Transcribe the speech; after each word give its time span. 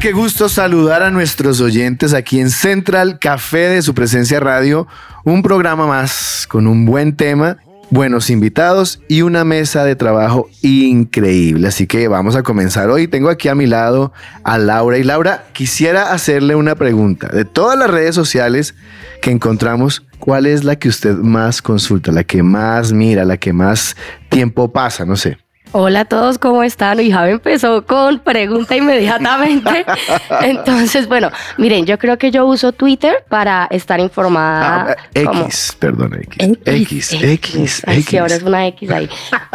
Qué 0.00 0.10
gusto 0.10 0.48
saludar 0.48 1.04
a 1.04 1.12
nuestros 1.12 1.60
oyentes 1.60 2.12
aquí 2.12 2.40
en 2.40 2.50
Central 2.50 3.20
Café 3.20 3.68
de 3.68 3.82
su 3.82 3.94
presencia 3.94 4.40
radio, 4.40 4.88
un 5.22 5.44
programa 5.44 5.86
más 5.86 6.44
con 6.48 6.66
un 6.66 6.86
buen 6.86 7.14
tema, 7.14 7.58
buenos 7.90 8.28
invitados 8.28 9.00
y 9.08 9.22
una 9.22 9.44
mesa 9.44 9.84
de 9.84 9.94
trabajo 9.94 10.48
increíble. 10.60 11.68
Así 11.68 11.86
que 11.86 12.08
vamos 12.08 12.34
a 12.34 12.42
comenzar 12.42 12.90
hoy. 12.90 13.06
Tengo 13.06 13.28
aquí 13.28 13.46
a 13.46 13.54
mi 13.54 13.66
lado 13.66 14.12
a 14.42 14.58
Laura 14.58 14.98
y 14.98 15.04
Laura, 15.04 15.44
quisiera 15.52 16.12
hacerle 16.12 16.56
una 16.56 16.74
pregunta. 16.74 17.28
De 17.28 17.44
todas 17.44 17.78
las 17.78 17.88
redes 17.88 18.16
sociales 18.16 18.74
que 19.20 19.30
encontramos, 19.30 20.04
¿cuál 20.18 20.46
es 20.46 20.64
la 20.64 20.76
que 20.76 20.88
usted 20.88 21.14
más 21.14 21.62
consulta, 21.62 22.10
la 22.10 22.24
que 22.24 22.42
más 22.42 22.92
mira, 22.92 23.24
la 23.24 23.36
que 23.36 23.52
más 23.52 23.96
tiempo 24.30 24.72
pasa? 24.72 25.04
No 25.04 25.14
sé. 25.14 25.41
Hola 25.74 26.00
a 26.00 26.04
todos, 26.04 26.36
¿cómo 26.36 26.62
están? 26.62 27.00
Y 27.00 27.10
Javi 27.10 27.30
empezó 27.30 27.86
con 27.86 28.18
pregunta 28.18 28.76
inmediatamente. 28.76 29.86
Entonces, 30.42 31.08
bueno, 31.08 31.30
miren, 31.56 31.86
yo 31.86 31.98
creo 31.98 32.18
que 32.18 32.30
yo 32.30 32.44
uso 32.44 32.72
Twitter 32.72 33.24
para 33.30 33.68
estar 33.70 33.98
informada. 33.98 34.88
Ah, 34.90 34.96
X, 35.14 35.74
perdón, 35.78 36.12
X. 36.24 36.58
X, 36.66 37.12
X, 37.14 37.82
X. 37.86 38.04
Sí, 38.06 38.18
ahora 38.18 38.34
es 38.34 38.42
una 38.42 38.66
X 38.66 38.90
ahí. 38.90 39.08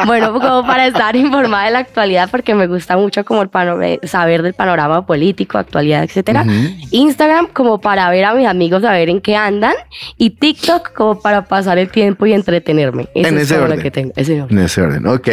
Bueno, 0.08 0.33
como 0.33 0.66
para 0.66 0.88
estar 0.88 1.16
informada 1.16 1.66
de 1.66 1.72
la 1.72 1.80
actualidad, 1.80 2.30
porque 2.31 2.55
me 2.55 2.66
gusta 2.66 2.97
mucho 2.97 3.23
como 3.23 3.44
el 3.44 3.99
saber 4.08 4.42
del 4.42 4.55
panorama 4.55 5.05
político, 5.05 5.59
actualidad, 5.59 6.03
etcétera. 6.03 6.44
Instagram 6.89 7.49
como 7.53 7.80
para 7.80 8.09
ver 8.09 8.25
a 8.25 8.33
mis 8.33 8.47
amigos, 8.47 8.83
a 8.83 8.92
ver 8.92 9.09
en 9.09 9.22
qué 9.22 9.36
andan. 9.36 9.75
Y 10.17 10.31
TikTok 10.31 10.94
como 10.94 11.20
para 11.20 11.45
pasar 11.45 11.77
el 11.77 11.89
tiempo 11.92 12.25
y 12.25 12.33
entretenerme. 12.33 13.08
Eso 13.14 13.30
en 13.30 13.38
es 13.38 13.44
ese 13.44 13.59
orden. 13.59 13.77
Lo 13.77 13.83
que 13.83 13.92
tengo. 13.92 14.14
En 14.16 14.58
ese 14.58 14.81
orden, 14.81 15.05
ok. 15.05 15.30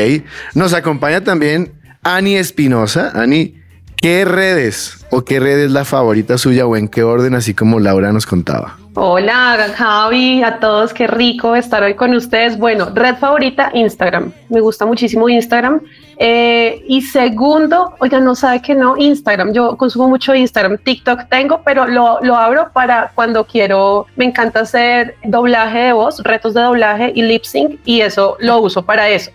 Nos 0.54 0.73
acompaña 0.76 1.22
también 1.22 1.72
Ani 2.02 2.36
Espinosa. 2.36 3.12
Ani, 3.14 3.54
¿qué 3.96 4.24
redes 4.24 5.06
o 5.10 5.24
qué 5.24 5.40
red 5.40 5.58
es 5.60 5.70
la 5.70 5.84
favorita 5.84 6.38
suya 6.38 6.66
o 6.66 6.76
en 6.76 6.88
qué 6.88 7.02
orden, 7.02 7.34
así 7.34 7.54
como 7.54 7.80
Laura 7.80 8.12
nos 8.12 8.26
contaba? 8.26 8.76
Hola 8.96 9.56
Javi, 9.76 10.44
a 10.44 10.60
todos, 10.60 10.94
qué 10.94 11.08
rico 11.08 11.56
estar 11.56 11.82
hoy 11.82 11.94
con 11.94 12.14
ustedes. 12.14 12.56
Bueno, 12.56 12.90
red 12.94 13.16
favorita, 13.16 13.70
Instagram. 13.74 14.32
Me 14.50 14.60
gusta 14.60 14.86
muchísimo 14.86 15.28
Instagram. 15.28 15.80
Eh, 16.16 16.84
y 16.86 17.02
segundo, 17.02 17.94
oiga, 17.98 18.20
no 18.20 18.36
sabe 18.36 18.62
que 18.62 18.76
no, 18.76 18.96
Instagram. 18.96 19.52
Yo 19.52 19.76
consumo 19.76 20.08
mucho 20.08 20.32
Instagram, 20.32 20.78
TikTok 20.78 21.28
tengo, 21.28 21.62
pero 21.64 21.88
lo, 21.88 22.20
lo 22.22 22.36
abro 22.36 22.70
para 22.72 23.10
cuando 23.16 23.44
quiero, 23.44 24.06
me 24.14 24.26
encanta 24.26 24.60
hacer 24.60 25.16
doblaje 25.24 25.78
de 25.78 25.92
voz, 25.92 26.22
retos 26.22 26.54
de 26.54 26.60
doblaje 26.60 27.10
y 27.16 27.22
lip 27.22 27.42
sync 27.42 27.80
y 27.84 28.00
eso 28.00 28.36
lo 28.38 28.60
uso 28.60 28.84
para 28.84 29.08
eso 29.08 29.32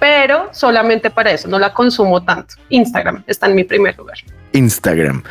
pero 0.00 0.48
solamente 0.52 1.10
para 1.10 1.30
eso, 1.30 1.46
no 1.46 1.58
la 1.58 1.72
consumo 1.72 2.24
tanto. 2.24 2.54
Instagram 2.70 3.22
está 3.26 3.46
en 3.46 3.54
mi 3.54 3.64
primer 3.64 3.96
lugar. 3.96 4.18
Instagram. 4.52 5.22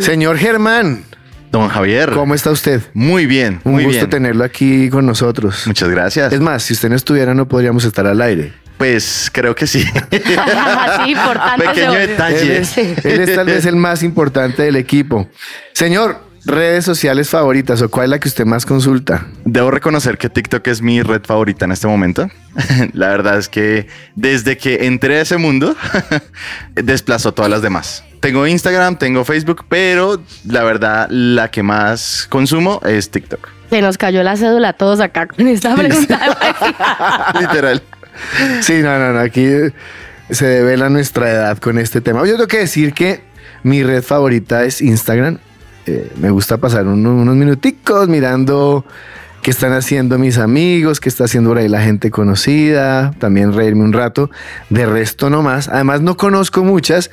Señor 0.00 0.38
Germán. 0.38 1.04
Don 1.52 1.68
Javier. 1.68 2.10
¿Cómo 2.10 2.34
está 2.34 2.50
usted? 2.50 2.82
Muy 2.94 3.26
bien. 3.26 3.60
Un 3.62 3.74
muy 3.74 3.84
gusto 3.84 4.08
tenerlo 4.08 4.42
aquí 4.42 4.90
con 4.90 5.06
nosotros. 5.06 5.68
Muchas 5.68 5.88
gracias. 5.88 6.32
Es 6.32 6.40
más, 6.40 6.64
si 6.64 6.72
usted 6.72 6.88
no 6.88 6.96
estuviera, 6.96 7.32
no 7.32 7.46
podríamos 7.46 7.84
estar 7.84 8.04
al 8.08 8.20
aire. 8.22 8.52
Pues 8.76 9.30
creo 9.32 9.54
que 9.54 9.68
sí. 9.68 9.84
sí, 10.10 11.10
importante. 11.10 11.66
Pequeño 11.68 11.92
detalle. 11.92 12.56
él 12.56 13.20
es 13.20 13.34
tal 13.36 13.46
vez 13.46 13.66
el 13.66 13.76
más 13.76 14.02
importante 14.02 14.64
del 14.64 14.74
equipo. 14.74 15.28
Señor, 15.72 16.23
redes 16.46 16.84
sociales 16.84 17.28
favoritas 17.30 17.80
o 17.82 17.90
cuál 17.90 18.04
es 18.04 18.10
la 18.10 18.18
que 18.18 18.28
usted 18.28 18.44
más 18.44 18.66
consulta? 18.66 19.26
Debo 19.44 19.70
reconocer 19.70 20.18
que 20.18 20.28
TikTok 20.28 20.66
es 20.68 20.82
mi 20.82 21.02
red 21.02 21.22
favorita 21.24 21.64
en 21.64 21.72
este 21.72 21.86
momento. 21.86 22.28
la 22.92 23.08
verdad 23.08 23.38
es 23.38 23.48
que 23.48 23.88
desde 24.14 24.56
que 24.56 24.86
entré 24.86 25.18
a 25.18 25.22
ese 25.22 25.36
mundo, 25.36 25.76
desplazó 26.74 27.32
todas 27.32 27.50
las 27.50 27.62
demás. 27.62 28.04
Tengo 28.20 28.46
Instagram, 28.46 28.96
tengo 28.96 29.24
Facebook, 29.24 29.64
pero 29.68 30.20
la 30.46 30.62
verdad 30.62 31.08
la 31.10 31.50
que 31.50 31.62
más 31.62 32.26
consumo 32.30 32.80
es 32.84 33.10
TikTok. 33.10 33.48
Se 33.70 33.82
nos 33.82 33.98
cayó 33.98 34.22
la 34.22 34.36
cédula 34.36 34.70
a 34.70 34.72
todos 34.72 35.00
acá 35.00 35.26
con 35.26 35.46
esta 35.48 35.74
pregunta. 35.76 37.34
Literal. 37.40 37.82
Sí, 38.60 38.74
no, 38.80 38.98
no, 38.98 39.12
no, 39.12 39.20
aquí 39.20 39.46
se 40.30 40.46
devela 40.46 40.88
nuestra 40.88 41.30
edad 41.30 41.58
con 41.58 41.78
este 41.78 42.00
tema. 42.00 42.20
Yo 42.20 42.32
tengo 42.32 42.46
que 42.46 42.58
decir 42.58 42.94
que 42.94 43.22
mi 43.62 43.82
red 43.82 44.02
favorita 44.02 44.64
es 44.64 44.80
Instagram 44.80 45.38
eh, 45.86 46.12
me 46.16 46.30
gusta 46.30 46.58
pasar 46.58 46.86
unos 46.86 47.36
minuticos 47.36 48.08
mirando 48.08 48.84
qué 49.42 49.50
están 49.50 49.72
haciendo 49.74 50.18
mis 50.18 50.38
amigos, 50.38 51.00
qué 51.00 51.10
está 51.10 51.24
haciendo 51.24 51.50
por 51.50 51.58
ahí 51.58 51.68
la 51.68 51.82
gente 51.82 52.10
conocida, 52.10 53.12
también 53.18 53.52
reírme 53.52 53.84
un 53.84 53.92
rato. 53.92 54.30
De 54.70 54.86
resto 54.86 55.28
no 55.28 55.42
más. 55.42 55.68
Además 55.68 56.00
no 56.00 56.16
conozco 56.16 56.64
muchas 56.64 57.10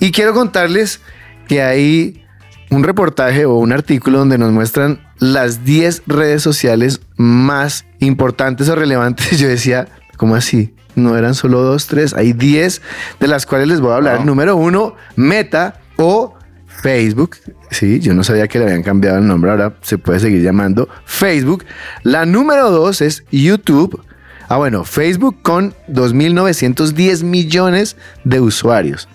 y 0.00 0.10
quiero 0.10 0.34
contarles 0.34 1.00
que 1.46 1.62
hay 1.62 2.24
un 2.70 2.82
reportaje 2.82 3.44
o 3.44 3.54
un 3.54 3.72
artículo 3.72 4.18
donde 4.18 4.38
nos 4.38 4.50
muestran 4.50 5.00
las 5.18 5.64
10 5.64 6.02
redes 6.08 6.42
sociales 6.42 7.00
más 7.16 7.84
importantes 8.00 8.68
o 8.68 8.74
relevantes. 8.74 9.30
Yo 9.38 9.48
decía, 9.48 9.86
¿cómo 10.16 10.34
así? 10.34 10.74
No 10.96 11.16
eran 11.16 11.34
solo 11.34 11.62
dos, 11.62 11.86
tres, 11.86 12.12
hay 12.12 12.32
10 12.32 12.82
de 13.20 13.28
las 13.28 13.46
cuales 13.46 13.68
les 13.68 13.80
voy 13.80 13.92
a 13.92 13.96
hablar. 13.96 14.26
Número 14.26 14.56
uno, 14.56 14.96
Meta 15.14 15.80
o 15.96 16.34
Facebook. 16.66 17.36
Sí, 17.70 18.00
yo 18.00 18.14
no 18.14 18.24
sabía 18.24 18.48
que 18.48 18.58
le 18.58 18.64
habían 18.64 18.82
cambiado 18.82 19.18
el 19.18 19.26
nombre, 19.26 19.50
ahora 19.50 19.74
se 19.82 19.98
puede 19.98 20.20
seguir 20.20 20.42
llamando 20.42 20.88
Facebook. 21.04 21.64
La 22.02 22.24
número 22.24 22.70
dos 22.70 23.00
es 23.00 23.24
YouTube. 23.30 24.02
Ah, 24.48 24.56
bueno, 24.56 24.84
Facebook 24.84 25.42
con 25.42 25.74
2.910 25.88 27.22
millones 27.22 27.96
de 28.24 28.40
usuarios. 28.40 29.08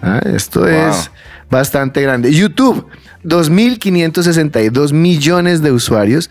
Ah, 0.00 0.20
esto 0.24 0.66
es 0.66 1.10
bastante 1.50 2.00
grande. 2.00 2.32
YouTube, 2.32 2.86
2.562 3.24 4.92
millones 4.92 5.62
de 5.62 5.72
usuarios. 5.72 6.30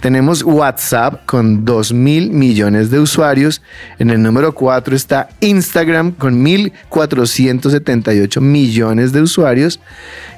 Tenemos 0.00 0.42
WhatsApp 0.42 1.24
con 1.26 1.64
2.000 1.64 2.30
millones 2.30 2.90
de 2.90 3.00
usuarios. 3.00 3.62
En 3.98 4.10
el 4.10 4.22
número 4.22 4.54
4 4.54 4.94
está 4.94 5.28
Instagram 5.40 6.12
con 6.12 6.44
1.478 6.44 8.40
millones 8.40 9.12
de 9.12 9.22
usuarios. 9.22 9.80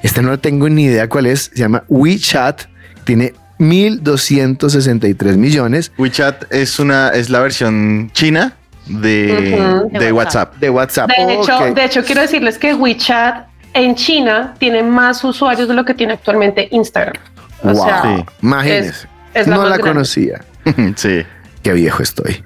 Este 0.03 0.21
no 0.21 0.39
tengo 0.39 0.69
ni 0.69 0.85
idea 0.85 1.07
cuál 1.09 1.27
es. 1.27 1.51
Se 1.53 1.59
llama 1.59 1.83
WeChat. 1.87 2.63
Tiene 3.03 3.33
1.263 3.59 5.37
millones. 5.37 5.91
WeChat 5.97 6.51
es, 6.51 6.79
una, 6.79 7.09
es 7.09 7.29
la 7.29 7.39
versión 7.41 8.09
china 8.13 8.55
de, 8.87 9.87
de, 9.91 10.11
WhatsApp. 10.11 10.55
De 10.57 10.69
WhatsApp. 10.69 11.09
De, 11.09 11.35
hecho, 11.35 11.73
de 11.73 11.85
hecho, 11.85 12.03
quiero 12.03 12.21
decirles 12.21 12.57
que 12.57 12.73
WeChat 12.73 13.50
en 13.73 13.95
China 13.95 14.53
tiene 14.59 14.83
más 14.83 15.23
usuarios 15.23 15.67
de 15.67 15.73
lo 15.73 15.85
que 15.85 15.93
tiene 15.93 16.13
actualmente 16.13 16.67
Instagram. 16.71 17.21
wow. 17.63 17.75
sí. 17.75 18.25
Imagínense. 18.41 19.07
no 19.47 19.65
la 19.67 19.79
conocía. 19.79 20.41
sí. 20.95 21.23
Qué 21.63 21.73
viejo 21.73 22.01
estoy. 22.01 22.43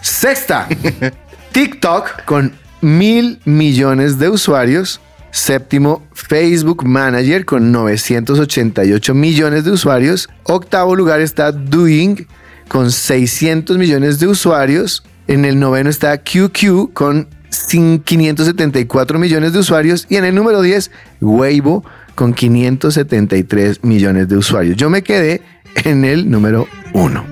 Sexta. 0.00 0.68
TikTok 1.52 2.24
con 2.24 2.52
mil 2.80 3.40
millones 3.44 4.18
de 4.18 4.28
usuarios. 4.28 5.00
Séptimo, 5.30 6.06
Facebook 6.12 6.84
Manager 6.84 7.46
con 7.46 7.72
988 7.72 9.14
millones 9.14 9.64
de 9.64 9.70
usuarios. 9.70 10.28
Octavo 10.42 10.94
lugar 10.94 11.20
está 11.20 11.52
Doing 11.52 12.26
con 12.68 12.90
600 12.90 13.78
millones 13.78 14.18
de 14.18 14.26
usuarios. 14.26 15.02
En 15.28 15.44
el 15.44 15.58
noveno 15.58 15.88
está 15.88 16.18
QQ 16.18 16.92
con 16.92 17.28
574 17.72 19.18
millones 19.18 19.54
de 19.54 19.58
usuarios 19.58 20.06
y 20.10 20.16
en 20.16 20.26
el 20.26 20.34
número 20.34 20.60
10 20.60 20.90
Weibo 21.22 21.84
con 22.14 22.34
573 22.34 23.82
millones 23.82 24.28
de 24.28 24.36
usuarios. 24.36 24.76
Yo 24.76 24.90
me 24.90 25.02
quedé 25.02 25.40
en 25.84 26.04
el 26.04 26.30
número 26.30 26.68
1. 26.92 27.24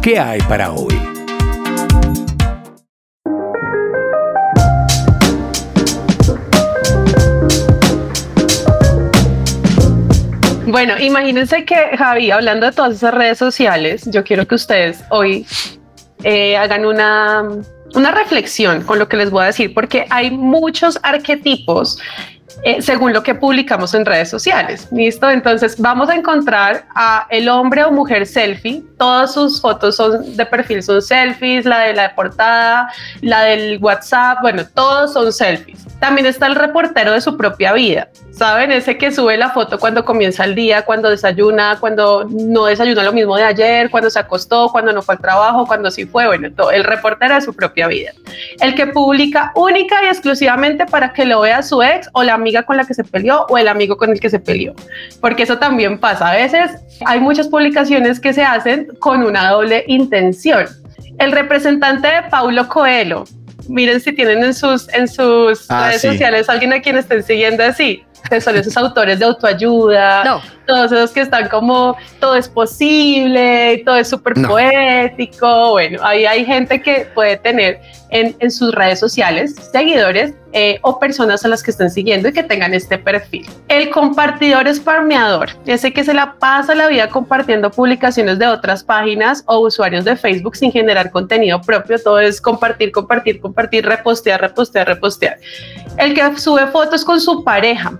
¿Qué 0.00 0.20
hay 0.20 0.40
para 0.42 0.70
hoy? 0.70 0.97
Bueno, 10.68 10.98
imagínense 10.98 11.64
que 11.64 11.96
Javi, 11.96 12.30
hablando 12.30 12.66
de 12.66 12.72
todas 12.72 12.94
esas 12.94 13.14
redes 13.14 13.38
sociales, 13.38 14.04
yo 14.10 14.22
quiero 14.22 14.46
que 14.46 14.54
ustedes 14.54 15.02
hoy 15.08 15.46
eh, 16.24 16.58
hagan 16.58 16.84
una, 16.84 17.42
una 17.94 18.10
reflexión 18.10 18.82
con 18.82 18.98
lo 18.98 19.08
que 19.08 19.16
les 19.16 19.30
voy 19.30 19.44
a 19.44 19.46
decir, 19.46 19.72
porque 19.72 20.04
hay 20.10 20.30
muchos 20.30 20.98
arquetipos 21.02 21.98
eh, 22.64 22.82
según 22.82 23.14
lo 23.14 23.22
que 23.22 23.34
publicamos 23.34 23.94
en 23.94 24.04
redes 24.04 24.28
sociales. 24.28 24.88
¿Listo? 24.90 25.30
Entonces 25.30 25.80
vamos 25.80 26.10
a 26.10 26.16
encontrar 26.16 26.84
a 26.94 27.26
el 27.30 27.48
hombre 27.48 27.84
o 27.84 27.90
mujer 27.90 28.26
selfie. 28.26 28.82
Todas 28.98 29.32
sus 29.32 29.62
fotos 29.62 29.96
son 29.96 30.36
de 30.36 30.44
perfil 30.44 30.82
son 30.82 31.00
selfies, 31.00 31.64
la 31.64 31.78
de 31.80 31.94
la 31.94 32.14
portada, 32.14 32.92
la 33.22 33.42
del 33.44 33.78
WhatsApp, 33.80 34.40
bueno, 34.42 34.64
todos 34.74 35.14
son 35.14 35.32
selfies. 35.32 35.86
También 35.98 36.26
está 36.26 36.46
el 36.46 36.56
reportero 36.56 37.12
de 37.12 37.20
su 37.20 37.36
propia 37.36 37.72
vida. 37.72 38.08
¿Saben? 38.38 38.70
Ese 38.70 38.96
que 38.96 39.10
sube 39.10 39.36
la 39.36 39.50
foto 39.50 39.80
cuando 39.80 40.04
comienza 40.04 40.44
el 40.44 40.54
día, 40.54 40.82
cuando 40.82 41.10
desayuna, 41.10 41.76
cuando 41.80 42.24
no 42.30 42.66
desayuna 42.66 43.02
lo 43.02 43.12
mismo 43.12 43.36
de 43.36 43.42
ayer, 43.42 43.90
cuando 43.90 44.08
se 44.10 44.18
acostó, 44.20 44.68
cuando 44.70 44.92
no 44.92 45.02
fue 45.02 45.16
al 45.16 45.20
trabajo, 45.20 45.66
cuando 45.66 45.90
sí 45.90 46.06
fue, 46.06 46.28
bueno, 46.28 46.48
todo, 46.52 46.70
el 46.70 46.84
reportero 46.84 47.34
de 47.34 47.40
su 47.40 47.52
propia 47.52 47.88
vida. 47.88 48.12
El 48.60 48.76
que 48.76 48.86
publica 48.86 49.50
única 49.56 50.04
y 50.04 50.06
exclusivamente 50.06 50.86
para 50.86 51.12
que 51.12 51.24
lo 51.24 51.40
vea 51.40 51.64
su 51.64 51.82
ex 51.82 52.08
o 52.12 52.22
la 52.22 52.34
amiga 52.34 52.62
con 52.62 52.76
la 52.76 52.84
que 52.84 52.94
se 52.94 53.02
peleó 53.02 53.44
o 53.48 53.58
el 53.58 53.66
amigo 53.66 53.96
con 53.96 54.10
el 54.10 54.20
que 54.20 54.30
se 54.30 54.38
peleó. 54.38 54.72
Porque 55.20 55.42
eso 55.42 55.58
también 55.58 55.98
pasa. 55.98 56.30
A 56.30 56.34
veces 56.36 56.70
hay 57.06 57.18
muchas 57.18 57.48
publicaciones 57.48 58.20
que 58.20 58.32
se 58.32 58.44
hacen 58.44 58.86
con 59.00 59.24
una 59.24 59.50
doble 59.50 59.82
intención. 59.88 60.64
El 61.18 61.32
representante 61.32 62.06
de 62.06 62.22
Paulo 62.30 62.68
Coelho, 62.68 63.24
miren 63.68 64.00
si 64.00 64.12
tienen 64.12 64.44
en 64.44 64.54
sus, 64.54 64.88
en 64.94 65.08
sus 65.08 65.68
Ah, 65.70 65.88
redes 65.88 66.02
sí. 66.02 66.08
sociales 66.08 66.48
alguien 66.48 66.72
a 66.72 66.80
quien 66.80 66.96
estén 66.96 67.22
siguiendo 67.22 67.64
así, 67.64 68.04
que 68.28 68.40
son 68.40 68.56
esos 68.56 68.76
autores 68.76 69.18
de 69.18 69.24
autoayuda, 69.24 70.24
No. 70.24 70.40
todos 70.66 70.92
esos 70.92 71.10
que 71.12 71.20
están 71.20 71.48
como 71.48 71.96
todo 72.20 72.36
es 72.36 72.48
posible, 72.48 73.82
todo 73.84 73.96
es 73.96 74.08
súper 74.08 74.36
No. 74.38 74.48
poético. 74.48 75.70
Bueno, 75.70 76.00
ahí 76.02 76.26
hay 76.26 76.44
gente 76.44 76.80
que 76.82 77.08
puede 77.14 77.36
tener 77.36 77.80
en, 78.10 78.34
en 78.40 78.50
sus 78.50 78.74
redes 78.74 78.98
sociales 79.00 79.54
seguidores 79.72 80.32
eh, 80.54 80.78
o 80.80 80.98
personas 80.98 81.44
a 81.44 81.48
las 81.48 81.62
que 81.62 81.70
estén 81.70 81.90
siguiendo 81.90 82.28
y 82.28 82.32
que 82.32 82.42
tengan 82.42 82.72
este 82.72 82.96
perfil. 82.96 83.46
El 83.68 83.90
compartidor 83.90 84.66
esparmeador, 84.66 85.50
ese 85.66 85.92
que 85.92 86.04
se 86.04 86.14
la 86.14 86.34
pasa 86.38 86.74
la 86.74 86.88
vida 86.88 87.08
compartiendo 87.10 87.70
publicaciones 87.70 88.38
de 88.38 88.46
otras 88.46 88.82
páginas 88.82 89.42
o 89.46 89.58
usuarios 89.58 90.06
de 90.06 90.16
Facebook 90.16 90.56
sin 90.56 90.72
generar 90.72 91.10
contenido 91.10 91.60
propio, 91.60 91.98
todo 92.02 92.18
es 92.18 92.40
compartir, 92.40 92.92
compartir, 92.92 93.40
compartir, 93.40 93.84
repostear, 93.84 94.40
repostear, 94.40 94.86
repostear. 94.88 95.36
El 95.98 96.14
que 96.14 96.38
sube 96.38 96.66
fotos 96.68 97.04
con 97.04 97.20
su 97.20 97.44
pareja, 97.44 97.92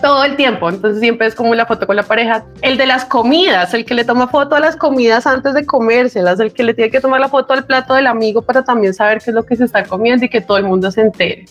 todo 0.00 0.24
el 0.24 0.36
tiempo, 0.36 0.68
entonces 0.68 1.00
siempre 1.00 1.26
es 1.26 1.34
como 1.34 1.54
la 1.54 1.66
foto 1.66 1.86
con 1.86 1.96
la 1.96 2.02
pareja. 2.02 2.44
El 2.62 2.76
de 2.76 2.86
las 2.86 3.04
comidas, 3.04 3.74
el 3.74 3.84
que 3.84 3.94
le 3.94 4.04
toma 4.04 4.28
foto 4.28 4.56
a 4.56 4.60
las 4.60 4.76
comidas 4.76 5.26
antes 5.26 5.54
de 5.54 5.64
comérselas, 5.66 6.40
el 6.40 6.52
que 6.52 6.62
le 6.62 6.74
tiene 6.74 6.90
que 6.90 7.00
tomar 7.00 7.20
la 7.20 7.28
foto 7.28 7.52
al 7.52 7.64
plato 7.64 7.94
del 7.94 8.06
amigo 8.06 8.42
para 8.42 8.64
también 8.64 8.94
saber 8.94 9.20
qué 9.22 9.30
es 9.30 9.34
lo 9.34 9.44
que 9.44 9.56
se 9.56 9.64
está 9.64 9.84
comiendo 9.84 10.24
y 10.24 10.28
que 10.28 10.40
todo 10.40 10.58
el 10.58 10.64
mundo 10.64 10.90
se 10.90 11.02
entere. 11.02 11.46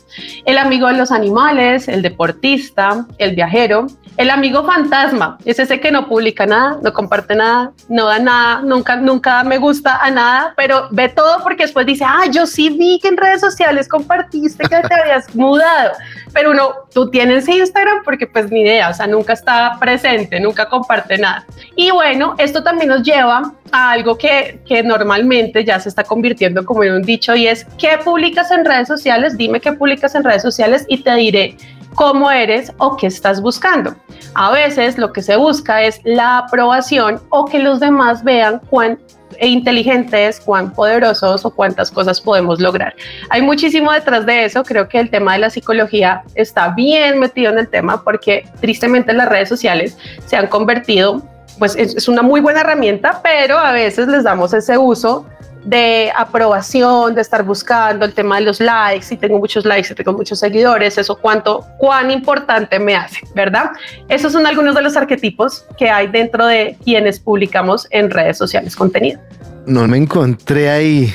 El 0.46 0.58
amigo 0.58 0.88
de 0.88 0.94
los 0.94 1.12
animales, 1.12 1.88
el 1.88 2.02
deportista, 2.02 3.06
el 3.18 3.36
viajero, 3.36 3.88
el 4.18 4.30
amigo 4.30 4.64
fantasma, 4.64 5.38
es 5.44 5.60
ese 5.60 5.80
que 5.82 5.92
no 5.92 6.08
publica 6.08 6.46
nada, 6.46 6.80
no 6.82 6.94
comparte 6.94 7.36
nada, 7.36 7.74
no 7.90 8.06
da 8.06 8.20
nada, 8.20 8.62
nunca, 8.62 8.96
nunca 8.96 9.44
me 9.44 9.58
gusta 9.58 9.98
a 9.98 10.10
nada, 10.10 10.54
pero 10.56 10.88
ve 10.92 11.10
todo 11.10 11.44
porque 11.44 11.64
después 11.64 11.86
dice, 11.86 12.06
ah, 12.08 12.26
yo 12.32 12.46
sí 12.46 12.70
vi 12.70 13.00
que 13.02 13.10
en 13.10 13.18
redes 13.18 13.42
sociales 13.42 13.90
compartiste 13.90 14.64
que 14.64 14.88
te 14.88 14.94
habías 14.94 15.36
mudado, 15.36 15.92
pero 16.34 16.52
uno, 16.52 16.74
tú 16.94 17.10
tienes 17.10 17.48
Instagram 17.48 18.04
porque 18.06 18.26
pues 18.36 18.52
ni 18.52 18.64
idea, 18.64 18.90
o 18.90 18.94
sea, 18.94 19.08
nunca 19.08 19.32
está 19.32 19.78
presente, 19.80 20.42
nunca 20.42 20.68
comparte 20.68 21.18
nada. 21.18 21.46
Y 21.78 21.90
bueno, 21.90 22.36
esto 22.38 22.62
también 22.62 22.90
nos 22.90 23.02
lleva 23.02 23.54
a 23.72 23.92
algo 23.92 24.18
que, 24.18 24.60
que 24.68 24.84
normalmente 24.84 25.64
ya 25.64 25.80
se 25.80 25.88
está 25.88 26.04
convirtiendo 26.04 26.66
como 26.66 26.84
en 26.84 26.96
un 26.96 27.02
dicho 27.04 27.34
y 27.34 27.48
es, 27.48 27.66
¿qué 27.78 27.98
publicas 28.04 28.52
en 28.52 28.66
redes 28.66 28.90
sociales? 28.90 29.38
Dime 29.38 29.62
qué 29.62 29.72
publicas 29.72 30.16
en 30.16 30.26
redes 30.26 30.42
sociales 30.42 30.84
y 30.90 31.02
te 31.02 31.16
diré 31.16 31.56
cómo 31.94 32.30
eres 32.30 32.74
o 32.78 32.98
qué 32.98 33.08
estás 33.08 33.42
buscando. 33.42 33.96
A 34.34 34.52
veces 34.52 34.98
lo 34.98 35.14
que 35.14 35.22
se 35.22 35.38
busca 35.38 35.82
es 35.82 36.02
la 36.04 36.40
aprobación 36.40 37.22
o 37.30 37.46
que 37.46 37.60
los 37.60 37.80
demás 37.80 38.22
vean 38.26 38.60
cuán 38.70 39.00
inteligentes, 39.42 40.40
cuán 40.40 40.72
poderosos 40.72 41.46
o 41.46 41.52
cuántas 41.52 41.92
cosas 41.92 42.22
podemos 42.22 42.60
lograr. 42.60 42.96
Hay 43.30 43.42
muchísimo 43.42 43.92
detrás 43.92 44.26
de 44.26 44.46
eso. 44.46 44.64
Creo 44.64 44.88
que 44.88 45.00
el 45.00 45.10
tema 45.10 45.34
de 45.34 45.40
la 45.40 45.50
psicología 45.50 46.24
está 46.36 46.70
bien 46.70 47.20
metido 47.20 47.52
en 47.52 47.60
el 47.60 47.68
tema 47.68 48.04
porque 48.04 48.48
tristemente 48.62 49.14
las 49.14 49.30
redes 49.30 49.50
sociales 49.50 49.98
se 50.26 50.36
han 50.36 50.48
convertido, 50.48 51.22
pues 51.60 51.76
es, 51.76 51.96
es 51.96 52.08
una 52.08 52.22
muy 52.22 52.42
buena 52.42 52.62
herramienta, 52.62 53.22
pero 53.24 53.58
a 53.58 53.72
veces 53.72 54.08
les 54.08 54.24
damos 54.24 54.54
ese 54.54 54.78
uso 54.78 55.26
de 55.66 56.12
aprobación, 56.16 57.16
de 57.16 57.22
estar 57.22 57.44
buscando 57.44 58.06
el 58.06 58.14
tema 58.14 58.36
de 58.36 58.42
los 58.44 58.60
likes, 58.60 59.06
si 59.06 59.18
tengo 59.18 59.40
muchos 59.40 59.66
likes, 59.66 59.88
si 59.88 59.96
tengo 59.96 60.14
muchos 60.14 60.40
seguidores, 60.40 60.98
eso 60.98 61.18
cuánto, 61.18 61.66
cuán 61.78 62.12
importante 62.12 62.80
me 62.80 62.96
hace, 62.96 63.22
¿verdad? 63.34 63.72
Esos 64.08 64.32
son 64.32 64.46
algunos 64.46 64.76
de 64.76 64.84
los 64.84 64.96
arquetipos 64.96 65.66
que 65.78 65.90
hay 65.90 66.08
dentro 66.08 66.46
de 66.46 66.78
quienes 66.84 67.20
publicamos 67.20 67.88
en 67.90 68.12
redes 68.12 68.38
sociales 68.38 68.76
contenido. 68.76 69.20
No 69.66 69.88
me 69.88 69.98
encontré 69.98 70.70
ahí. 70.70 71.14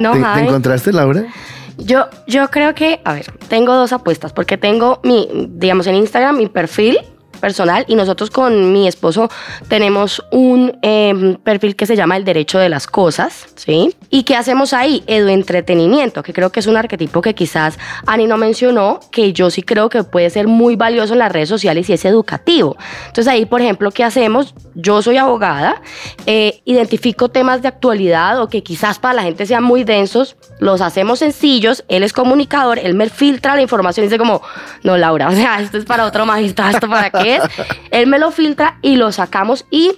No, 0.00 0.12
¿Te, 0.12 0.20
te 0.20 0.46
encontraste, 0.46 0.92
Laura? 0.92 1.24
Yo, 1.76 2.08
yo 2.26 2.50
creo 2.50 2.74
que, 2.74 3.00
a 3.04 3.14
ver, 3.14 3.26
tengo 3.48 3.74
dos 3.74 3.92
apuestas, 3.92 4.32
porque 4.32 4.56
tengo 4.56 5.00
mi, 5.04 5.48
digamos, 5.50 5.86
en 5.86 5.94
Instagram, 5.94 6.36
mi 6.36 6.48
perfil 6.48 6.98
personal 7.38 7.84
y 7.88 7.94
nosotros 7.94 8.30
con 8.30 8.72
mi 8.72 8.86
esposo 8.86 9.28
tenemos 9.68 10.24
un 10.30 10.78
eh, 10.82 11.36
perfil 11.42 11.76
que 11.76 11.86
se 11.86 11.96
llama 11.96 12.16
El 12.16 12.24
Derecho 12.24 12.58
de 12.58 12.68
las 12.68 12.86
Cosas, 12.86 13.46
¿sí? 13.54 13.94
¿Y 14.10 14.24
qué 14.24 14.36
hacemos 14.36 14.72
ahí? 14.72 15.02
Edu 15.06 15.28
entretenimiento, 15.28 16.22
que 16.22 16.32
creo 16.32 16.50
que 16.50 16.60
es 16.60 16.66
un 16.66 16.76
arquetipo 16.76 17.22
que 17.22 17.34
quizás 17.34 17.78
Ani 18.06 18.26
no 18.26 18.36
mencionó, 18.36 19.00
que 19.10 19.32
yo 19.32 19.50
sí 19.50 19.62
creo 19.62 19.88
que 19.88 20.04
puede 20.04 20.30
ser 20.30 20.48
muy 20.48 20.76
valioso 20.76 21.12
en 21.12 21.20
las 21.20 21.32
redes 21.32 21.48
sociales 21.48 21.88
y 21.88 21.92
es 21.92 22.04
educativo. 22.04 22.76
Entonces 23.06 23.28
ahí, 23.28 23.46
por 23.46 23.60
ejemplo, 23.60 23.90
¿qué 23.90 24.04
hacemos? 24.04 24.54
Yo 24.74 25.02
soy 25.02 25.16
abogada, 25.16 25.82
eh, 26.26 26.60
identifico 26.64 27.28
temas 27.28 27.62
de 27.62 27.68
actualidad 27.68 28.40
o 28.40 28.48
que 28.48 28.62
quizás 28.62 28.98
para 28.98 29.14
la 29.14 29.22
gente 29.22 29.46
sean 29.46 29.64
muy 29.64 29.84
densos, 29.84 30.36
los 30.58 30.80
hacemos 30.80 31.18
sencillos, 31.18 31.84
él 31.88 32.02
es 32.02 32.12
comunicador, 32.12 32.78
él 32.78 32.94
me 32.94 33.08
filtra 33.08 33.54
la 33.54 33.62
información 33.62 34.04
y 34.04 34.08
dice 34.08 34.18
como, 34.18 34.42
no 34.82 34.96
Laura, 34.96 35.28
o 35.30 35.32
sea, 35.32 35.60
esto 35.60 35.78
es 35.78 35.84
para 35.84 36.04
otro 36.04 36.26
magistrado, 36.26 36.70
¿esto 36.70 36.88
para 36.88 37.10
qué 37.10 37.27
Él 37.90 38.06
me 38.06 38.18
lo 38.18 38.30
filtra 38.30 38.78
y 38.82 38.96
lo 38.96 39.12
sacamos 39.12 39.66
y 39.70 39.92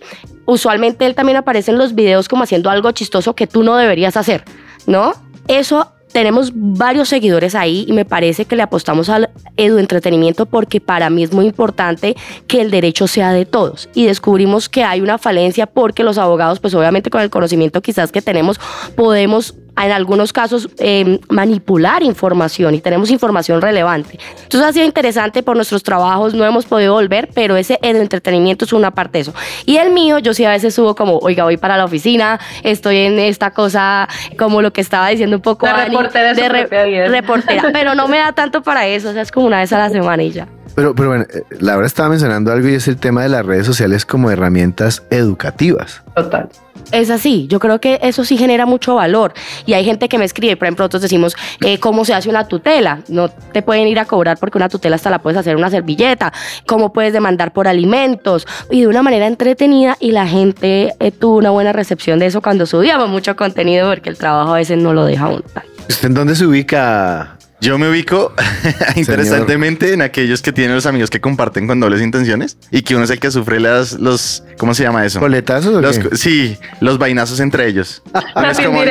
usualmente 0.46 1.06
él 1.06 1.14
también 1.14 1.38
aparece 1.38 1.70
en 1.70 1.78
los 1.78 1.94
videos 1.94 2.28
como 2.28 2.44
haciendo 2.44 2.70
algo 2.70 2.90
chistoso 2.92 3.34
que 3.34 3.46
tú 3.46 3.62
no 3.62 3.76
deberías 3.76 4.16
hacer, 4.16 4.44
¿no? 4.86 5.12
Eso 5.48 5.92
tenemos 6.12 6.52
varios 6.54 7.08
seguidores 7.08 7.54
ahí 7.54 7.84
y 7.86 7.92
me 7.92 8.04
parece 8.04 8.44
que 8.44 8.56
le 8.56 8.62
apostamos 8.62 9.08
al 9.08 9.30
edu 9.56 9.78
entretenimiento 9.78 10.46
porque 10.46 10.80
para 10.80 11.10
mí 11.10 11.22
es 11.22 11.32
muy 11.32 11.46
importante 11.46 12.16
que 12.46 12.60
el 12.60 12.70
derecho 12.70 13.06
sea 13.06 13.32
de 13.32 13.46
todos 13.46 13.88
y 13.94 14.06
descubrimos 14.06 14.68
que 14.68 14.84
hay 14.84 15.00
una 15.00 15.18
falencia 15.18 15.66
porque 15.66 16.02
los 16.02 16.18
abogados 16.18 16.60
pues 16.60 16.74
obviamente 16.74 17.10
con 17.10 17.20
el 17.20 17.30
conocimiento 17.30 17.80
quizás 17.80 18.12
que 18.12 18.22
tenemos 18.22 18.58
podemos 18.96 19.54
en 19.76 19.92
algunos 19.92 20.32
casos 20.32 20.68
eh, 20.78 21.20
manipular 21.28 22.02
información 22.02 22.74
y 22.74 22.80
tenemos 22.80 23.10
información 23.10 23.60
relevante. 23.60 24.18
Entonces 24.42 24.68
ha 24.68 24.72
sido 24.72 24.86
interesante 24.86 25.42
por 25.42 25.56
nuestros 25.56 25.82
trabajos, 25.82 26.34
no 26.34 26.44
hemos 26.44 26.66
podido 26.66 26.94
volver, 26.94 27.28
pero 27.34 27.56
ese 27.56 27.78
el 27.82 27.96
entretenimiento 27.96 28.64
es 28.64 28.72
una 28.72 28.90
parte 28.90 29.18
de 29.18 29.22
eso. 29.22 29.34
Y 29.66 29.76
el 29.76 29.92
mío, 29.92 30.18
yo 30.18 30.34
sí 30.34 30.44
a 30.44 30.50
veces 30.50 30.74
subo 30.74 30.94
como, 30.94 31.18
oiga, 31.18 31.44
voy 31.44 31.56
para 31.56 31.76
la 31.76 31.84
oficina, 31.84 32.40
estoy 32.62 32.98
en 32.98 33.18
esta 33.18 33.52
cosa, 33.52 34.08
como 34.38 34.62
lo 34.62 34.72
que 34.72 34.80
estaba 34.80 35.08
diciendo 35.08 35.36
un 35.36 35.42
poco 35.42 35.66
La 35.66 35.82
Ani, 35.82 35.96
reportera 35.96 36.34
de 36.34 37.08
reportera, 37.08 37.62
pero 37.72 37.94
no 37.94 38.08
me 38.08 38.18
da 38.18 38.32
tanto 38.32 38.62
para 38.62 38.86
eso, 38.86 39.10
o 39.10 39.12
sea, 39.12 39.22
es 39.22 39.32
como 39.32 39.46
una 39.46 39.58
vez 39.58 39.72
a 39.72 39.78
la 39.78 39.90
semana 39.90 40.22
y 40.22 40.30
ya. 40.30 40.48
Pero, 40.74 40.94
pero 40.94 41.08
bueno, 41.08 41.24
eh, 41.32 41.42
Laura 41.58 41.86
estaba 41.86 42.08
mencionando 42.08 42.52
algo 42.52 42.68
y 42.68 42.74
es 42.74 42.88
el 42.88 42.96
tema 42.96 43.22
de 43.22 43.28
las 43.28 43.44
redes 43.44 43.66
sociales 43.66 44.06
como 44.06 44.30
herramientas 44.30 45.02
educativas. 45.10 46.02
Total. 46.14 46.48
Es 46.92 47.10
así, 47.10 47.46
yo 47.48 47.58
creo 47.60 47.80
que 47.80 47.98
eso 48.02 48.24
sí 48.24 48.36
genera 48.36 48.66
mucho 48.66 48.96
valor. 48.96 49.32
Y 49.66 49.74
hay 49.74 49.84
gente 49.84 50.08
que 50.08 50.18
me 50.18 50.24
escribe, 50.24 50.56
por 50.56 50.66
ejemplo, 50.66 50.84
nosotros 50.84 51.02
decimos, 51.02 51.36
eh, 51.64 51.78
¿cómo 51.78 52.04
se 52.04 52.14
hace 52.14 52.28
una 52.28 52.48
tutela? 52.48 53.00
No 53.08 53.28
te 53.28 53.62
pueden 53.62 53.86
ir 53.88 53.98
a 53.98 54.04
cobrar 54.04 54.38
porque 54.38 54.58
una 54.58 54.68
tutela 54.68 54.96
hasta 54.96 55.10
la 55.10 55.20
puedes 55.20 55.38
hacer 55.38 55.56
una 55.56 55.70
servilleta. 55.70 56.32
¿Cómo 56.66 56.92
puedes 56.92 57.12
demandar 57.12 57.52
por 57.52 57.68
alimentos? 57.68 58.46
Y 58.70 58.82
de 58.82 58.86
una 58.88 59.02
manera 59.02 59.26
entretenida 59.26 59.96
y 60.00 60.12
la 60.12 60.26
gente 60.26 60.94
eh, 60.98 61.10
tuvo 61.10 61.36
una 61.36 61.50
buena 61.50 61.72
recepción 61.72 62.18
de 62.18 62.26
eso 62.26 62.42
cuando 62.42 62.66
subíamos 62.66 63.08
mucho 63.08 63.36
contenido 63.36 63.88
porque 63.88 64.10
el 64.10 64.18
trabajo 64.18 64.52
a 64.52 64.56
veces 64.56 64.78
no 64.78 64.92
lo 64.92 65.04
deja 65.04 65.28
un 65.28 65.42
tal. 65.42 65.64
¿Usted 65.88 66.08
en 66.08 66.14
dónde 66.14 66.36
se 66.36 66.46
ubica? 66.46 67.39
Yo 67.60 67.78
me 67.78 67.90
ubico 67.90 68.32
interesantemente 68.96 69.92
en 69.92 70.02
aquellos 70.02 70.40
que 70.42 70.52
tienen 70.52 70.74
los 70.74 70.86
amigos 70.86 71.10
que 71.10 71.20
comparten 71.20 71.66
con 71.66 71.78
dobles 71.80 72.00
intenciones 72.02 72.56
y 72.70 72.82
que 72.82 72.94
uno 72.94 73.04
es 73.04 73.10
el 73.10 73.20
que 73.20 73.30
sufre 73.30 73.60
las, 73.60 73.92
los, 73.94 74.42
¿cómo 74.58 74.72
se 74.74 74.82
llama 74.82 75.04
eso? 75.04 75.20
¿Coletazos 75.20 75.74
o 75.74 75.80
Los- 75.80 75.98
qué? 75.98 76.16
sí, 76.16 76.56
los 76.80 76.98
vainazos 76.98 77.38
entre 77.40 77.66
ellos. 77.66 78.02
Uno 78.14 78.22
Las 78.46 78.58
es 78.58 78.64
como, 78.66 78.78
no, 78.84 78.90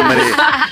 hombre. 0.00 0.18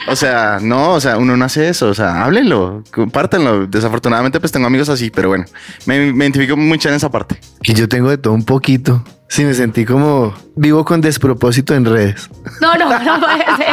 O 0.08 0.16
sea, 0.16 0.58
no, 0.60 0.92
o 0.94 1.00
sea, 1.00 1.16
uno 1.18 1.36
no 1.36 1.44
hace 1.44 1.68
eso. 1.68 1.88
O 1.88 1.94
sea, 1.94 2.24
háblenlo, 2.24 2.82
compártanlo. 2.92 3.66
Desafortunadamente, 3.66 4.40
pues 4.40 4.52
tengo 4.52 4.66
amigos 4.66 4.88
así, 4.88 5.10
pero 5.10 5.28
bueno, 5.28 5.44
me, 5.86 6.12
me 6.12 6.24
identifico 6.24 6.56
mucho 6.56 6.88
en 6.88 6.94
esa 6.96 7.10
parte. 7.10 7.38
Que 7.62 7.74
yo 7.74 7.88
tengo 7.88 8.10
de 8.10 8.18
todo 8.18 8.34
un 8.34 8.44
poquito. 8.44 9.02
Sí, 9.30 9.44
me 9.44 9.54
sentí 9.54 9.84
como 9.84 10.34
vivo 10.56 10.84
con 10.84 11.00
despropósito 11.00 11.72
en 11.76 11.84
redes. 11.84 12.28
No, 12.60 12.74
no, 12.74 12.98
no 12.98 13.20
puede 13.20 13.44
ser. 13.58 13.68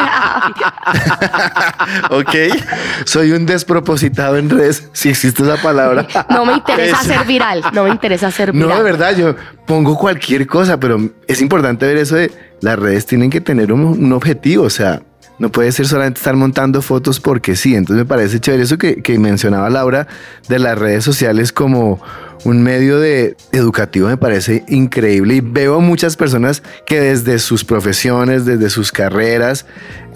ok. 2.52 2.62
Soy 3.04 3.32
un 3.32 3.44
despropositado 3.44 4.36
en 4.36 4.50
redes, 4.50 4.88
si 4.92 5.08
existe 5.08 5.42
esa 5.42 5.56
palabra. 5.60 6.06
No 6.30 6.44
me 6.44 6.52
interesa 6.52 7.02
ser 7.02 7.26
viral. 7.26 7.64
No 7.72 7.82
me 7.82 7.90
interesa 7.90 8.30
ser 8.30 8.52
viral. 8.52 8.68
No, 8.68 8.76
de 8.76 8.82
verdad, 8.84 9.16
yo 9.16 9.34
pongo 9.66 9.98
cualquier 9.98 10.46
cosa, 10.46 10.78
pero 10.78 11.00
es 11.26 11.40
importante 11.42 11.86
ver 11.86 11.96
eso 11.96 12.14
de 12.14 12.30
las 12.60 12.78
redes 12.78 13.06
tienen 13.06 13.28
que 13.28 13.40
tener 13.40 13.72
un, 13.72 13.82
un 13.84 14.12
objetivo. 14.12 14.62
O 14.62 14.70
sea, 14.70 15.02
no 15.40 15.50
puede 15.50 15.72
ser 15.72 15.88
solamente 15.88 16.18
estar 16.18 16.36
montando 16.36 16.82
fotos 16.82 17.18
porque 17.18 17.56
sí. 17.56 17.74
Entonces 17.74 18.04
me 18.04 18.08
parece 18.08 18.38
chévere 18.38 18.62
eso 18.62 18.78
que, 18.78 19.02
que 19.02 19.18
mencionaba 19.18 19.68
Laura 19.70 20.06
de 20.48 20.60
las 20.60 20.78
redes 20.78 21.02
sociales 21.02 21.52
como 21.52 22.00
un 22.44 22.62
medio 22.62 22.98
de 23.00 23.36
educativo 23.52 24.08
me 24.08 24.16
parece 24.16 24.64
increíble 24.68 25.36
y 25.36 25.40
veo 25.40 25.80
muchas 25.80 26.16
personas 26.16 26.62
que 26.86 27.00
desde 27.00 27.38
sus 27.38 27.64
profesiones, 27.64 28.44
desde 28.44 28.70
sus 28.70 28.92
carreras, 28.92 29.66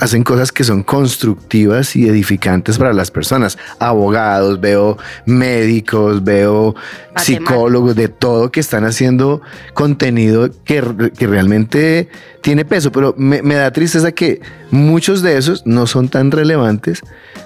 hacen 0.01 0.23
cosas 0.25 0.53
que 0.53 0.65
son 0.65 0.83
constructivas 0.83 1.97
y 1.97 2.09
edificantes 2.09 2.79
para 2.79 2.93
las 2.93 3.11
personas. 3.11 3.59
Abogados, 3.79 4.61
veo 4.61 4.99
médicos, 5.27 6.25
veo 6.25 6.75
psicólogos, 7.17 7.95
de 7.97 8.09
todo 8.09 8.51
que 8.51 8.61
están 8.61 8.85
haciendo 8.85 9.43
contenido 9.75 10.51
que, 10.65 11.11
que 11.17 11.27
realmente 11.27 12.09
tiene 12.43 12.65
peso, 12.65 12.93
pero 12.93 13.15
me, 13.17 13.41
da 13.41 13.71
tristeza 13.71 14.13
que 14.13 14.41
muchos 14.71 15.23
de 15.23 15.37
esos 15.39 15.67
no 15.67 15.87
son 15.87 16.09
tan 16.09 16.31
relevantes 16.31 17.01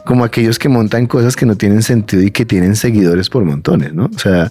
como 0.05 0.25
aquellos 0.25 0.59
que 0.59 0.69
montan 0.69 1.07
cosas 1.07 1.37
que 1.37 1.47
no 1.47 1.57
tienen 1.57 1.83
sentido 1.83 2.23
y 2.23 2.31
que 2.31 2.45
tienen 2.45 2.77
seguidores 2.77 3.31
por 3.31 3.45
montones, 3.45 3.93
¿no? 3.93 4.07
O 4.15 4.19
sea, 4.19 4.51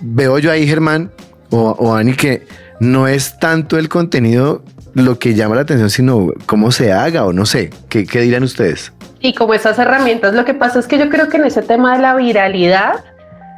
veo 0.00 0.38
yo 0.38 0.50
ahí, 0.50 0.66
Germán 0.66 1.10
o, 1.50 1.70
o 1.70 1.94
Ani, 1.94 2.14
que 2.14 2.46
no 2.80 3.08
es 3.08 3.38
tanto 3.38 3.76
el 3.76 3.88
contenido 3.88 4.62
lo 4.94 5.18
que 5.18 5.34
llama 5.34 5.56
la 5.56 5.62
atención, 5.62 5.90
sino 5.90 6.28
cómo 6.46 6.70
se 6.70 6.92
haga 6.92 7.24
o 7.24 7.32
no 7.32 7.46
sé. 7.46 7.70
¿Qué, 7.88 8.06
qué 8.06 8.20
dirán 8.20 8.44
ustedes? 8.44 8.92
Y 9.20 9.34
como 9.34 9.54
esas 9.54 9.78
herramientas, 9.78 10.34
lo 10.34 10.44
que 10.44 10.54
pasa 10.54 10.78
es 10.78 10.86
que 10.86 10.98
yo 10.98 11.08
creo 11.08 11.28
que 11.28 11.36
en 11.38 11.44
ese 11.44 11.62
tema 11.62 11.96
de 11.96 12.02
la 12.02 12.14
viralidad 12.14 13.04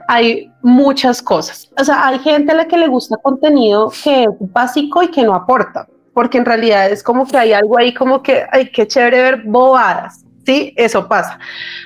hay 0.09 0.53
muchas 0.63 1.21
cosas. 1.23 1.69
O 1.79 1.85
sea, 1.85 2.07
hay 2.07 2.19
gente 2.21 2.53
a 2.53 2.55
la 2.55 2.67
que 2.67 2.77
le 2.77 2.89
gusta 2.89 3.17
contenido 3.23 3.93
que 4.03 4.25
es 4.25 4.31
básico 4.53 5.03
y 5.03 5.09
que 5.09 5.23
no 5.23 5.35
aporta, 5.35 5.87
porque 6.17 6.39
en 6.39 6.47
realidad 6.47 6.91
es 6.91 7.03
como 7.03 7.27
que 7.27 7.37
hay 7.37 7.53
algo 7.53 7.77
ahí 7.77 7.93
como 7.93 8.23
que, 8.23 8.47
ay, 8.51 8.71
qué 8.71 8.87
chévere 8.87 9.21
ver 9.21 9.43
bobadas. 9.45 10.25
Sí, 10.47 10.73
eso 10.75 11.09
pasa. 11.09 11.39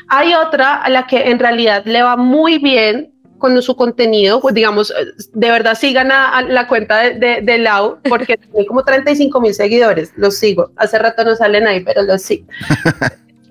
Hay 0.06 0.34
otra 0.34 0.76
a 0.76 0.88
la 0.88 1.08
que 1.08 1.32
en 1.32 1.40
realidad 1.40 1.82
le 1.84 2.00
va 2.00 2.16
muy 2.16 2.58
bien 2.58 3.12
con 3.38 3.60
su 3.60 3.74
contenido, 3.74 4.40
pues 4.40 4.54
digamos, 4.54 4.94
de 5.32 5.50
verdad 5.50 5.76
sigan 5.76 6.12
a, 6.12 6.28
a 6.28 6.42
la 6.42 6.68
cuenta 6.68 6.98
de, 6.98 7.14
de, 7.14 7.40
de, 7.40 7.58
Lau, 7.58 7.98
porque 8.08 8.36
tiene 8.52 8.66
como 8.66 8.84
35 8.84 9.40
mil 9.40 9.52
seguidores, 9.52 10.12
los 10.14 10.36
sigo. 10.36 10.70
Hace 10.76 11.00
rato 11.00 11.24
no 11.24 11.34
salen 11.34 11.66
ahí, 11.66 11.80
pero 11.80 12.02
los 12.02 12.22
sigo. 12.22 12.46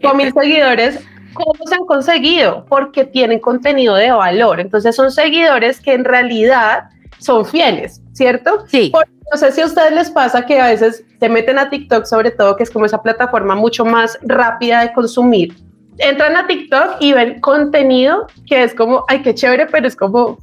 con 0.02 0.16
mil 0.16 0.32
seguidores, 0.32 0.98
¿cómo 1.34 1.60
se 1.68 1.76
han 1.76 1.86
conseguido? 1.88 2.66
Porque 2.70 3.04
tienen 3.04 3.40
contenido 3.40 3.96
de 3.96 4.12
valor. 4.12 4.62
Entonces 4.62 4.96
son 4.96 5.12
seguidores 5.12 5.82
que 5.82 5.94
en 5.94 6.06
realidad 6.06 6.86
son 7.20 7.46
fieles, 7.46 8.02
¿cierto? 8.14 8.66
Sí. 8.68 8.90
Porque 8.92 9.12
no 9.32 9.38
sé 9.38 9.52
si 9.52 9.62
a 9.62 9.66
ustedes 9.66 9.92
les 9.92 10.10
pasa 10.10 10.46
que 10.46 10.60
a 10.60 10.68
veces 10.68 11.04
se 11.20 11.30
meten 11.30 11.60
a 11.60 11.70
TikTok, 11.70 12.06
sobre 12.06 12.32
todo, 12.32 12.56
que 12.56 12.64
es 12.64 12.72
como 12.72 12.86
esa 12.86 13.02
plataforma 13.02 13.56
mucho 13.56 13.86
más 13.86 14.18
rápida 14.24 14.82
de 14.82 14.94
consumir. 14.94 15.56
Entran 15.98 16.36
a 16.38 16.48
TikTok 16.48 16.96
y 17.00 17.14
ven 17.14 17.42
contenido 17.42 18.28
que 18.48 18.64
es 18.64 18.74
como, 18.74 19.06
ay, 19.08 19.22
qué 19.22 19.36
chévere, 19.36 19.68
pero 19.68 19.88
es 19.88 19.96
como, 19.96 20.40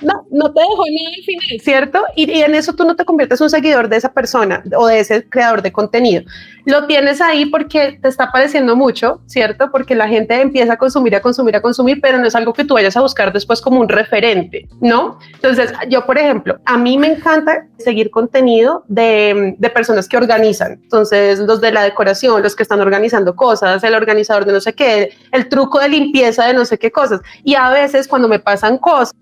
no, 0.00 0.26
no 0.30 0.52
te 0.52 0.60
dejo 0.60 0.84
nada 0.90 1.16
al 1.16 1.24
final, 1.24 1.60
¿cierto? 1.62 2.04
Y, 2.16 2.40
en 2.40 2.54
eso 2.54 2.72
tú 2.72 2.84
no 2.84 2.96
te 2.96 3.04
conviertes 3.04 3.40
un 3.40 3.50
seguidor 3.50 3.88
de 3.88 3.96
esa 3.96 4.12
persona 4.12 4.62
o 4.76 4.86
de 4.86 5.00
ese 5.00 5.28
creador 5.28 5.62
de 5.62 5.72
contenido. 5.72 6.22
Lo 6.64 6.86
tienes 6.86 7.20
ahí 7.20 7.46
porque 7.46 7.98
te 8.00 8.08
está 8.08 8.30
pareciendo 8.30 8.76
mucho, 8.76 9.20
¿cierto? 9.26 9.70
Porque 9.70 9.94
la 9.94 10.08
gente 10.08 10.40
empieza 10.40 10.74
a 10.74 10.76
consumir, 10.76 11.16
a 11.16 11.22
consumir, 11.22 11.56
a 11.56 11.62
consumir, 11.62 12.00
pero 12.00 12.18
no 12.18 12.26
es 12.26 12.34
algo 12.34 12.52
que 12.52 12.64
tú 12.64 12.74
vayas 12.74 12.96
a 12.96 13.00
buscar 13.00 13.32
después 13.32 13.60
como 13.60 13.80
un 13.80 13.88
referente, 13.88 14.68
¿no? 14.80 15.18
Entonces, 15.34 15.72
yo, 15.88 16.04
por 16.06 16.18
ejemplo, 16.18 16.58
a 16.64 16.76
mí 16.76 16.98
me 16.98 17.08
encanta 17.08 17.66
seguir 17.78 18.10
contenido 18.10 18.84
de, 18.88 19.54
de 19.58 19.70
personas 19.70 20.08
que 20.08 20.16
organizan. 20.16 20.72
Entonces, 20.82 21.38
los 21.40 21.60
de 21.60 21.72
la 21.72 21.82
decoración, 21.82 22.42
los 22.42 22.54
que 22.54 22.62
están 22.62 22.80
organizando 22.80 23.34
cosas, 23.34 23.82
el 23.82 23.94
organizador 23.94 24.44
de 24.44 24.52
no 24.52 24.60
sé 24.60 24.74
qué, 24.74 25.12
el 25.32 25.48
truco 25.48 25.80
de 25.80 25.88
limpieza 25.88 26.46
de 26.46 26.54
no 26.54 26.64
sé 26.64 26.78
qué 26.78 26.90
cosas. 26.90 27.20
Y 27.42 27.54
a 27.54 27.70
veces 27.70 28.06
cuando 28.06 28.28
me 28.28 28.38
pasan 28.38 28.78
cosas, 28.78 29.14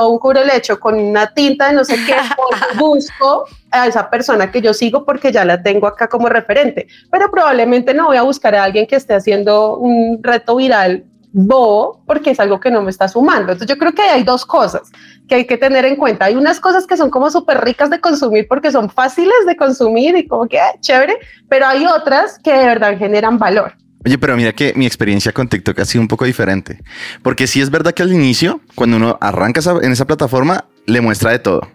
un 0.00 0.18
cubre 0.20 0.44
lecho 0.44 0.78
con 0.78 0.94
una 0.94 1.34
tinta 1.34 1.68
de 1.68 1.72
no 1.74 1.84
sé 1.84 1.96
qué, 2.06 2.14
busco 2.78 3.46
a 3.72 3.88
esa 3.88 4.08
persona 4.08 4.52
que 4.52 4.60
yo 4.60 4.72
sigo 4.72 5.04
porque 5.04 5.32
ya 5.32 5.44
la 5.44 5.60
tengo 5.60 5.88
acá 5.88 6.06
como 6.08 6.28
referente, 6.28 6.86
pero 7.10 7.28
probablemente 7.30 7.92
no 7.92 8.06
voy 8.06 8.16
a 8.16 8.22
buscar 8.22 8.54
a 8.54 8.62
alguien 8.62 8.86
que 8.86 8.94
esté 8.94 9.14
haciendo 9.14 9.78
un 9.78 10.20
reto 10.22 10.54
viral 10.56 11.04
bobo 11.32 12.02
porque 12.06 12.30
es 12.30 12.40
algo 12.40 12.60
que 12.60 12.70
no 12.70 12.82
me 12.82 12.90
está 12.90 13.08
sumando. 13.08 13.52
Entonces 13.52 13.68
yo 13.68 13.78
creo 13.78 13.92
que 13.92 14.02
hay 14.02 14.22
dos 14.22 14.44
cosas 14.44 14.90
que 15.28 15.36
hay 15.36 15.46
que 15.46 15.56
tener 15.56 15.84
en 15.84 15.96
cuenta. 15.96 16.26
Hay 16.26 16.34
unas 16.34 16.60
cosas 16.60 16.86
que 16.86 16.96
son 16.96 17.10
como 17.10 17.30
súper 17.30 17.62
ricas 17.62 17.90
de 17.90 18.00
consumir 18.00 18.46
porque 18.48 18.72
son 18.72 18.90
fáciles 18.90 19.46
de 19.46 19.56
consumir 19.56 20.16
y 20.16 20.26
como 20.26 20.46
que 20.46 20.58
ah, 20.58 20.72
chévere, 20.80 21.18
pero 21.48 21.66
hay 21.66 21.86
otras 21.86 22.38
que 22.38 22.52
de 22.52 22.66
verdad 22.66 22.98
generan 22.98 23.38
valor. 23.38 23.74
Oye, 24.04 24.16
pero 24.16 24.36
mira 24.36 24.52
que 24.52 24.72
mi 24.76 24.86
experiencia 24.86 25.32
con 25.32 25.48
TikTok 25.48 25.78
ha 25.80 25.84
sido 25.84 26.00
un 26.00 26.08
poco 26.08 26.24
diferente. 26.24 26.80
Porque 27.22 27.46
sí 27.46 27.60
es 27.60 27.70
verdad 27.70 27.92
que 27.92 28.02
al 28.02 28.12
inicio, 28.12 28.60
cuando 28.74 28.96
uno 28.96 29.18
arranca 29.20 29.60
en 29.82 29.92
esa 29.92 30.06
plataforma, 30.06 30.64
le 30.86 31.00
muestra 31.00 31.32
de 31.32 31.38
todo. 31.38 31.68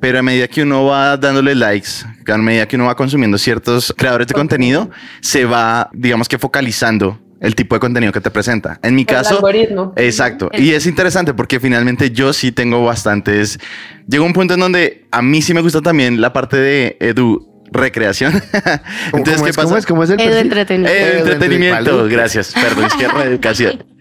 Pero 0.00 0.18
a 0.18 0.22
medida 0.22 0.46
que 0.46 0.62
uno 0.62 0.84
va 0.84 1.16
dándole 1.16 1.54
likes, 1.54 1.90
a 2.26 2.38
medida 2.38 2.68
que 2.68 2.76
uno 2.76 2.84
va 2.84 2.94
consumiendo 2.94 3.38
ciertos 3.38 3.94
creadores 3.96 4.26
de 4.26 4.34
contenido, 4.34 4.90
se 5.20 5.46
va, 5.46 5.90
digamos 5.94 6.28
que 6.28 6.38
focalizando 6.38 7.18
el 7.40 7.54
tipo 7.54 7.74
de 7.74 7.80
contenido 7.80 8.12
que 8.12 8.20
te 8.20 8.30
presenta. 8.30 8.78
En 8.82 8.94
mi 8.94 9.02
el 9.02 9.06
caso, 9.06 9.36
algoritmo. 9.36 9.92
exacto. 9.96 10.50
Y 10.52 10.72
es 10.72 10.86
interesante 10.86 11.34
porque 11.34 11.60
finalmente 11.60 12.10
yo 12.10 12.32
sí 12.32 12.52
tengo 12.52 12.84
bastantes. 12.84 13.58
Llegó 14.06 14.24
un 14.24 14.32
punto 14.32 14.54
en 14.54 14.60
donde 14.60 15.06
a 15.10 15.22
mí 15.22 15.42
sí 15.42 15.54
me 15.54 15.60
gusta 15.60 15.80
también 15.80 16.20
la 16.20 16.32
parte 16.32 16.56
de 16.56 16.96
Edu 17.00 17.53
recreación. 17.74 18.32
Entonces, 19.12 19.34
¿cómo, 19.34 19.44
¿qué 19.44 19.50
es, 19.50 19.56
pasa? 19.56 19.68
¿cómo 19.68 19.76
es? 19.76 19.86
¿Cómo 19.86 20.04
es 20.04 20.10
el 20.10 20.20
El 20.20 20.38
entretenimiento. 20.38 21.18
Entretenimiento, 21.18 22.06
gracias. 22.08 22.54
Perdón, 22.54 22.86
es 22.86 22.94
que 22.94 23.08
reeducación. 23.08 23.84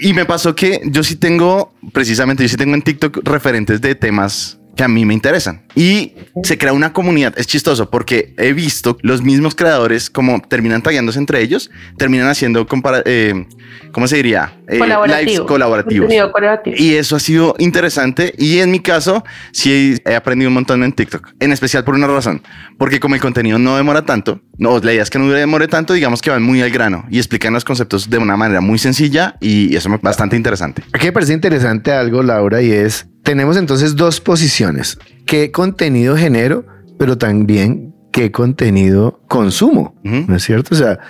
Y 0.00 0.14
me 0.14 0.24
pasó 0.24 0.54
que 0.54 0.80
yo 0.84 1.02
sí 1.02 1.16
tengo, 1.16 1.74
precisamente, 1.92 2.42
yo 2.44 2.48
sí 2.48 2.56
tengo 2.56 2.74
en 2.74 2.80
TikTok 2.80 3.18
referentes 3.24 3.78
de 3.82 3.94
temas 3.94 4.58
que 4.76 4.84
a 4.84 4.88
mí 4.88 5.04
me 5.04 5.14
interesan. 5.14 5.62
Y 5.74 6.14
se 6.42 6.58
crea 6.58 6.72
una 6.72 6.92
comunidad. 6.92 7.34
Es 7.36 7.46
chistoso 7.46 7.90
porque 7.90 8.34
he 8.36 8.52
visto 8.52 8.98
los 9.02 9.22
mismos 9.22 9.54
creadores 9.54 10.10
como 10.10 10.40
terminan 10.42 10.82
tagueándose 10.82 11.18
entre 11.18 11.40
ellos, 11.40 11.70
terminan 11.96 12.28
haciendo, 12.28 12.66
compara 12.66 13.02
eh, 13.04 13.46
¿cómo 13.92 14.06
se 14.06 14.16
diría? 14.16 14.52
Eh, 14.68 14.78
Colaborativo. 14.78 15.30
lives 15.30 15.40
colaborativos. 15.46 16.08
Colaborativo. 16.08 16.76
Y 16.78 16.94
eso 16.94 17.16
ha 17.16 17.20
sido 17.20 17.54
interesante. 17.58 18.34
Y 18.38 18.58
en 18.58 18.70
mi 18.70 18.80
caso, 18.80 19.24
sí 19.52 19.96
he 20.04 20.14
aprendido 20.14 20.48
un 20.48 20.54
montón 20.54 20.82
en 20.82 20.92
TikTok, 20.92 21.30
en 21.40 21.52
especial 21.52 21.84
por 21.84 21.94
una 21.94 22.06
razón, 22.06 22.42
porque 22.78 23.00
como 23.00 23.14
el 23.14 23.20
contenido 23.20 23.58
no 23.58 23.76
demora 23.76 24.04
tanto, 24.04 24.40
no, 24.58 24.78
la 24.78 24.92
idea 24.92 25.02
es 25.02 25.10
que 25.10 25.18
no 25.18 25.28
demore 25.28 25.68
tanto, 25.68 25.94
digamos 25.94 26.22
que 26.22 26.30
van 26.30 26.42
muy 26.42 26.62
al 26.62 26.70
grano 26.70 27.04
y 27.10 27.18
explican 27.18 27.52
los 27.52 27.64
conceptos 27.64 28.08
de 28.08 28.18
una 28.18 28.36
manera 28.36 28.60
muy 28.60 28.78
sencilla 28.78 29.36
y 29.40 29.74
eso 29.74 29.92
es 29.92 30.00
bastante 30.00 30.36
interesante. 30.36 30.82
Aquí 30.92 31.06
me 31.06 31.12
parece 31.12 31.32
interesante 31.32 31.92
algo, 31.92 32.22
Laura, 32.22 32.62
y 32.62 32.70
es, 32.70 33.06
tenemos 33.24 33.56
entonces 33.56 33.96
dos 33.96 34.20
posiciones. 34.20 34.98
¿Qué 35.26 35.50
contenido 35.50 36.16
genero, 36.16 36.64
pero 36.98 37.18
también 37.18 37.94
qué 38.12 38.30
contenido 38.30 39.20
consumo? 39.26 39.96
Uh 40.04 40.08
-huh. 40.08 40.26
¿No 40.28 40.36
es 40.36 40.44
cierto? 40.44 40.74
O 40.74 40.78
sea, 40.78 41.00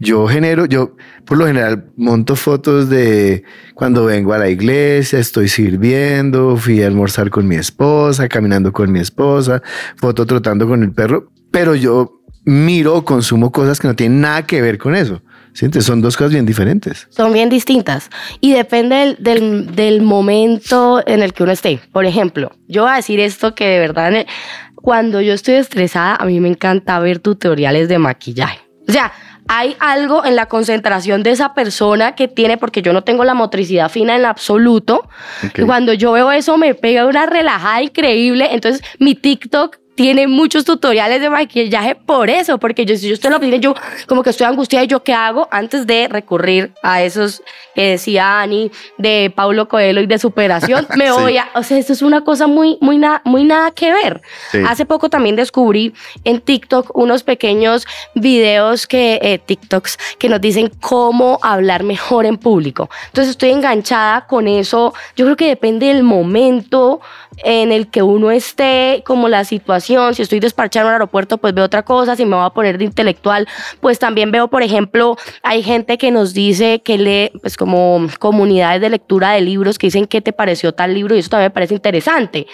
yo 0.00 0.26
genero, 0.26 0.64
yo 0.64 0.96
por 1.24 1.38
lo 1.38 1.46
general 1.46 1.90
monto 1.96 2.36
fotos 2.36 2.88
de 2.88 3.44
cuando 3.74 4.04
vengo 4.06 4.32
a 4.32 4.38
la 4.38 4.48
iglesia, 4.48 5.18
estoy 5.18 5.48
sirviendo, 5.48 6.56
fui 6.56 6.82
a 6.82 6.86
almorzar 6.86 7.30
con 7.30 7.46
mi 7.46 7.56
esposa, 7.56 8.28
caminando 8.28 8.72
con 8.72 8.90
mi 8.90 9.00
esposa, 9.00 9.62
foto 9.96 10.24
trotando 10.24 10.66
con 10.66 10.82
el 10.82 10.92
perro, 10.92 11.30
pero 11.50 11.74
yo 11.74 12.22
miro 12.44 12.94
o 12.94 13.04
consumo 13.04 13.52
cosas 13.52 13.78
que 13.78 13.88
no 13.88 13.94
tienen 13.94 14.22
nada 14.22 14.46
que 14.46 14.62
ver 14.62 14.78
con 14.78 14.94
eso. 14.94 15.20
¿Sí? 15.52 15.64
Entonces 15.64 15.86
son 15.86 16.00
dos 16.00 16.16
cosas 16.16 16.32
bien 16.32 16.46
diferentes. 16.46 17.06
Son 17.10 17.32
bien 17.32 17.48
distintas 17.48 18.10
y 18.40 18.52
depende 18.52 18.96
del, 18.96 19.16
del, 19.20 19.74
del, 19.74 20.02
momento 20.02 21.02
en 21.06 21.22
el 21.22 21.32
que 21.32 21.42
uno 21.42 21.52
esté. 21.52 21.80
Por 21.92 22.06
ejemplo, 22.06 22.52
yo 22.66 22.82
voy 22.82 22.92
a 22.92 22.96
decir 22.96 23.20
esto 23.20 23.54
que 23.54 23.66
de 23.66 23.78
verdad, 23.78 24.26
cuando 24.74 25.20
yo 25.20 25.32
estoy 25.32 25.54
estresada, 25.54 26.16
a 26.16 26.24
mí 26.24 26.40
me 26.40 26.48
encanta 26.48 26.98
ver 26.98 27.18
tutoriales 27.18 27.88
de 27.88 27.98
maquillaje. 27.98 28.60
O 28.88 28.92
sea, 28.92 29.12
hay 29.48 29.76
algo 29.80 30.24
en 30.24 30.36
la 30.36 30.46
concentración 30.46 31.22
de 31.22 31.30
esa 31.30 31.54
persona 31.54 32.14
que 32.14 32.28
tiene, 32.28 32.58
porque 32.58 32.82
yo 32.82 32.92
no 32.92 33.02
tengo 33.02 33.24
la 33.24 33.34
motricidad 33.34 33.88
fina 33.88 34.14
en 34.14 34.26
absoluto. 34.26 35.08
Okay. 35.46 35.64
Cuando 35.64 35.94
yo 35.94 36.12
veo 36.12 36.30
eso 36.30 36.58
me 36.58 36.74
pega 36.74 37.06
una 37.06 37.26
relajada 37.26 37.82
increíble. 37.82 38.48
Entonces 38.52 38.82
mi 38.98 39.14
TikTok 39.14 39.78
tiene 39.98 40.28
muchos 40.28 40.64
tutoriales 40.64 41.20
de 41.20 41.28
maquillaje 41.28 41.96
por 41.96 42.30
eso, 42.30 42.58
porque 42.58 42.86
yo, 42.86 42.96
si 42.96 43.08
yo 43.08 43.14
estoy 43.14 43.30
en 43.30 43.32
la 43.32 43.38
oficina, 43.38 43.56
yo 43.56 43.74
como 44.06 44.22
que 44.22 44.30
estoy 44.30 44.46
angustiada 44.46 44.84
y 44.84 44.86
yo 44.86 45.02
qué 45.02 45.12
hago 45.12 45.48
antes 45.50 45.88
de 45.88 46.06
recurrir 46.06 46.72
a 46.84 47.02
esos 47.02 47.42
que 47.74 47.90
decía 47.90 48.40
Ani 48.40 48.70
de 48.96 49.32
Paulo 49.34 49.66
Coelho 49.66 50.00
y 50.00 50.06
de 50.06 50.18
superación, 50.18 50.86
me 50.96 51.10
voy 51.10 51.38
a, 51.38 51.48
o 51.56 51.64
sea, 51.64 51.78
esto 51.78 51.92
es 51.92 52.02
una 52.02 52.22
cosa 52.22 52.46
muy, 52.46 52.78
muy, 52.80 53.00
muy 53.24 53.42
nada 53.42 53.72
que 53.72 53.92
ver. 53.92 54.22
Hace 54.68 54.86
poco 54.86 55.10
también 55.10 55.34
descubrí 55.34 55.92
en 56.22 56.40
TikTok 56.42 56.96
unos 56.96 57.24
pequeños 57.24 57.84
videos 58.14 58.86
que, 58.86 59.18
eh, 59.20 59.40
TikToks, 59.44 59.98
que 60.20 60.28
nos 60.28 60.40
dicen 60.40 60.70
cómo 60.80 61.40
hablar 61.42 61.82
mejor 61.82 62.24
en 62.24 62.36
público. 62.36 62.88
Entonces 63.06 63.32
estoy 63.32 63.50
enganchada 63.50 64.28
con 64.28 64.46
eso. 64.46 64.94
Yo 65.16 65.24
creo 65.24 65.36
que 65.36 65.48
depende 65.48 65.86
del 65.86 66.04
momento 66.04 67.00
en 67.42 67.72
el 67.72 67.88
que 67.88 68.02
uno 68.02 68.30
esté, 68.30 69.02
como 69.04 69.28
la 69.28 69.44
situación. 69.44 69.87
Si 70.12 70.22
estoy 70.22 70.40
despachando 70.40 70.88
en 70.88 70.88
un 70.88 70.92
aeropuerto, 70.94 71.38
pues 71.38 71.54
veo 71.54 71.64
otra 71.64 71.82
cosa. 71.82 72.16
Si 72.16 72.24
me 72.24 72.36
voy 72.36 72.44
a 72.44 72.50
poner 72.50 72.78
de 72.78 72.84
intelectual, 72.84 73.48
pues 73.80 73.98
también 73.98 74.30
veo, 74.30 74.48
por 74.48 74.62
ejemplo, 74.62 75.16
hay 75.42 75.62
gente 75.62 75.98
que 75.98 76.10
nos 76.10 76.34
dice 76.34 76.82
que 76.82 76.98
lee, 76.98 77.30
pues 77.40 77.56
como 77.56 78.06
comunidades 78.18 78.80
de 78.80 78.90
lectura 78.90 79.32
de 79.32 79.40
libros 79.40 79.78
que 79.78 79.86
dicen 79.86 80.06
qué 80.06 80.20
te 80.20 80.32
pareció 80.32 80.72
tal 80.72 80.94
libro 80.94 81.14
y 81.14 81.20
eso 81.20 81.30
también 81.30 81.46
me 81.46 81.54
parece 81.54 81.74
interesante. 81.74 82.46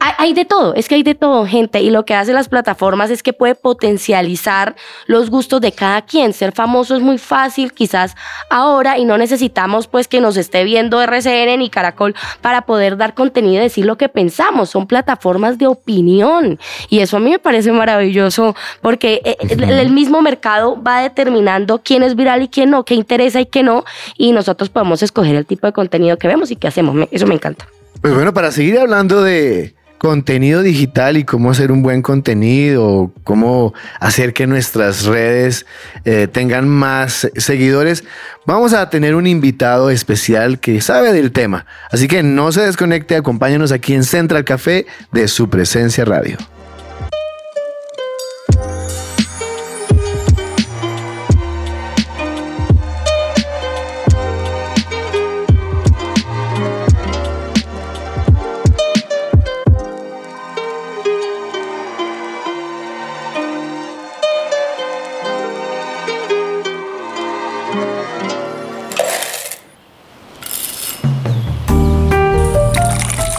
Hay, 0.00 0.12
hay 0.18 0.34
de 0.34 0.44
todo, 0.44 0.74
es 0.74 0.88
que 0.88 0.94
hay 0.94 1.02
de 1.02 1.14
todo, 1.14 1.46
gente. 1.46 1.80
Y 1.80 1.90
lo 1.90 2.04
que 2.04 2.14
hacen 2.14 2.34
las 2.34 2.48
plataformas 2.48 3.10
es 3.10 3.22
que 3.22 3.32
puede 3.32 3.54
potencializar 3.54 4.76
los 5.06 5.30
gustos 5.30 5.60
de 5.60 5.72
cada 5.72 6.02
quien. 6.02 6.32
Ser 6.32 6.52
famoso 6.52 6.96
es 6.96 7.02
muy 7.02 7.18
fácil, 7.18 7.72
quizás 7.72 8.14
ahora, 8.50 8.98
y 8.98 9.04
no 9.04 9.18
necesitamos 9.18 9.86
pues 9.86 10.08
que 10.08 10.20
nos 10.20 10.36
esté 10.36 10.64
viendo 10.64 11.02
RCN 11.02 11.58
ni 11.58 11.70
Caracol 11.70 12.14
para 12.40 12.62
poder 12.62 12.96
dar 12.96 13.14
contenido 13.14 13.60
y 13.60 13.64
decir 13.64 13.86
lo 13.86 13.96
que 13.96 14.08
pensamos. 14.08 14.70
Son 14.70 14.86
plataformas 14.86 15.58
de 15.58 15.66
opinión. 15.66 16.58
Y 16.88 17.00
eso 17.00 17.16
a 17.16 17.20
mí 17.20 17.30
me 17.30 17.38
parece 17.38 17.72
maravilloso 17.72 18.54
porque 18.80 19.20
eh, 19.24 19.36
el, 19.40 19.90
mismo 19.90 20.22
mercado 20.22 20.80
va 20.82 21.00
determinando 21.00 21.80
quién 21.82 22.02
es 22.02 22.14
viral 22.14 22.42
y 22.42 22.48
quién 22.48 22.70
no, 22.70 22.84
qué 22.84 22.94
interesa 22.94 23.40
y 23.40 23.46
qué 23.46 23.62
no. 23.62 23.84
Y 24.16 24.32
nosotros 24.32 24.68
podemos 24.68 25.02
escoger 25.02 25.36
el 25.36 25.46
tipo 25.46 25.66
de 25.66 25.72
contenido 25.72 26.16
que 26.18 26.28
vemos 26.28 26.50
y 26.50 26.56
qué 26.56 26.68
hacemos. 26.68 27.08
Eso 27.10 27.26
me 27.26 27.34
encanta. 27.34 27.66
Pues 28.00 28.14
bueno, 28.14 28.32
para 28.32 28.52
seguir 28.52 28.78
hablando 28.78 29.22
de 29.22 29.74
contenido 29.98 30.62
digital 30.62 31.16
y 31.16 31.24
cómo 31.24 31.50
hacer 31.50 31.72
un 31.72 31.82
buen 31.82 32.02
contenido, 32.02 33.12
cómo 33.24 33.74
hacer 33.98 34.32
que 34.32 34.46
nuestras 34.46 35.04
redes 35.04 35.66
eh, 36.04 36.28
tengan 36.30 36.68
más 36.68 37.28
seguidores, 37.36 38.04
vamos 38.46 38.72
a 38.72 38.88
tener 38.90 39.16
un 39.16 39.26
invitado 39.26 39.90
especial 39.90 40.60
que 40.60 40.80
sabe 40.80 41.12
del 41.12 41.32
tema. 41.32 41.66
Así 41.90 42.06
que 42.06 42.22
no 42.22 42.52
se 42.52 42.62
desconecte, 42.62 43.16
acompáñanos 43.16 43.72
aquí 43.72 43.94
en 43.94 44.04
Central 44.04 44.44
Café 44.44 44.86
de 45.12 45.26
su 45.26 45.50
presencia 45.50 46.04
radio. 46.04 46.38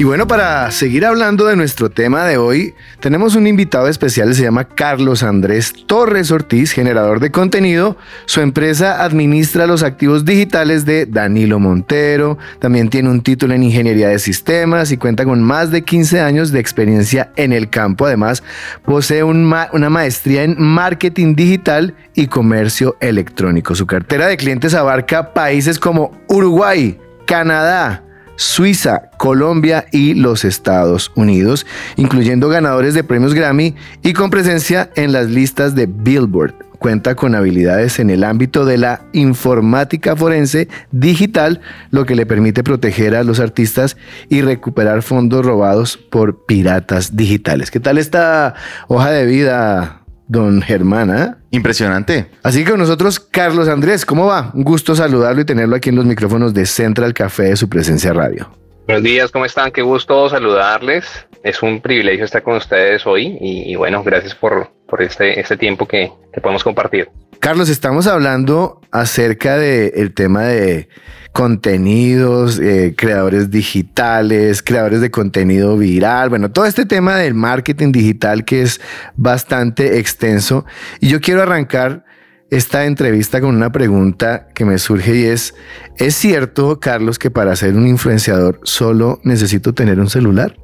Y 0.00 0.04
bueno, 0.04 0.28
para 0.28 0.70
seguir 0.70 1.04
hablando 1.04 1.44
de 1.46 1.56
nuestro 1.56 1.90
tema 1.90 2.24
de 2.24 2.36
hoy, 2.36 2.72
tenemos 3.00 3.34
un 3.34 3.48
invitado 3.48 3.88
especial, 3.88 4.32
se 4.32 4.44
llama 4.44 4.62
Carlos 4.62 5.24
Andrés 5.24 5.72
Torres 5.88 6.30
Ortiz, 6.30 6.70
generador 6.70 7.18
de 7.18 7.32
contenido. 7.32 7.96
Su 8.24 8.40
empresa 8.40 9.02
administra 9.02 9.66
los 9.66 9.82
activos 9.82 10.24
digitales 10.24 10.84
de 10.84 11.04
Danilo 11.04 11.58
Montero, 11.58 12.38
también 12.60 12.90
tiene 12.90 13.10
un 13.10 13.22
título 13.22 13.54
en 13.54 13.64
ingeniería 13.64 14.06
de 14.06 14.20
sistemas 14.20 14.92
y 14.92 14.98
cuenta 14.98 15.24
con 15.24 15.42
más 15.42 15.72
de 15.72 15.82
15 15.82 16.20
años 16.20 16.52
de 16.52 16.60
experiencia 16.60 17.32
en 17.34 17.52
el 17.52 17.68
campo. 17.68 18.06
Además, 18.06 18.44
posee 18.84 19.24
una 19.24 19.90
maestría 19.90 20.44
en 20.44 20.54
marketing 20.62 21.34
digital 21.34 21.96
y 22.14 22.28
comercio 22.28 22.96
electrónico. 23.00 23.74
Su 23.74 23.88
cartera 23.88 24.28
de 24.28 24.36
clientes 24.36 24.74
abarca 24.74 25.34
países 25.34 25.80
como 25.80 26.12
Uruguay, 26.28 26.96
Canadá, 27.26 28.04
Suiza, 28.38 29.10
Colombia 29.18 29.86
y 29.90 30.14
los 30.14 30.44
Estados 30.44 31.10
Unidos, 31.16 31.66
incluyendo 31.96 32.48
ganadores 32.48 32.94
de 32.94 33.02
premios 33.02 33.34
Grammy 33.34 33.74
y 34.04 34.12
con 34.12 34.30
presencia 34.30 34.90
en 34.94 35.12
las 35.12 35.28
listas 35.28 35.74
de 35.74 35.86
Billboard. 35.86 36.54
Cuenta 36.78 37.16
con 37.16 37.34
habilidades 37.34 37.98
en 37.98 38.10
el 38.10 38.22
ámbito 38.22 38.64
de 38.64 38.78
la 38.78 39.00
informática 39.12 40.14
forense 40.14 40.68
digital, 40.92 41.60
lo 41.90 42.06
que 42.06 42.14
le 42.14 42.26
permite 42.26 42.62
proteger 42.62 43.16
a 43.16 43.24
los 43.24 43.40
artistas 43.40 43.96
y 44.28 44.42
recuperar 44.42 45.02
fondos 45.02 45.44
robados 45.44 45.96
por 45.96 46.46
piratas 46.46 47.16
digitales. 47.16 47.72
¿Qué 47.72 47.80
tal 47.80 47.98
esta 47.98 48.54
hoja 48.86 49.10
de 49.10 49.26
vida, 49.26 50.02
don 50.28 50.62
Germán? 50.62 51.10
Ah? 51.10 51.38
Impresionante. 51.50 52.26
Así 52.42 52.64
que 52.64 52.70
con 52.70 52.78
nosotros, 52.78 53.18
Carlos 53.18 53.68
Andrés, 53.68 54.06
¿cómo 54.06 54.26
va? 54.26 54.52
Un 54.54 54.62
gusto 54.62 54.94
saludarlo 54.94 55.40
y 55.40 55.44
tenerlo 55.44 55.74
aquí 55.74 55.88
en 55.88 55.96
los 55.96 56.04
micrófonos 56.04 56.54
de 56.54 56.66
Central 56.66 57.14
Café 57.14 57.44
de 57.44 57.56
su 57.56 57.68
presencia 57.68 58.12
radio. 58.12 58.48
Buenos 58.86 59.02
días, 59.02 59.30
¿cómo 59.30 59.44
están? 59.44 59.70
Qué 59.70 59.82
gusto 59.82 60.28
saludarles. 60.30 61.26
Es 61.42 61.62
un 61.62 61.80
privilegio 61.80 62.24
estar 62.24 62.42
con 62.42 62.56
ustedes 62.56 63.06
hoy 63.06 63.36
y, 63.40 63.74
bueno, 63.76 64.02
gracias 64.02 64.34
por, 64.34 64.70
por 64.86 65.02
este, 65.02 65.38
este 65.38 65.56
tiempo 65.56 65.86
que, 65.86 66.10
que 66.32 66.40
podemos 66.40 66.64
compartir. 66.64 67.08
Carlos, 67.40 67.68
estamos 67.68 68.08
hablando 68.08 68.80
acerca 68.90 69.56
del 69.56 70.12
tema 70.12 70.42
de 70.42 70.88
contenidos, 71.32 72.58
eh, 72.58 72.94
creadores 72.96 73.50
digitales, 73.50 74.60
creadores 74.60 75.00
de 75.00 75.12
contenido 75.12 75.76
viral, 75.76 76.30
bueno, 76.30 76.50
todo 76.50 76.64
este 76.64 76.84
tema 76.84 77.16
del 77.16 77.34
marketing 77.34 77.92
digital 77.92 78.44
que 78.44 78.62
es 78.62 78.80
bastante 79.16 79.98
extenso. 79.98 80.66
Y 81.00 81.08
yo 81.10 81.20
quiero 81.20 81.42
arrancar 81.42 82.04
esta 82.50 82.86
entrevista 82.86 83.40
con 83.40 83.54
una 83.54 83.70
pregunta 83.70 84.48
que 84.52 84.64
me 84.64 84.78
surge 84.78 85.14
y 85.14 85.24
es, 85.26 85.54
¿es 85.96 86.16
cierto, 86.16 86.80
Carlos, 86.80 87.20
que 87.20 87.30
para 87.30 87.54
ser 87.54 87.74
un 87.74 87.86
influenciador 87.86 88.58
solo 88.64 89.20
necesito 89.22 89.72
tener 89.74 90.00
un 90.00 90.10
celular? 90.10 90.56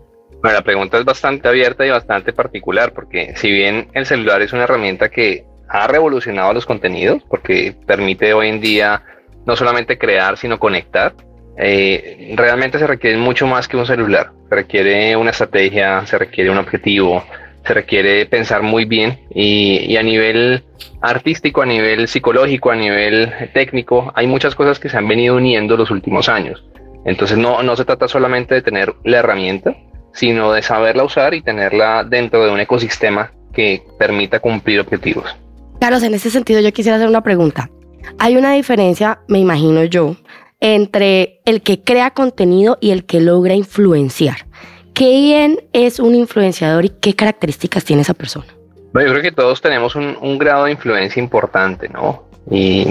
Bueno, 0.42 0.58
la 0.58 0.64
pregunta 0.64 0.98
es 0.98 1.04
bastante 1.04 1.46
abierta 1.46 1.86
y 1.86 1.90
bastante 1.90 2.32
particular, 2.32 2.92
porque 2.92 3.32
si 3.36 3.50
bien 3.50 3.88
el 3.94 4.06
celular 4.06 4.42
es 4.42 4.52
una 4.52 4.64
herramienta 4.64 5.08
que 5.08 5.46
ha 5.68 5.86
revolucionado 5.86 6.52
los 6.52 6.66
contenidos, 6.66 7.22
porque 7.28 7.74
permite 7.86 8.34
hoy 8.34 8.48
en 8.48 8.60
día 8.60 9.02
no 9.46 9.56
solamente 9.56 9.98
crear, 9.98 10.36
sino 10.36 10.58
conectar. 10.58 11.14
Eh, 11.56 12.34
realmente 12.36 12.78
se 12.78 12.86
requiere 12.86 13.16
mucho 13.16 13.46
más 13.46 13.68
que 13.68 13.76
un 13.76 13.86
celular. 13.86 14.32
Se 14.48 14.54
requiere 14.54 15.16
una 15.16 15.30
estrategia, 15.30 16.04
se 16.06 16.18
requiere 16.18 16.50
un 16.50 16.58
objetivo, 16.58 17.24
se 17.64 17.74
requiere 17.74 18.26
pensar 18.26 18.62
muy 18.62 18.84
bien 18.84 19.20
y, 19.34 19.96
a 19.96 20.02
nivel 20.02 20.64
artístico, 21.00 21.62
a 21.62 21.66
nivel 21.66 22.08
psicológico, 22.08 22.70
a 22.70 22.76
nivel 22.76 23.32
técnico, 23.52 24.12
hay 24.14 24.26
muchas 24.26 24.54
cosas 24.54 24.78
que 24.78 24.88
se 24.88 24.98
han 24.98 25.08
venido 25.08 25.36
uniendo 25.36 25.76
los 25.76 25.90
últimos 25.90 26.28
años. 26.28 26.64
Entonces 27.06 27.38
no, 27.38 27.62
no 27.62 27.76
se 27.76 27.84
trata 27.84 28.08
solamente 28.08 28.54
de 28.54 28.62
tener 28.62 28.94
la 29.04 29.18
herramienta, 29.18 29.76
sino 30.12 30.52
de 30.52 30.62
saberla 30.62 31.04
usar 31.04 31.34
y 31.34 31.42
tenerla 31.42 32.04
dentro 32.04 32.44
de 32.44 32.50
un 32.50 32.60
ecosistema 32.60 33.32
que 33.52 33.82
permita 33.98 34.40
cumplir 34.40 34.80
objetivos. 34.80 35.36
Carlos, 35.80 36.02
en 36.02 36.14
ese 36.14 36.30
sentido 36.30 36.60
yo 36.60 36.72
quisiera 36.72 36.96
hacer 36.96 37.08
una 37.08 37.22
pregunta. 37.22 37.70
Hay 38.18 38.36
una 38.36 38.52
diferencia, 38.52 39.20
me 39.28 39.38
imagino 39.38 39.84
yo, 39.84 40.16
entre 40.60 41.40
el 41.44 41.62
que 41.62 41.82
crea 41.82 42.10
contenido 42.10 42.78
y 42.80 42.90
el 42.90 43.04
que 43.04 43.20
logra 43.20 43.54
influenciar. 43.54 44.46
¿Quién 44.94 45.58
es 45.72 45.98
un 45.98 46.14
influenciador 46.14 46.84
y 46.84 46.88
qué 46.88 47.14
características 47.14 47.84
tiene 47.84 48.02
esa 48.02 48.14
persona? 48.14 48.46
Bueno, 48.92 49.08
yo 49.08 49.14
creo 49.14 49.22
que 49.24 49.32
todos 49.32 49.60
tenemos 49.60 49.96
un, 49.96 50.38
grado 50.38 50.66
de 50.66 50.70
influencia 50.70 51.20
importante, 51.20 51.88
¿no? 51.88 52.28
Y 52.48 52.86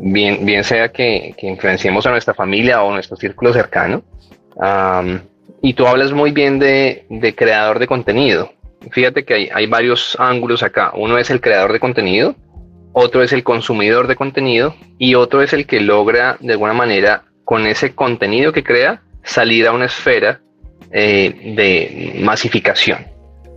bien, 0.00 0.46
bien 0.46 0.64
sea 0.64 0.88
que, 0.90 1.34
influenciemos 1.42 2.06
a 2.06 2.10
nuestra 2.10 2.32
familia 2.32 2.82
o 2.82 2.92
nuestro 2.92 3.16
círculo 3.16 3.52
cercano. 3.52 4.02
y 5.60 5.74
tú 5.74 5.86
hablas 5.86 6.12
muy 6.12 6.32
bien 6.32 6.58
de, 6.58 7.34
creador 7.36 7.78
de 7.78 7.86
contenido. 7.86 8.50
Fíjate 8.90 9.24
que 9.24 9.34
hay, 9.34 9.48
hay 9.52 9.66
varios 9.66 10.16
ángulos 10.18 10.62
acá. 10.62 10.92
Uno 10.94 11.18
es 11.18 11.30
el 11.30 11.40
creador 11.40 11.72
de 11.72 11.80
contenido, 11.80 12.34
otro 12.92 13.22
es 13.22 13.32
el 13.32 13.42
consumidor 13.42 14.06
de 14.06 14.16
contenido 14.16 14.74
y 14.98 15.14
otro 15.14 15.42
es 15.42 15.52
el 15.52 15.66
que 15.66 15.80
logra 15.80 16.36
de 16.40 16.52
alguna 16.52 16.74
manera 16.74 17.24
con 17.44 17.66
ese 17.66 17.94
contenido 17.94 18.52
que 18.52 18.62
crea 18.62 19.02
salir 19.24 19.66
a 19.66 19.72
una 19.72 19.86
esfera 19.86 20.40
eh, 20.90 21.54
de 21.56 22.20
masificación. 22.20 23.06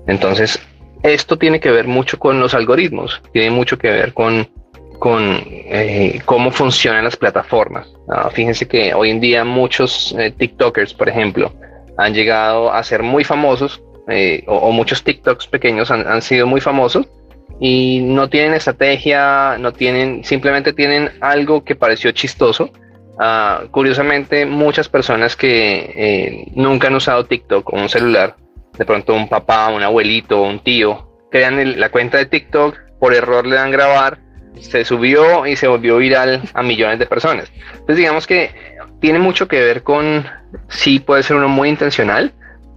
Entonces, 0.08 0.60
esto 1.04 1.38
tiene 1.38 1.60
que 1.60 1.72
ver 1.72 1.88
mucho 1.88 2.18
con 2.18 2.40
los 2.40 2.54
algoritmos, 2.54 3.22
tiene 3.34 3.52
mucho 3.52 3.78
que 3.78 3.90
ver 3.90 4.14
con, 4.14 4.48
con 5.00 5.44
eh, 5.48 6.22
cómo 6.26 6.52
funcionan 6.52 7.04
las 7.04 7.18
plataformas. 7.18 7.92
Ah, 8.08 8.30
fíjense 8.32 8.68
que 8.68 8.94
hoy 8.94 9.10
en 9.10 9.20
día 9.20 9.44
muchos 9.44 10.16
eh, 10.18 10.32
TikTokers, 10.32 10.94
por 10.94 11.10
ejemplo, 11.10 11.54
han 11.98 12.14
llegado 12.14 12.72
a 12.72 12.82
ser 12.84 13.04
muy 13.04 13.24
famosos, 13.24 13.84
eh, 14.08 14.44
o, 14.48 14.72
muchos 14.72 15.04
TikToks 15.04 15.48
pequeños 15.48 15.92
han, 15.92 16.08
han, 16.08 16.22
sido 16.22 16.46
muy 16.46 16.62
famosos 16.62 17.08
y 17.60 18.02
no 18.02 18.30
tienen 18.30 18.54
estrategia, 18.54 19.58
no 19.60 19.74
tienen, 19.74 20.24
simplemente 20.24 20.74
tienen 20.74 21.12
algo 21.22 21.64
que 21.64 21.76
pareció 21.76 22.12
chistoso. 22.12 22.70
Ah, 23.18 23.64
curiosamente, 23.72 24.46
muchas 24.46 24.90
personas 24.90 25.36
que 25.36 26.52
nunca 26.54 26.88
han 26.88 26.96
usado 26.96 27.26
TikTok 27.26 27.72
o 27.72 27.78
un 27.78 27.90
celular 27.90 28.36
de 28.78 28.86
pronto 28.86 29.14
un 29.14 29.28
papá, 29.28 29.70
un 29.70 29.84
abuelito, 29.84 30.42
un 30.42 30.60
tío, 30.60 31.08
crean 31.32 31.80
la 31.80 31.90
cuenta 31.90 32.18
de 32.18 32.26
TikTok, 32.26 32.78
por 33.00 33.14
error 33.14 33.46
le 33.46 33.56
dan 33.56 33.72
grabar, 33.72 34.20
se 34.60 34.86
subió 34.86 35.46
y 35.46 35.56
se 35.56 35.68
volvió 35.68 35.98
viral 35.98 36.42
a 36.54 36.64
millones 36.64 37.00
de 37.00 37.06
personas. 37.06 37.52
Entonces 37.72 37.98
digamos 37.98 38.28
que 38.28 38.52
tiene 39.00 39.20
mucho 39.20 39.48
que 39.48 39.60
ver 39.60 39.84
con, 39.84 40.26
sí 40.68 41.00
puede 41.00 41.24
ser 41.24 41.38
uno 41.38 41.50
muy 41.50 41.70
intencional, 41.70 42.34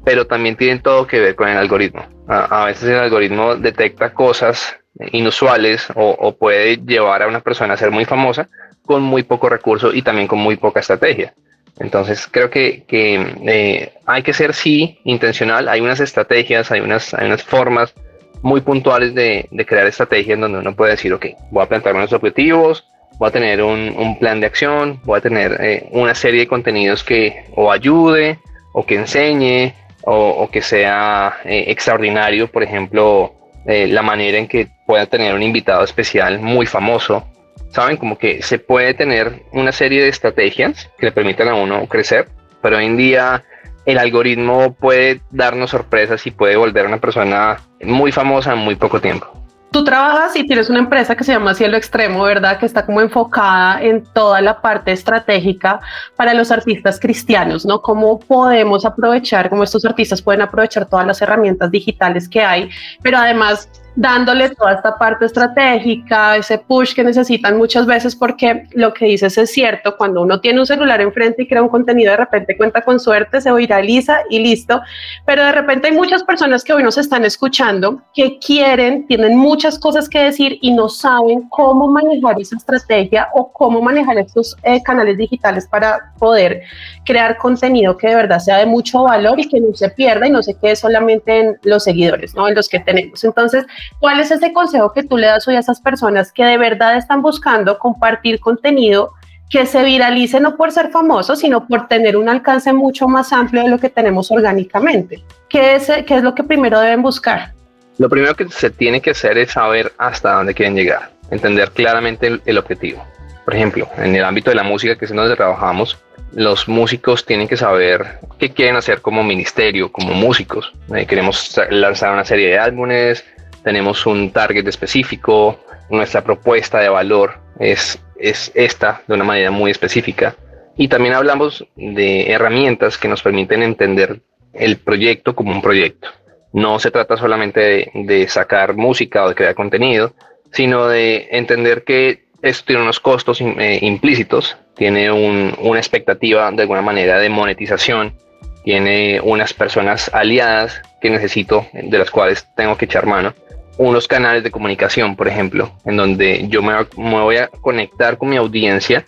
pero 0.08 0.26
también 0.26 0.56
tiene 0.56 0.80
todo 0.80 1.06
que 1.06 1.20
ver 1.20 1.34
con 1.34 1.50
el 1.50 1.58
algoritmo. 1.58 2.02
A, 2.28 2.64
veces 2.64 2.84
el 2.84 2.96
algoritmo 2.96 3.56
detecta 3.56 4.14
cosas 4.14 4.74
inusuales 5.12 5.86
o, 5.94 6.16
o, 6.18 6.34
puede 6.34 6.78
llevar 6.78 7.22
a 7.22 7.28
una 7.28 7.40
persona 7.40 7.74
a 7.74 7.76
ser 7.76 7.90
muy 7.90 8.06
famosa 8.06 8.48
con 8.86 9.02
muy 9.02 9.22
poco 9.22 9.50
recurso 9.50 9.92
y 9.92 10.00
también 10.00 10.26
con 10.26 10.38
muy 10.38 10.56
poca 10.56 10.80
estrategia. 10.80 11.34
Entonces 11.78 12.26
creo 12.26 12.48
que, 12.48 12.86
eh, 12.88 13.92
hay 14.06 14.22
que 14.22 14.32
ser 14.32 14.54
sí 14.54 14.98
intencional, 15.04 15.68
hay 15.68 15.82
unas 15.82 16.00
estrategias, 16.00 16.72
hay 16.72 16.80
unas, 16.80 17.12
hay 17.12 17.26
unas 17.26 17.42
formas 17.42 17.92
muy 18.40 18.62
puntuales 18.62 19.14
de, 19.14 19.46
crear 19.66 19.86
estrategias 19.86 20.40
donde 20.40 20.60
uno 20.60 20.74
puede 20.74 20.92
decir, 20.92 21.12
ok, 21.12 21.26
voy 21.50 21.64
a 21.64 21.68
plantear 21.68 21.94
unos 21.94 22.14
objetivos, 22.14 22.88
voy 23.18 23.28
a 23.28 23.32
tener 23.32 23.62
un, 23.62 24.18
plan 24.18 24.40
de 24.40 24.46
acción, 24.46 25.02
voy 25.04 25.18
a 25.18 25.20
tener 25.20 25.58
eh, 25.60 25.86
una 25.90 26.14
serie 26.14 26.40
de 26.40 26.46
contenidos 26.46 27.04
que 27.04 27.44
o 27.54 27.70
ayude 27.70 28.38
o 28.72 28.86
que 28.86 28.94
enseñe 28.94 29.74
o, 30.02 30.48
que 30.50 30.62
sea 30.62 31.38
eh, 31.44 31.64
extraordinario, 31.68 32.50
por 32.50 32.62
ejemplo, 32.62 33.34
la 33.66 34.00
manera 34.00 34.38
en 34.38 34.48
que 34.48 34.68
pueda 34.86 35.04
tener 35.04 35.34
un 35.34 35.42
invitado 35.42 35.84
especial 35.84 36.38
muy 36.38 36.64
famoso 36.64 37.26
saben 37.70 37.96
como 37.96 38.18
que 38.18 38.42
se 38.42 38.58
puede 38.58 38.94
tener 38.94 39.42
una 39.52 39.72
serie 39.72 40.02
de 40.02 40.08
estrategias 40.08 40.90
que 40.98 41.06
le 41.06 41.12
permitan 41.12 41.48
a 41.48 41.54
uno 41.54 41.86
crecer, 41.86 42.28
pero 42.62 42.78
hoy 42.78 42.86
en 42.86 42.96
día 42.96 43.44
el 43.84 43.98
algoritmo 43.98 44.74
puede 44.74 45.20
darnos 45.30 45.70
sorpresas 45.70 46.26
y 46.26 46.30
puede 46.30 46.56
volver 46.56 46.84
a 46.84 46.88
una 46.88 47.00
persona 47.00 47.58
muy 47.80 48.12
famosa 48.12 48.52
en 48.52 48.58
muy 48.58 48.74
poco 48.74 49.00
tiempo. 49.00 49.32
Tú 49.70 49.84
trabajas 49.84 50.34
y 50.34 50.46
tienes 50.46 50.70
una 50.70 50.78
empresa 50.78 51.14
que 51.14 51.24
se 51.24 51.32
llama 51.32 51.52
Cielo 51.52 51.76
Extremo, 51.76 52.22
¿verdad? 52.22 52.58
Que 52.58 52.64
está 52.64 52.86
como 52.86 53.02
enfocada 53.02 53.82
en 53.82 54.02
toda 54.02 54.40
la 54.40 54.62
parte 54.62 54.92
estratégica 54.92 55.80
para 56.16 56.32
los 56.32 56.50
artistas 56.50 56.98
cristianos, 56.98 57.66
¿no? 57.66 57.82
Cómo 57.82 58.18
podemos 58.18 58.86
aprovechar, 58.86 59.50
cómo 59.50 59.64
estos 59.64 59.84
artistas 59.84 60.22
pueden 60.22 60.40
aprovechar 60.40 60.86
todas 60.86 61.06
las 61.06 61.20
herramientas 61.20 61.70
digitales 61.70 62.30
que 62.30 62.40
hay, 62.40 62.70
pero 63.02 63.18
además 63.18 63.68
dándole 63.98 64.50
toda 64.50 64.74
esta 64.74 64.96
parte 64.96 65.24
estratégica, 65.24 66.36
ese 66.36 66.56
push 66.56 66.94
que 66.94 67.02
necesitan 67.02 67.58
muchas 67.58 67.84
veces, 67.84 68.14
porque 68.14 68.68
lo 68.74 68.94
que 68.94 69.06
dices 69.06 69.36
es 69.36 69.50
cierto, 69.50 69.96
cuando 69.96 70.22
uno 70.22 70.40
tiene 70.40 70.60
un 70.60 70.66
celular 70.66 71.00
enfrente 71.00 71.42
y 71.42 71.48
crea 71.48 71.62
un 71.62 71.68
contenido, 71.68 72.12
de 72.12 72.18
repente 72.18 72.56
cuenta 72.56 72.82
con 72.82 73.00
suerte, 73.00 73.40
se 73.40 73.52
viraliza 73.52 74.20
y 74.30 74.38
listo, 74.38 74.80
pero 75.26 75.44
de 75.44 75.50
repente 75.50 75.88
hay 75.88 75.94
muchas 75.94 76.22
personas 76.22 76.62
que 76.62 76.72
hoy 76.72 76.84
nos 76.84 76.96
están 76.96 77.24
escuchando 77.24 78.00
que 78.14 78.38
quieren, 78.38 79.04
tienen 79.08 79.36
muchas 79.36 79.76
cosas 79.80 80.08
que 80.08 80.20
decir 80.20 80.58
y 80.62 80.70
no 80.70 80.88
saben 80.88 81.48
cómo 81.48 81.88
manejar 81.88 82.40
esa 82.40 82.56
estrategia 82.56 83.28
o 83.34 83.50
cómo 83.52 83.82
manejar 83.82 84.16
estos 84.18 84.56
eh, 84.62 84.80
canales 84.84 85.18
digitales 85.18 85.66
para 85.66 86.12
poder 86.20 86.62
crear 87.04 87.36
contenido 87.36 87.96
que 87.96 88.06
de 88.06 88.14
verdad 88.14 88.38
sea 88.38 88.58
de 88.58 88.66
mucho 88.66 89.02
valor 89.02 89.40
y 89.40 89.48
que 89.48 89.60
no 89.60 89.74
se 89.74 89.90
pierda 89.90 90.28
y 90.28 90.30
no 90.30 90.40
se 90.40 90.56
quede 90.56 90.76
solamente 90.76 91.40
en 91.40 91.58
los 91.64 91.82
seguidores, 91.82 92.32
¿no? 92.36 92.46
En 92.46 92.54
los 92.54 92.68
que 92.68 92.78
tenemos. 92.78 93.24
Entonces, 93.24 93.66
¿Cuál 93.98 94.20
es 94.20 94.30
ese 94.30 94.52
consejo 94.52 94.92
que 94.92 95.02
tú 95.02 95.16
le 95.16 95.26
das 95.26 95.46
hoy 95.48 95.56
a 95.56 95.60
esas 95.60 95.80
personas 95.80 96.32
que 96.32 96.44
de 96.44 96.58
verdad 96.58 96.96
están 96.96 97.22
buscando 97.22 97.78
compartir 97.78 98.40
contenido 98.40 99.12
que 99.50 99.66
se 99.66 99.82
viralice 99.82 100.40
no 100.40 100.56
por 100.56 100.72
ser 100.72 100.90
famoso, 100.90 101.34
sino 101.34 101.66
por 101.66 101.88
tener 101.88 102.16
un 102.16 102.28
alcance 102.28 102.72
mucho 102.72 103.08
más 103.08 103.32
amplio 103.32 103.62
de 103.62 103.70
lo 103.70 103.78
que 103.78 103.88
tenemos 103.88 104.30
orgánicamente? 104.30 105.24
¿Qué 105.48 105.76
es, 105.76 105.90
qué 106.06 106.16
es 106.16 106.22
lo 106.22 106.34
que 106.34 106.44
primero 106.44 106.80
deben 106.80 107.02
buscar? 107.02 107.52
Lo 107.98 108.08
primero 108.08 108.34
que 108.34 108.48
se 108.48 108.70
tiene 108.70 109.00
que 109.00 109.10
hacer 109.10 109.38
es 109.38 109.52
saber 109.52 109.92
hasta 109.98 110.34
dónde 110.34 110.54
quieren 110.54 110.76
llegar, 110.76 111.10
entender 111.30 111.72
claramente 111.72 112.40
el, 112.44 112.58
objetivo. 112.58 113.04
Por 113.44 113.56
ejemplo, 113.56 113.88
en 113.96 114.14
el 114.14 114.24
ámbito 114.24 114.50
de 114.50 114.56
la 114.56 114.62
música, 114.62 114.96
que 114.96 115.06
es 115.06 115.12
donde 115.12 115.34
trabajamos, 115.34 115.98
los 116.32 116.68
músicos 116.68 117.24
tienen 117.24 117.48
que 117.48 117.56
saber 117.56 118.20
qué 118.38 118.50
quieren 118.50 118.76
hacer 118.76 119.00
como 119.00 119.24
ministerio, 119.24 119.90
como 119.90 120.14
músicos. 120.14 120.72
Eh, 120.94 121.06
queremos 121.06 121.58
lanzar 121.70 122.12
una 122.12 122.24
serie 122.24 122.50
de 122.50 122.58
álbumes, 122.58 123.24
tenemos 123.62 124.06
un 124.06 124.30
target 124.30 124.66
específico, 124.66 125.58
nuestra 125.90 126.22
propuesta 126.22 126.80
de 126.80 126.88
valor 126.88 127.38
es, 127.58 127.98
es 128.18 128.50
esta 128.54 129.02
de 129.06 129.14
una 129.14 129.24
manera 129.24 129.50
muy 129.50 129.70
específica. 129.70 130.36
Y 130.76 130.88
también 130.88 131.14
hablamos 131.14 131.66
de 131.76 132.30
herramientas 132.30 132.98
que 132.98 133.08
nos 133.08 133.22
permiten 133.22 133.62
entender 133.62 134.20
el 134.52 134.78
proyecto 134.78 135.34
como 135.34 135.52
un 135.52 135.62
proyecto. 135.62 136.08
No 136.52 136.78
se 136.78 136.90
trata 136.90 137.16
solamente 137.16 137.90
de, 137.92 138.28
sacar 138.28 138.74
música 138.74 139.24
o 139.24 139.28
de 139.28 139.34
crear 139.34 139.54
contenido, 139.54 140.14
sino 140.52 140.86
de 140.86 141.28
entender 141.32 141.84
que 141.84 142.28
esto 142.42 142.66
tiene 142.66 142.82
unos 142.82 143.00
costos 143.00 143.40
eh, 143.40 143.80
implícitos, 143.82 144.56
tiene 144.76 145.10
una 145.10 145.78
expectativa 145.78 146.50
de 146.52 146.62
alguna 146.62 146.82
manera 146.82 147.18
de 147.18 147.28
monetización, 147.28 148.14
tiene 148.62 149.20
unas 149.20 149.52
personas 149.52 150.10
aliadas 150.14 150.80
que 151.00 151.10
necesito, 151.10 151.66
de 151.72 151.98
las 151.98 152.10
cuales 152.10 152.46
tengo 152.54 152.76
que 152.76 152.84
echar 152.84 153.06
mano 153.06 153.34
unos 153.78 154.08
canales 154.08 154.42
de 154.42 154.50
comunicación, 154.50 155.16
por 155.16 155.28
ejemplo, 155.28 155.72
en 155.84 155.96
donde 155.96 156.46
yo 156.48 156.62
me, 156.62 156.74
voy 156.96 157.36
a 157.36 157.48
conectar 157.48 158.18
con 158.18 158.28
mi 158.28 158.36
audiencia 158.36 159.06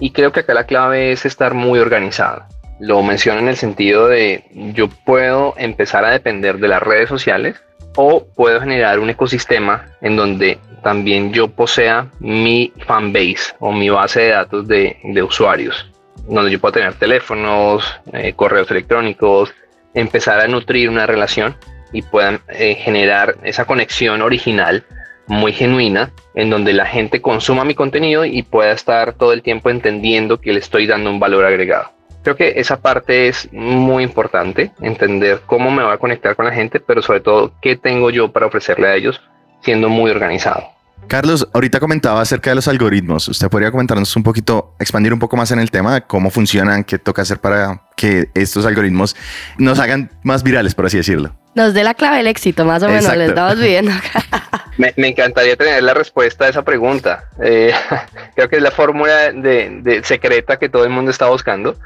y 0.00 0.10
creo 0.10 0.32
que 0.32 0.40
acá 0.40 0.54
la 0.54 0.66
clave 0.66 1.12
es 1.12 1.24
estar 1.24 1.54
muy 1.54 1.78
organizado. 1.78 2.44
Lo 2.80 3.02
menciono 3.02 3.40
en 3.40 3.48
el 3.48 3.56
sentido 3.56 4.08
de 4.08 4.44
yo 4.74 4.88
puedo 4.88 5.54
empezar 5.56 6.04
a 6.04 6.10
depender 6.10 6.58
de 6.58 6.68
las 6.68 6.82
redes 6.82 7.08
sociales 7.08 7.56
o 7.96 8.26
puedo 8.36 8.60
generar 8.60 8.98
un 8.98 9.10
ecosistema 9.10 9.86
en 10.00 10.16
donde 10.16 10.58
también 10.82 11.32
yo 11.32 11.48
posea 11.48 12.08
mi 12.20 12.72
fanbase 12.86 13.54
o 13.58 13.72
mi 13.72 13.88
base 13.88 14.20
de 14.20 14.28
datos 14.30 14.68
de, 14.68 15.22
usuarios, 15.22 15.90
donde 16.28 16.50
yo 16.50 16.60
puedo 16.60 16.72
tener 16.72 16.94
teléfonos, 16.94 17.84
eh, 18.12 18.32
correos 18.34 18.70
electrónicos, 18.70 19.52
empezar 19.94 20.40
a 20.40 20.46
nutrir 20.46 20.88
una 20.88 21.06
relación 21.06 21.56
y 21.92 22.02
puedan 22.02 22.40
eh, 22.48 22.74
generar 22.74 23.36
esa 23.42 23.64
conexión 23.64 24.22
original 24.22 24.84
muy 25.26 25.52
genuina 25.52 26.10
en 26.34 26.50
donde 26.50 26.72
la 26.72 26.86
gente 26.86 27.20
consuma 27.20 27.64
mi 27.64 27.74
contenido 27.74 28.24
y 28.24 28.42
pueda 28.42 28.72
estar 28.72 29.12
todo 29.12 29.32
el 29.32 29.42
tiempo 29.42 29.70
entendiendo 29.70 30.40
que 30.40 30.52
le 30.52 30.58
estoy 30.58 30.86
dando 30.86 31.10
un 31.10 31.20
valor 31.20 31.44
agregado. 31.44 31.90
Creo 32.22 32.36
que 32.36 32.54
esa 32.56 32.80
parte 32.80 33.28
es 33.28 33.48
muy 33.52 34.02
importante, 34.02 34.72
entender 34.80 35.40
cómo 35.46 35.70
me 35.70 35.84
voy 35.84 35.92
a 35.92 35.98
conectar 35.98 36.34
con 36.34 36.46
la 36.46 36.52
gente, 36.52 36.80
pero 36.80 37.00
sobre 37.00 37.20
todo 37.20 37.52
qué 37.62 37.76
tengo 37.76 38.10
yo 38.10 38.32
para 38.32 38.46
ofrecerle 38.46 38.88
a 38.88 38.96
ellos 38.96 39.20
siendo 39.60 39.88
muy 39.88 40.10
organizado. 40.10 40.77
Carlos, 41.08 41.48
ahorita 41.52 41.80
comentaba 41.80 42.20
acerca 42.20 42.50
de 42.50 42.56
los 42.56 42.68
algoritmos. 42.68 43.28
¿Usted 43.28 43.48
podría 43.48 43.70
comentarnos 43.70 44.14
un 44.14 44.22
poquito, 44.22 44.74
expandir 44.78 45.12
un 45.12 45.18
poco 45.18 45.36
más 45.36 45.50
en 45.50 45.58
el 45.58 45.70
tema, 45.70 46.02
cómo 46.02 46.30
funcionan, 46.30 46.84
qué 46.84 46.98
toca 46.98 47.22
hacer 47.22 47.38
para 47.38 47.82
que 47.96 48.30
estos 48.34 48.66
algoritmos 48.66 49.16
nos 49.58 49.80
hagan 49.80 50.10
más 50.22 50.42
virales, 50.42 50.74
por 50.74 50.86
así 50.86 50.98
decirlo? 50.98 51.34
Nos 51.54 51.74
dé 51.74 51.82
la 51.82 51.94
clave 51.94 52.18
del 52.18 52.28
éxito, 52.28 52.64
más 52.64 52.82
o 52.82 52.88
menos, 52.88 53.16
le 53.16 53.26
estamos 53.26 53.58
viendo. 53.58 53.90
me, 54.76 54.92
encantaría 54.96 55.56
tener 55.56 55.82
la 55.82 55.94
respuesta 55.94 56.44
a 56.44 56.48
esa 56.48 56.62
pregunta. 56.62 57.24
Eh, 57.42 57.72
creo 58.36 58.48
que 58.48 58.56
es 58.56 58.62
la 58.62 58.70
fórmula 58.70 59.32
de 59.32 60.00
secreta 60.04 60.58
que 60.58 60.68
todo 60.68 60.84
el 60.84 60.90
mundo 60.90 61.10
está 61.10 61.28
buscando. 61.28 61.76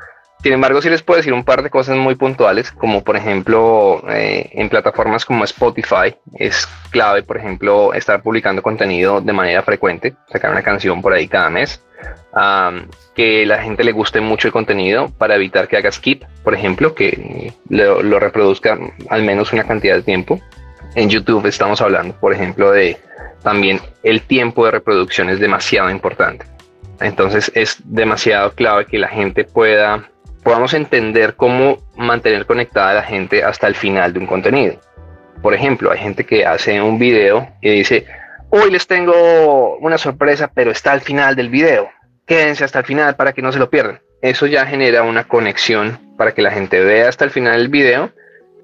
Sin 0.42 0.52
embargo, 0.52 0.82
sí 0.82 0.90
les 0.90 1.02
puedo 1.02 1.18
decir 1.18 1.32
un 1.32 1.44
par 1.44 1.62
de 1.62 1.70
cosas 1.70 1.96
muy 1.96 2.16
puntuales, 2.16 2.72
como 2.72 3.04
por 3.04 3.16
ejemplo 3.16 4.02
eh, 4.08 4.50
en 4.52 4.68
plataformas 4.68 5.24
como 5.24 5.44
Spotify 5.44 6.16
es 6.34 6.66
clave, 6.90 7.22
por 7.22 7.36
ejemplo, 7.36 7.94
estar 7.94 8.22
publicando 8.22 8.60
contenido 8.60 9.20
de 9.20 9.32
manera 9.32 9.62
frecuente, 9.62 10.14
sacar 10.32 10.50
una 10.50 10.62
canción 10.62 11.00
por 11.00 11.12
ahí 11.12 11.28
cada 11.28 11.48
mes, 11.48 11.84
que 13.14 13.46
la 13.46 13.62
gente 13.62 13.84
le 13.84 13.92
guste 13.92 14.20
mucho 14.20 14.48
el 14.48 14.52
contenido 14.52 15.10
para 15.16 15.36
evitar 15.36 15.68
que 15.68 15.76
haga 15.76 15.92
skip, 15.92 16.24
por 16.42 16.54
ejemplo, 16.54 16.92
que 16.92 17.52
lo, 17.68 18.02
lo 18.02 18.18
reproduzca 18.18 18.76
al 19.10 19.22
menos 19.22 19.52
una 19.52 19.62
cantidad 19.62 19.94
de 19.94 20.02
tiempo. 20.02 20.40
En 20.96 21.08
YouTube 21.08 21.46
estamos 21.46 21.80
hablando, 21.80 22.14
por 22.18 22.32
ejemplo, 22.32 22.72
de 22.72 22.98
también 23.44 23.80
el 24.02 24.22
tiempo 24.22 24.64
de 24.64 24.72
reproducción 24.72 25.30
es 25.30 25.38
demasiado 25.38 25.88
importante. 25.88 26.46
Entonces 27.00 27.50
es 27.54 27.78
demasiado 27.84 28.52
clave 28.52 28.86
que 28.86 28.98
la 28.98 29.08
gente 29.08 29.44
pueda 29.44 30.08
podamos 30.42 30.74
entender 30.74 31.34
cómo 31.36 31.78
mantener 31.96 32.46
conectada 32.46 32.90
a 32.90 32.94
la 32.94 33.02
gente 33.02 33.44
hasta 33.44 33.66
el 33.66 33.74
final 33.74 34.12
de 34.12 34.18
un 34.18 34.26
contenido. 34.26 34.80
Por 35.40 35.54
ejemplo, 35.54 35.90
hay 35.90 35.98
gente 35.98 36.24
que 36.24 36.46
hace 36.46 36.80
un 36.80 36.98
video 36.98 37.48
y 37.60 37.70
dice, 37.70 38.06
hoy 38.50 38.70
les 38.70 38.86
tengo 38.86 39.76
una 39.78 39.98
sorpresa, 39.98 40.50
pero 40.52 40.70
está 40.70 40.92
al 40.92 41.00
final 41.00 41.34
del 41.36 41.48
video. 41.48 41.90
Quédense 42.26 42.64
hasta 42.64 42.80
el 42.80 42.84
final 42.84 43.16
para 43.16 43.32
que 43.32 43.42
no 43.42 43.52
se 43.52 43.58
lo 43.58 43.70
pierdan. 43.70 44.00
Eso 44.20 44.46
ya 44.46 44.66
genera 44.66 45.02
una 45.02 45.24
conexión 45.24 45.98
para 46.16 46.32
que 46.32 46.42
la 46.42 46.52
gente 46.52 46.80
vea 46.80 47.08
hasta 47.08 47.24
el 47.24 47.30
final 47.30 47.58
del 47.58 47.68
video 47.68 48.10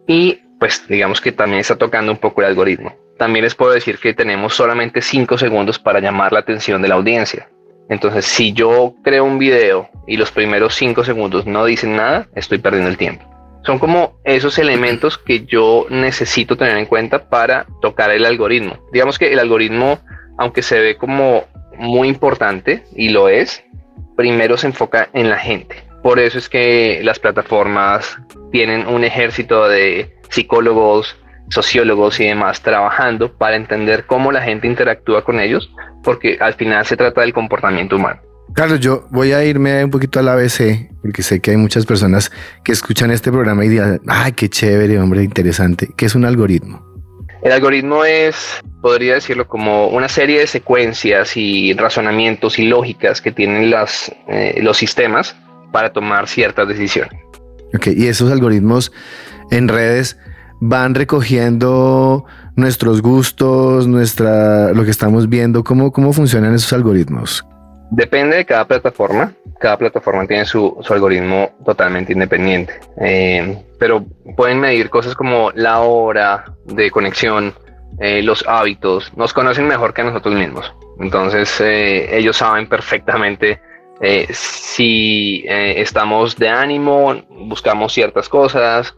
y 0.06 0.42
pues 0.60 0.86
digamos 0.88 1.20
que 1.20 1.32
también 1.32 1.60
está 1.60 1.76
tocando 1.76 2.12
un 2.12 2.18
poco 2.18 2.40
el 2.40 2.48
algoritmo. 2.48 2.96
También 3.16 3.44
les 3.44 3.56
puedo 3.56 3.72
decir 3.72 3.98
que 3.98 4.14
tenemos 4.14 4.54
solamente 4.54 5.02
5 5.02 5.38
segundos 5.38 5.78
para 5.80 5.98
llamar 5.98 6.32
la 6.32 6.40
atención 6.40 6.80
de 6.80 6.88
la 6.88 6.94
audiencia. 6.94 7.48
Entonces, 7.88 8.26
si 8.26 8.52
yo 8.52 8.94
creo 9.02 9.24
un 9.24 9.38
video 9.38 9.88
y 10.06 10.16
los 10.16 10.30
primeros 10.30 10.74
5 10.74 11.04
segundos 11.04 11.46
no 11.46 11.64
dicen 11.64 11.96
nada, 11.96 12.28
estoy 12.34 12.58
perdiendo 12.58 12.90
el 12.90 12.96
tiempo. 12.96 13.24
Son 13.64 13.78
como 13.78 14.18
esos 14.24 14.58
elementos 14.58 15.18
que 15.18 15.44
yo 15.44 15.86
necesito 15.90 16.56
tener 16.56 16.76
en 16.76 16.86
cuenta 16.86 17.28
para 17.28 17.66
tocar 17.80 18.10
el 18.10 18.24
algoritmo. 18.24 18.78
Digamos 18.92 19.18
que 19.18 19.32
el 19.32 19.38
algoritmo, 19.38 19.98
aunque 20.38 20.62
se 20.62 20.80
ve 20.80 20.96
como 20.96 21.44
muy 21.76 22.08
importante 22.08 22.84
y 22.94 23.10
lo 23.10 23.28
es, 23.28 23.64
primero 24.16 24.56
se 24.56 24.68
enfoca 24.68 25.08
en 25.12 25.28
la 25.28 25.38
gente. 25.38 25.76
Por 26.02 26.18
eso 26.18 26.38
es 26.38 26.48
que 26.48 27.00
las 27.02 27.18
plataformas 27.18 28.18
tienen 28.52 28.86
un 28.86 29.04
ejército 29.04 29.68
de 29.68 30.16
psicólogos, 30.28 31.16
sociólogos 31.50 32.20
y 32.20 32.26
demás 32.26 32.60
trabajando 32.62 33.32
para 33.32 33.56
entender 33.56 34.06
cómo 34.06 34.32
la 34.32 34.42
gente 34.42 34.66
interactúa 34.66 35.24
con 35.24 35.40
ellos, 35.40 35.70
porque 36.02 36.38
al 36.40 36.54
final 36.54 36.84
se 36.86 36.96
trata 36.96 37.22
del 37.22 37.32
comportamiento 37.32 37.96
humano. 37.96 38.20
Carlos, 38.54 38.80
yo 38.80 39.06
voy 39.10 39.32
a 39.32 39.44
irme 39.44 39.84
un 39.84 39.90
poquito 39.90 40.18
al 40.18 40.28
ABC, 40.28 40.90
porque 41.02 41.22
sé 41.22 41.40
que 41.40 41.50
hay 41.50 41.56
muchas 41.56 41.84
personas 41.84 42.32
que 42.64 42.72
escuchan 42.72 43.10
este 43.10 43.30
programa 43.30 43.64
y 43.64 43.68
dirán, 43.68 44.00
ay, 44.08 44.32
qué 44.32 44.48
chévere, 44.48 44.98
hombre, 44.98 45.22
interesante. 45.22 45.90
¿Qué 45.96 46.06
es 46.06 46.14
un 46.14 46.24
algoritmo? 46.24 46.84
El 47.42 47.52
algoritmo 47.52 48.04
es, 48.04 48.60
podría 48.80 49.14
decirlo, 49.14 49.46
como 49.46 49.88
una 49.88 50.08
serie 50.08 50.40
de 50.40 50.46
secuencias 50.46 51.36
y 51.36 51.72
razonamientos 51.74 52.58
y 52.58 52.66
lógicas 52.66 53.20
que 53.20 53.30
tienen 53.30 53.70
las, 53.70 54.12
eh, 54.28 54.58
los 54.60 54.76
sistemas 54.76 55.36
para 55.70 55.92
tomar 55.92 56.26
ciertas 56.26 56.66
decisiones. 56.66 57.20
Ok, 57.74 57.88
y 57.88 58.08
esos 58.08 58.32
algoritmos 58.32 58.92
en 59.50 59.68
redes 59.68 60.18
van 60.60 60.94
recogiendo 60.94 62.24
nuestros 62.56 63.02
gustos, 63.02 63.86
nuestra, 63.86 64.72
lo 64.72 64.84
que 64.84 64.90
estamos 64.90 65.28
viendo, 65.28 65.62
cómo, 65.62 65.92
cómo 65.92 66.12
funcionan 66.12 66.54
esos 66.54 66.72
algoritmos. 66.72 67.44
Depende 67.90 68.36
de 68.36 68.44
cada 68.44 68.66
plataforma. 68.66 69.32
Cada 69.60 69.76
plataforma 69.76 70.26
tiene 70.26 70.44
su, 70.44 70.76
su 70.82 70.92
algoritmo 70.92 71.50
totalmente 71.64 72.12
independiente. 72.12 72.78
Eh, 73.00 73.64
pero 73.78 74.04
pueden 74.36 74.60
medir 74.60 74.90
cosas 74.90 75.14
como 75.14 75.50
la 75.52 75.80
hora 75.80 76.44
de 76.66 76.90
conexión, 76.90 77.54
eh, 77.98 78.22
los 78.22 78.44
hábitos. 78.46 79.10
Nos 79.16 79.32
conocen 79.32 79.66
mejor 79.66 79.94
que 79.94 80.04
nosotros 80.04 80.34
mismos. 80.34 80.72
Entonces 81.00 81.60
eh, 81.60 82.16
ellos 82.16 82.36
saben 82.36 82.68
perfectamente 82.68 83.60
si 84.30 85.44
estamos 85.48 86.36
de 86.36 86.48
ánimo, 86.48 87.20
buscamos 87.30 87.92
ciertas 87.92 88.28
cosas. 88.28 88.94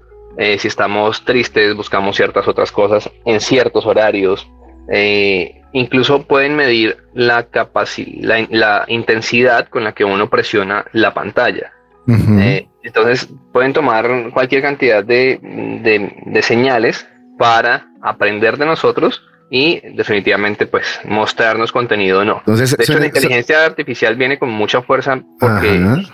Si 0.58 0.68
estamos 0.68 1.24
tristes, 1.24 1.74
buscamos 1.74 2.16
ciertas 2.16 2.48
otras 2.48 2.72
cosas 2.72 3.10
en 3.24 3.40
ciertos 3.40 3.84
horarios. 3.84 4.48
Eh, 4.90 5.62
incluso 5.72 6.26
pueden 6.26 6.56
medir 6.56 6.96
la 7.14 7.44
capacidad, 7.44 8.46
la, 8.50 8.84
intensidad 8.88 9.68
con 9.68 9.84
la 9.84 9.92
que 9.92 10.04
uno 10.04 10.28
presiona 10.28 10.84
la 10.92 11.14
pantalla. 11.14 11.72
Eh, 12.08 12.66
entonces 12.82 13.28
pueden 13.52 13.72
tomar 13.72 14.30
cualquier 14.32 14.62
cantidad 14.62 15.04
de, 15.04 16.40
señales 16.42 17.06
para 17.38 17.86
aprender 18.02 18.56
de 18.56 18.66
nosotros 18.66 19.22
y 19.48 19.80
definitivamente 19.94 20.66
pues 20.66 21.00
mostrarnos 21.04 21.70
contenido 21.70 22.20
o 22.20 22.24
no. 22.24 22.38
Entonces, 22.38 22.76
de 22.76 22.82
hecho, 22.82 22.98
la 22.98 23.06
inteligencia 23.06 23.64
artificial 23.64 24.16
viene 24.16 24.38
con 24.38 24.50
mucha 24.50 24.82
fuerza 24.82 25.20
porque, 25.38 26.04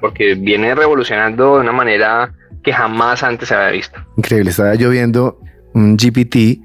porque 0.00 0.34
viene 0.34 0.74
revolucionando 0.74 1.56
de 1.56 1.60
una 1.60 1.72
manera 1.72 2.32
que 2.62 2.72
jamás 2.72 3.22
antes 3.22 3.48
se 3.48 3.54
había 3.54 3.70
visto. 3.70 4.00
Increíble, 4.16 4.50
estaba 4.50 4.74
lloviendo 4.74 5.40
un 5.74 5.96
GPT 5.96 6.62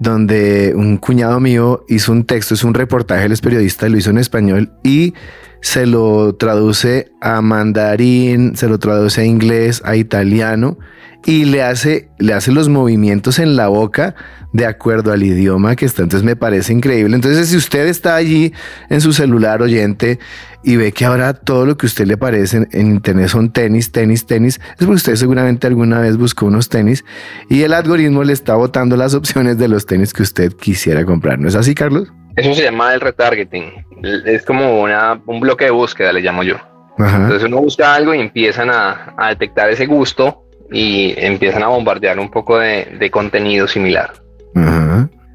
donde 0.00 0.72
un 0.74 0.96
cuñado 0.96 1.40
mío 1.40 1.84
hizo 1.88 2.12
un 2.12 2.24
texto, 2.24 2.54
es 2.54 2.64
un 2.64 2.74
reportaje, 2.74 3.26
él 3.26 3.32
es 3.32 3.40
periodista, 3.40 3.88
lo 3.88 3.98
hizo 3.98 4.10
en 4.10 4.18
español 4.18 4.72
y 4.82 5.14
se 5.60 5.86
lo 5.86 6.34
traduce 6.36 7.12
a 7.20 7.42
mandarín, 7.42 8.56
se 8.56 8.68
lo 8.68 8.78
traduce 8.78 9.20
a 9.20 9.24
inglés, 9.24 9.82
a 9.84 9.96
italiano 9.96 10.78
y 11.24 11.44
le 11.44 11.62
hace, 11.62 12.08
le 12.18 12.32
hace 12.32 12.52
los 12.52 12.68
movimientos 12.68 13.38
en 13.38 13.56
la 13.56 13.68
boca 13.68 14.14
de 14.52 14.66
acuerdo 14.66 15.12
al 15.12 15.22
idioma 15.22 15.76
que 15.76 15.84
está. 15.84 16.02
Entonces 16.02 16.24
me 16.24 16.36
parece 16.36 16.72
increíble. 16.72 17.14
Entonces 17.14 17.48
si 17.48 17.56
usted 17.56 17.86
está 17.86 18.16
allí 18.16 18.52
en 18.88 19.00
su 19.00 19.12
celular 19.12 19.62
oyente 19.62 20.18
y 20.64 20.76
ve 20.76 20.92
que 20.92 21.04
ahora 21.04 21.34
todo 21.34 21.66
lo 21.66 21.76
que 21.76 21.86
a 21.86 21.88
usted 21.88 22.06
le 22.06 22.16
parece 22.16 22.68
en, 22.72 22.86
internet 22.86 23.28
son 23.28 23.52
tenis, 23.52 23.92
tenis, 23.92 24.26
tenis, 24.26 24.60
es 24.72 24.78
porque 24.78 24.94
usted 24.94 25.16
seguramente 25.16 25.66
alguna 25.66 26.00
vez 26.00 26.16
buscó 26.16 26.46
unos 26.46 26.68
tenis 26.68 27.04
y 27.48 27.62
el 27.62 27.72
algoritmo 27.72 28.24
le 28.24 28.32
está 28.32 28.54
botando 28.54 28.96
las 28.96 29.14
opciones 29.14 29.58
de 29.58 29.68
los 29.68 29.86
tenis 29.86 30.12
que 30.12 30.22
usted 30.22 30.52
quisiera 30.54 31.04
comprar. 31.04 31.38
¿No 31.38 31.48
es 31.48 31.54
así, 31.54 31.74
Carlos? 31.74 32.12
Eso 32.36 32.54
se 32.54 32.62
llama 32.62 32.94
el 32.94 33.00
retargeting. 33.00 33.84
Es 34.24 34.44
como 34.44 34.80
una, 34.80 35.20
un 35.26 35.40
bloque 35.40 35.66
de 35.66 35.70
búsqueda, 35.70 36.12
le 36.12 36.20
llamo 36.20 36.42
yo. 36.42 36.56
Entonces 36.98 37.44
uno 37.44 37.58
busca 37.58 37.94
algo 37.94 38.14
y 38.14 38.20
empiezan 38.20 38.68
a, 38.68 39.14
a 39.16 39.30
detectar 39.30 39.70
ese 39.70 39.86
gusto 39.86 40.44
y 40.72 41.14
empiezan 41.16 41.62
a 41.62 41.68
bombardear 41.68 42.18
un 42.18 42.30
poco 42.30 42.58
de, 42.58 43.10
contenido 43.10 43.66
similar. 43.66 44.12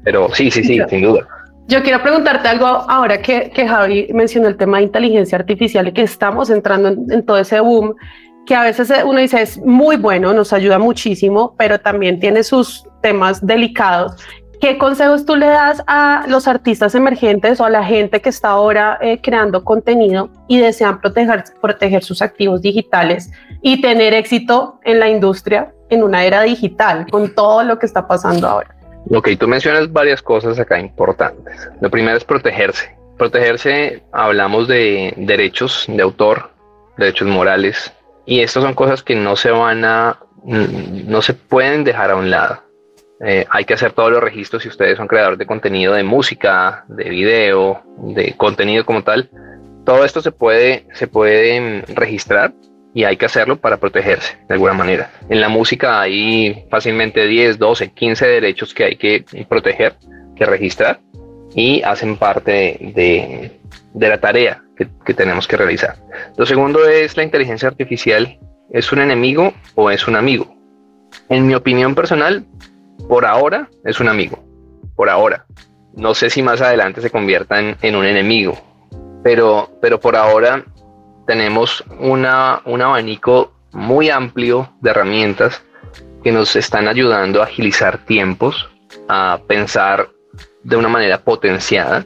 Pero 0.04 0.32
sí, 0.32 0.50
sí, 0.50 0.62
sí, 0.62 0.80
sin 0.88 1.02
duda. 1.02 1.26
Yo 1.68 1.82
quiero 1.82 2.00
preguntarte 2.00 2.46
algo 2.46 2.66
ahora 2.66 3.20
que, 3.20 3.50
que, 3.50 3.66
Javi 3.66 4.08
mencionó 4.14 4.46
el 4.46 4.56
tema 4.56 4.78
de 4.78 4.84
inteligencia 4.84 5.36
artificial 5.36 5.88
y 5.88 5.92
que 5.92 6.02
estamos 6.02 6.48
entrando 6.48 6.90
en, 6.90 7.26
todo 7.26 7.38
ese 7.38 7.58
boom, 7.58 7.96
que 8.46 8.54
a 8.54 8.62
veces 8.62 8.92
uno 9.04 9.18
dice 9.18 9.42
es 9.42 9.58
muy 9.58 9.96
bueno, 9.96 10.32
nos 10.32 10.52
ayuda 10.52 10.78
muchísimo, 10.78 11.56
pero 11.58 11.80
también 11.80 12.20
tiene 12.20 12.44
sus 12.44 12.84
temas 13.02 13.44
delicados. 13.44 14.14
¿Qué 14.60 14.78
consejos 14.78 15.26
tú 15.26 15.36
le 15.36 15.46
das 15.46 15.82
a 15.86 16.24
los 16.28 16.48
artistas 16.48 16.94
emergentes 16.94 17.60
o 17.60 17.64
a 17.64 17.70
la 17.70 17.84
gente 17.84 18.20
que 18.22 18.30
está 18.30 18.50
ahora 18.50 18.98
eh, 19.02 19.20
creando 19.20 19.62
contenido 19.64 20.30
y 20.48 20.58
desean 20.58 21.00
proteger, 21.00 21.44
proteger 21.60 22.02
sus 22.02 22.22
activos 22.22 22.62
digitales 22.62 23.30
y 23.60 23.82
tener 23.82 24.14
éxito 24.14 24.80
en 24.84 25.00
la 25.00 25.08
industria 25.08 25.74
en 25.90 26.02
una 26.02 26.24
era 26.24 26.42
digital 26.42 27.06
con 27.10 27.34
todo 27.34 27.64
lo 27.64 27.78
que 27.78 27.86
está 27.86 28.08
pasando 28.08 28.48
ahora? 28.48 28.74
Ok, 29.10 29.28
tú 29.38 29.46
mencionas 29.46 29.92
varias 29.92 30.22
cosas 30.22 30.58
acá 30.58 30.80
importantes. 30.80 31.68
Lo 31.80 31.90
primero 31.90 32.16
es 32.16 32.24
protegerse. 32.24 32.96
Protegerse, 33.18 34.02
hablamos 34.12 34.68
de 34.68 35.12
derechos 35.16 35.84
de 35.86 36.02
autor, 36.02 36.50
derechos 36.96 37.28
morales, 37.28 37.92
y 38.24 38.40
estas 38.40 38.62
son 38.62 38.74
cosas 38.74 39.02
que 39.02 39.14
no 39.14 39.36
se 39.36 39.50
van 39.50 39.84
a, 39.84 40.18
no 40.44 41.22
se 41.22 41.34
pueden 41.34 41.84
dejar 41.84 42.10
a 42.10 42.16
un 42.16 42.30
lado. 42.30 42.65
Eh, 43.24 43.46
hay 43.48 43.64
que 43.64 43.74
hacer 43.74 43.92
todos 43.92 44.10
los 44.10 44.22
registros 44.22 44.62
si 44.62 44.68
ustedes 44.68 44.98
son 44.98 45.08
creadores 45.08 45.38
de 45.38 45.46
contenido 45.46 45.94
de 45.94 46.02
música, 46.02 46.84
de 46.88 47.08
video, 47.08 47.82
de 47.98 48.34
contenido 48.36 48.84
como 48.84 49.02
tal. 49.02 49.30
Todo 49.84 50.04
esto 50.04 50.20
se 50.20 50.32
puede, 50.32 50.86
se 50.92 51.06
puede 51.06 51.82
registrar 51.94 52.52
y 52.92 53.04
hay 53.04 53.16
que 53.16 53.26
hacerlo 53.26 53.56
para 53.56 53.78
protegerse 53.78 54.36
de 54.48 54.54
alguna 54.54 54.74
manera. 54.74 55.10
En 55.28 55.40
la 55.40 55.48
música 55.48 56.00
hay 56.00 56.66
fácilmente 56.70 57.26
10, 57.26 57.58
12, 57.58 57.92
15 57.92 58.26
derechos 58.26 58.74
que 58.74 58.84
hay 58.84 58.96
que 58.96 59.24
proteger, 59.48 59.94
que 60.34 60.44
registrar 60.44 61.00
y 61.54 61.82
hacen 61.82 62.16
parte 62.16 62.78
de, 62.94 63.52
de 63.94 64.08
la 64.08 64.18
tarea 64.18 64.62
que, 64.76 64.88
que, 65.04 65.14
tenemos 65.14 65.48
que 65.48 65.56
realizar. 65.56 65.96
Lo 66.36 66.44
segundo 66.44 66.86
es 66.86 67.16
la 67.16 67.22
inteligencia 67.22 67.68
artificial. 67.68 68.38
¿Es 68.70 68.92
un 68.92 69.00
enemigo 69.00 69.54
o 69.74 69.90
es 69.90 70.06
un 70.06 70.16
amigo? 70.16 70.54
En 71.28 71.46
mi 71.46 71.54
opinión 71.54 71.94
personal, 71.94 72.44
por 73.08 73.26
ahora 73.26 73.68
es 73.84 74.00
un 74.00 74.08
amigo. 74.08 74.38
Por 74.94 75.08
ahora. 75.08 75.46
No 75.94 76.14
sé 76.14 76.30
si 76.30 76.42
más 76.42 76.60
adelante 76.60 77.00
se 77.00 77.10
convierta 77.10 77.58
en, 77.58 77.96
un 77.96 78.04
enemigo. 78.04 78.58
Pero, 79.22 79.70
pero 79.80 79.98
por 79.98 80.16
ahora 80.16 80.64
tenemos 81.26 81.82
una, 81.98 82.60
un 82.64 82.82
abanico 82.82 83.52
muy 83.72 84.10
amplio 84.10 84.70
de 84.80 84.90
herramientas 84.90 85.62
que 86.22 86.32
nos 86.32 86.56
están 86.56 86.88
ayudando 86.88 87.40
a 87.40 87.44
agilizar 87.44 87.98
tiempos, 88.04 88.68
a 89.08 89.40
pensar 89.46 90.08
de 90.62 90.76
una 90.76 90.88
manera 90.88 91.18
potenciada. 91.18 92.04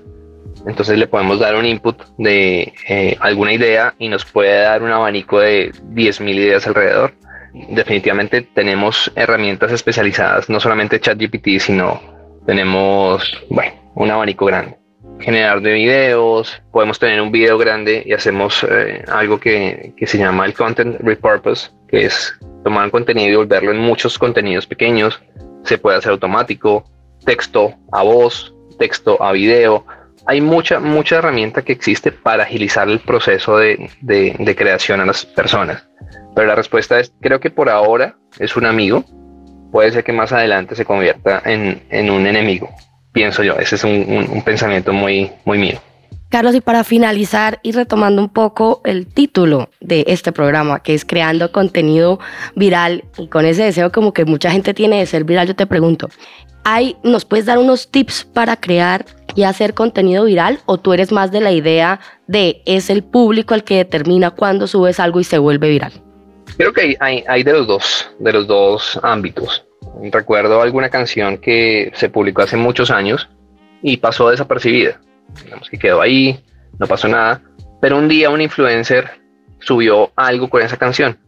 Entonces 0.66 0.98
le 0.98 1.06
podemos 1.06 1.38
dar 1.38 1.56
un 1.56 1.64
input 1.64 1.96
de 2.18 2.72
eh, 2.88 3.16
alguna 3.20 3.52
idea 3.52 3.94
y 3.98 4.08
nos 4.08 4.24
puede 4.24 4.60
dar 4.60 4.82
un 4.82 4.90
abanico 4.90 5.40
de 5.40 5.72
10.000 5.72 6.34
ideas 6.34 6.66
alrededor. 6.66 7.12
Definitivamente 7.52 8.42
tenemos 8.42 9.10
herramientas 9.16 9.72
especializadas, 9.72 10.48
no 10.48 10.60
solamente 10.60 11.00
ChatGPT, 11.00 11.58
sino 11.58 12.00
tenemos 12.46 13.44
bueno, 13.48 13.72
un 13.94 14.10
abanico 14.10 14.46
grande 14.46 14.80
generar 15.20 15.60
de 15.60 15.72
videos, 15.74 16.60
podemos 16.72 16.98
tener 16.98 17.20
un 17.20 17.30
video 17.30 17.58
grande 17.58 18.02
y 18.04 18.12
hacemos 18.12 18.64
eh, 18.68 19.04
algo 19.08 19.38
que, 19.38 19.92
que, 19.96 20.06
se 20.06 20.18
llama 20.18 20.46
el 20.46 20.54
content 20.54 20.98
repurpose, 21.00 21.70
que 21.88 22.06
es 22.06 22.34
tomar 22.64 22.84
un 22.84 22.90
contenido 22.90 23.30
y 23.30 23.36
volverlo 23.36 23.70
en 23.70 23.78
muchos 23.78 24.18
contenidos 24.18 24.66
pequeños. 24.66 25.20
se 25.64 25.78
puede 25.78 25.98
hacer 25.98 26.12
automático, 26.12 26.84
texto 27.24 27.74
a 27.92 28.02
voz, 28.02 28.54
texto 28.78 29.22
a 29.22 29.32
video. 29.32 29.84
Hay 30.26 30.40
mucha, 30.40 30.80
mucha 30.80 31.16
herramienta 31.16 31.62
que 31.62 31.72
existe 31.72 32.12
para 32.12 32.44
agilizar 32.44 32.88
el 32.88 33.00
proceso 33.00 33.56
de, 33.56 33.90
de 34.00 34.56
creación 34.56 35.00
a 35.00 35.06
las 35.06 35.24
personas. 35.24 35.87
Pero 36.35 36.46
la 36.46 36.54
respuesta 36.54 37.00
es, 37.00 37.12
creo 37.20 37.40
que 37.40 37.50
por 37.50 37.68
ahora 37.68 38.16
es 38.38 38.56
un 38.56 38.66
amigo, 38.66 39.04
puede 39.70 39.90
ser 39.92 40.04
que 40.04 40.12
más 40.12 40.33
adelante 40.33 40.74
se 40.74 40.85
convierta 40.85 41.42
en, 41.44 41.83
en 41.90 42.11
un 42.11 42.26
enemigo, 42.26 42.70
pienso 43.12 43.42
yo. 43.42 43.56
Ese 43.59 43.76
es 43.76 43.85
un, 43.85 44.28
un, 44.30 44.42
pensamiento 44.42 44.92
muy, 44.92 45.30
muy 45.44 45.59
mío. 45.59 45.80
Carlos, 46.28 46.54
y 46.54 46.61
para 46.61 46.85
finalizar 46.85 47.59
y 47.62 47.72
retomando 47.72 48.22
un 48.22 48.28
poco 48.28 48.80
el 48.85 49.06
título 49.06 49.68
de 49.80 50.04
este 50.06 50.30
programa, 50.30 50.80
que 50.80 50.94
es 50.94 51.04
creando 51.04 51.50
contenido 51.50 52.20
viral, 52.54 53.04
y 53.18 53.26
con 53.26 53.44
ese 53.46 53.64
deseo 53.64 53.90
como 53.90 54.12
que 54.12 54.24
mucha 54.24 54.50
gente 54.50 54.72
tiene 54.72 55.00
de 55.00 55.06
ser 55.06 55.24
viral, 55.24 55.48
yo 55.48 55.56
te 55.56 55.66
pregunto, 55.66 56.09
¿hay, 56.62 56.96
¿nos 57.02 57.24
puedes 57.24 57.46
dar 57.46 57.59
unos 57.59 57.90
tips 57.90 58.24
para 58.24 58.56
crear 58.56 59.04
y 59.35 59.45
hacer 59.45 59.75
contenido 59.75 60.25
viral? 60.25 60.61
¿O 60.66 60.79
tú 60.79 60.93
eres 60.93 61.12
más 61.12 61.31
de 61.33 61.40
la 61.40 61.53
idea 61.53 62.01
de 62.27 62.62
es 62.66 62.90
el 62.90 63.03
público 63.03 63.55
el 63.55 63.64
que 63.64 63.77
determina 63.77 64.31
cuándo 64.31 64.66
subes 64.66 65.01
algo 65.01 65.21
y 65.21 65.25
se 65.25 65.38
vuelve 65.38 65.71
viral? 65.71 65.93
Creo 66.57 66.73
que 66.73 66.97
hay, 67.01 67.43
de 67.43 67.53
los 67.53 67.66
dos, 67.66 68.11
de 68.19 68.33
los 68.33 68.47
dos 68.47 68.99
ámbitos. 69.03 69.64
Recuerdo 70.12 70.61
alguna 70.61 70.88
canción 70.88 71.38
que 71.38 71.90
se 71.95 72.09
publicó 72.09 72.43
hace 72.43 72.57
muchos 72.57 72.90
años 72.90 73.29
y 73.83 73.97
pasó 73.97 74.31
desapercibida. 74.31 75.01
Quedó 75.81 76.01
ahí, 76.01 76.38
no 76.79 76.87
pasó 76.87 77.09
nada. 77.09 77.43
Pero 77.81 77.97
un 77.97 78.09
día 78.09 78.31
un 78.31 78.40
influencer 78.40 79.11
subió 79.61 80.12
algo 80.16 80.51
con 80.51 80.62
esa 80.62 80.77
canción 80.77 81.19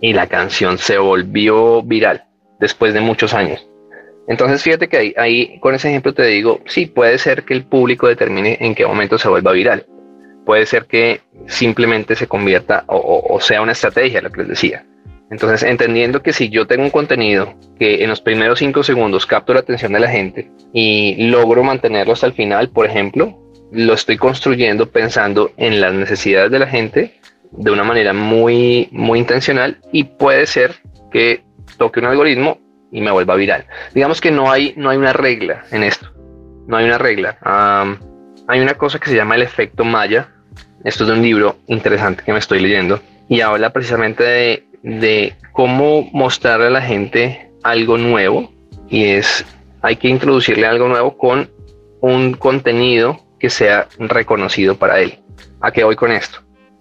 y 0.00 0.12
la 0.12 0.26
canción 0.26 0.78
se 0.78 0.98
volvió 0.98 1.82
viral 1.82 2.24
después 2.60 2.94
de 2.94 3.00
muchos 3.00 3.34
años. 3.34 3.66
Entonces 4.28 4.62
fíjate 4.62 4.88
que 4.88 5.14
ahí, 5.16 5.58
con 5.60 5.74
ese 5.74 5.88
ejemplo 5.88 6.12
te 6.12 6.24
digo, 6.26 6.60
sí, 6.66 6.86
puede 6.86 7.18
ser 7.18 7.44
que 7.44 7.54
el 7.54 7.64
público 7.64 8.08
determine 8.08 8.58
en 8.60 8.74
qué 8.74 8.84
momento 8.84 9.18
se 9.18 9.28
vuelva 9.28 9.52
viral 9.52 9.86
puede 10.46 10.64
ser 10.64 10.86
que 10.86 11.20
simplemente 11.46 12.16
se 12.16 12.28
convierta 12.28 12.84
o, 12.86 13.38
sea 13.40 13.60
una 13.60 13.72
estrategia, 13.72 14.22
lo 14.22 14.30
que 14.30 14.42
les 14.42 14.48
decía. 14.48 14.86
Entonces, 15.28 15.64
entendiendo 15.64 16.22
que 16.22 16.32
si 16.32 16.48
yo 16.48 16.68
tengo 16.68 16.84
un 16.84 16.90
contenido 16.90 17.54
que 17.78 18.04
en 18.04 18.08
los 18.08 18.20
primeros 18.20 18.60
cinco 18.60 18.84
segundos 18.84 19.26
capto 19.26 19.52
la 19.52 19.60
atención 19.60 19.92
de 19.92 20.00
la 20.00 20.08
gente 20.08 20.50
y 20.72 21.28
logro 21.28 21.64
mantenerlo 21.64 22.12
hasta 22.12 22.28
el 22.28 22.32
final, 22.32 22.70
por 22.70 22.86
ejemplo, 22.86 23.36
lo 23.72 23.92
estoy 23.92 24.16
construyendo 24.16 24.88
pensando 24.88 25.50
en 25.56 25.80
las 25.80 25.92
necesidades 25.92 26.52
de 26.52 26.60
la 26.60 26.68
gente 26.68 27.18
de 27.50 27.70
una 27.72 27.82
manera 27.82 28.12
muy, 28.12 28.88
muy 28.92 29.18
intencional 29.18 29.78
y 29.92 30.04
puede 30.04 30.46
ser 30.46 30.76
que 31.10 31.42
toque 31.76 31.98
un 31.98 32.06
algoritmo 32.06 32.58
y 32.90 33.00
me 33.00 33.10
vuelva 33.10 33.34
viral. 33.34 33.66
Digamos 33.94 34.20
que 34.20 34.30
no 34.30 34.50
hay, 34.50 34.74
no 34.76 34.90
hay 34.90 34.98
una 34.98 35.12
regla 35.12 35.64
en 35.70 35.82
esto. 35.82 36.10
No 36.66 36.76
hay 36.76 36.84
una 36.86 36.98
regla. 36.98 37.38
hay 38.48 38.60
una 38.60 38.74
cosa 38.74 38.98
que 38.98 39.10
se 39.10 39.16
llama 39.16 39.36
el 39.36 39.42
efecto 39.42 39.84
Maya, 39.84 40.28
esto 40.84 41.04
es 41.04 41.08
de 41.08 41.14
un 41.14 41.22
libro 41.22 41.56
interesante 41.66 42.22
que 42.24 42.32
me 42.32 42.38
estoy 42.38 42.60
leyendo 42.60 43.00
y 43.28 43.40
habla 43.40 43.70
precisamente 43.70 44.62
de, 44.82 45.34
cómo 45.52 46.08
mostrarle 46.12 46.66
a 46.66 46.70
la 46.70 46.82
gente 46.82 47.50
algo 47.62 47.98
nuevo 47.98 48.52
y 48.88 49.04
es, 49.04 49.44
hay 49.82 49.96
que 49.96 50.08
introducirle 50.08 50.66
algo 50.66 50.86
nuevo 50.86 51.16
con 51.16 51.50
un 52.00 52.34
contenido 52.34 53.20
que 53.40 53.50
sea 53.50 53.88
reconocido 53.98 54.76
para 54.76 55.00
él. 55.00 55.18
¿A 55.60 55.72
qué 55.72 55.82
voy 55.82 55.96
con 55.96 56.12
esto? 56.12 56.38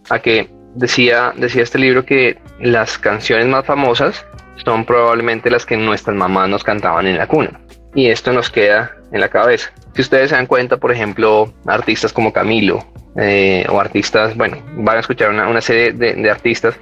A 0.10 0.20
que 0.20 0.50
decía, 0.76 1.34
decía 1.36 1.63
este 1.63 1.80
libro 1.80 2.06
que 2.06 2.38
las 2.60 2.98
canciones 2.98 3.48
más 3.48 3.65
famosas 3.65 4.26
son 4.63 4.86
probablemente 4.86 5.50
las 5.50 5.65
que 5.65 5.78
nuestras 5.78 6.15
mamás 6.15 6.50
nos 6.50 6.63
cantaban 6.63 7.08
en 7.08 7.18
la 7.18 7.28
cuna. 7.28 7.60
Y 7.94 8.08
esto 8.08 8.34
nos 8.34 8.50
queda 8.50 8.96
en 9.12 9.22
la 9.22 9.30
cabeza. 9.30 9.72
Si 9.94 10.02
ustedes 10.02 10.30
se 10.30 10.36
dan 10.36 10.48
cuenta, 10.48 10.78
por 10.78 10.91
ejemplo, 10.91 11.54
artistas 11.65 12.12
como 12.12 12.34
Camilo 12.34 12.86
eh, 13.18 13.65
o 13.70 13.80
artistas, 13.80 14.36
bueno, 14.36 14.58
van 14.76 14.98
a 14.98 15.00
escuchar 15.00 15.30
una, 15.30 15.62
serie 15.62 15.94
de, 15.94 16.30
artistas 16.30 16.76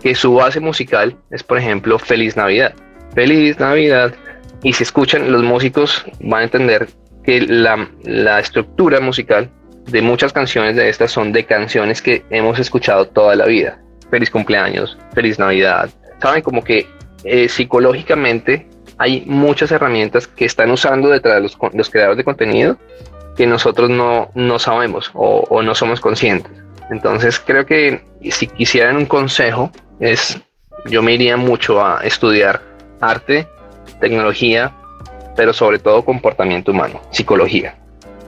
que 0.00 0.14
su 0.14 0.34
base 0.34 0.60
musical 0.60 1.16
es, 1.30 1.42
por 1.42 1.58
ejemplo, 1.58 1.98
Feliz 1.98 2.36
Navidad. 2.36 2.74
Feliz 3.14 3.58
Navidad. 3.58 4.14
Y 4.62 4.72
si 4.72 4.84
escuchan, 4.84 5.32
los 5.32 5.42
músicos 5.42 6.04
van 6.20 6.40
a 6.40 6.44
entender 6.44 6.88
que 7.24 7.40
la, 7.40 7.88
la 8.04 8.38
estructura 8.38 9.00
musical 9.00 9.50
de 9.86 10.02
muchas 10.02 10.32
canciones 10.32 10.76
de 10.76 10.88
estas 10.88 11.10
son 11.10 11.32
de 11.32 11.44
canciones 11.44 12.00
que 12.00 12.24
hemos 12.30 12.58
escuchado 12.60 13.06
toda 13.06 13.34
la 13.34 13.46
vida. 13.46 13.80
Feliz 14.10 14.30
cumpleaños, 14.30 14.96
feliz 15.14 15.38
Navidad. 15.38 15.90
Saben 16.20 16.42
como 16.42 16.62
que 16.62 16.86
eh, 17.24 17.48
psicológicamente 17.48 18.66
hay 18.98 19.24
muchas 19.26 19.72
herramientas 19.72 20.26
que 20.26 20.44
están 20.44 20.70
usando 20.70 21.08
detrás 21.08 21.36
de 21.36 21.40
los, 21.40 21.58
los 21.72 21.90
creadores 21.90 22.18
de 22.18 22.24
contenido 22.24 22.76
que 23.36 23.46
nosotros 23.46 23.88
no, 23.90 24.30
no 24.34 24.58
sabemos 24.58 25.10
o, 25.14 25.62
no 25.62 25.74
somos 25.74 26.00
conscientes. 26.00 26.52
Entonces 26.90 27.40
creo 27.40 27.64
que 27.64 28.04
si 28.30 28.46
quisieran 28.46 28.96
un 28.96 29.06
consejo 29.06 29.70
es, 30.00 30.40
yo 30.86 31.02
me 31.02 31.14
iría 31.14 31.36
mucho 31.36 31.84
a 31.84 32.00
estudiar 32.04 32.60
arte, 33.00 33.48
tecnología, 34.00 34.72
pero 35.34 35.52
sobre 35.52 35.78
todo 35.78 36.04
comportamiento 36.04 36.72
humano, 36.72 37.00
psicología. 37.10 37.76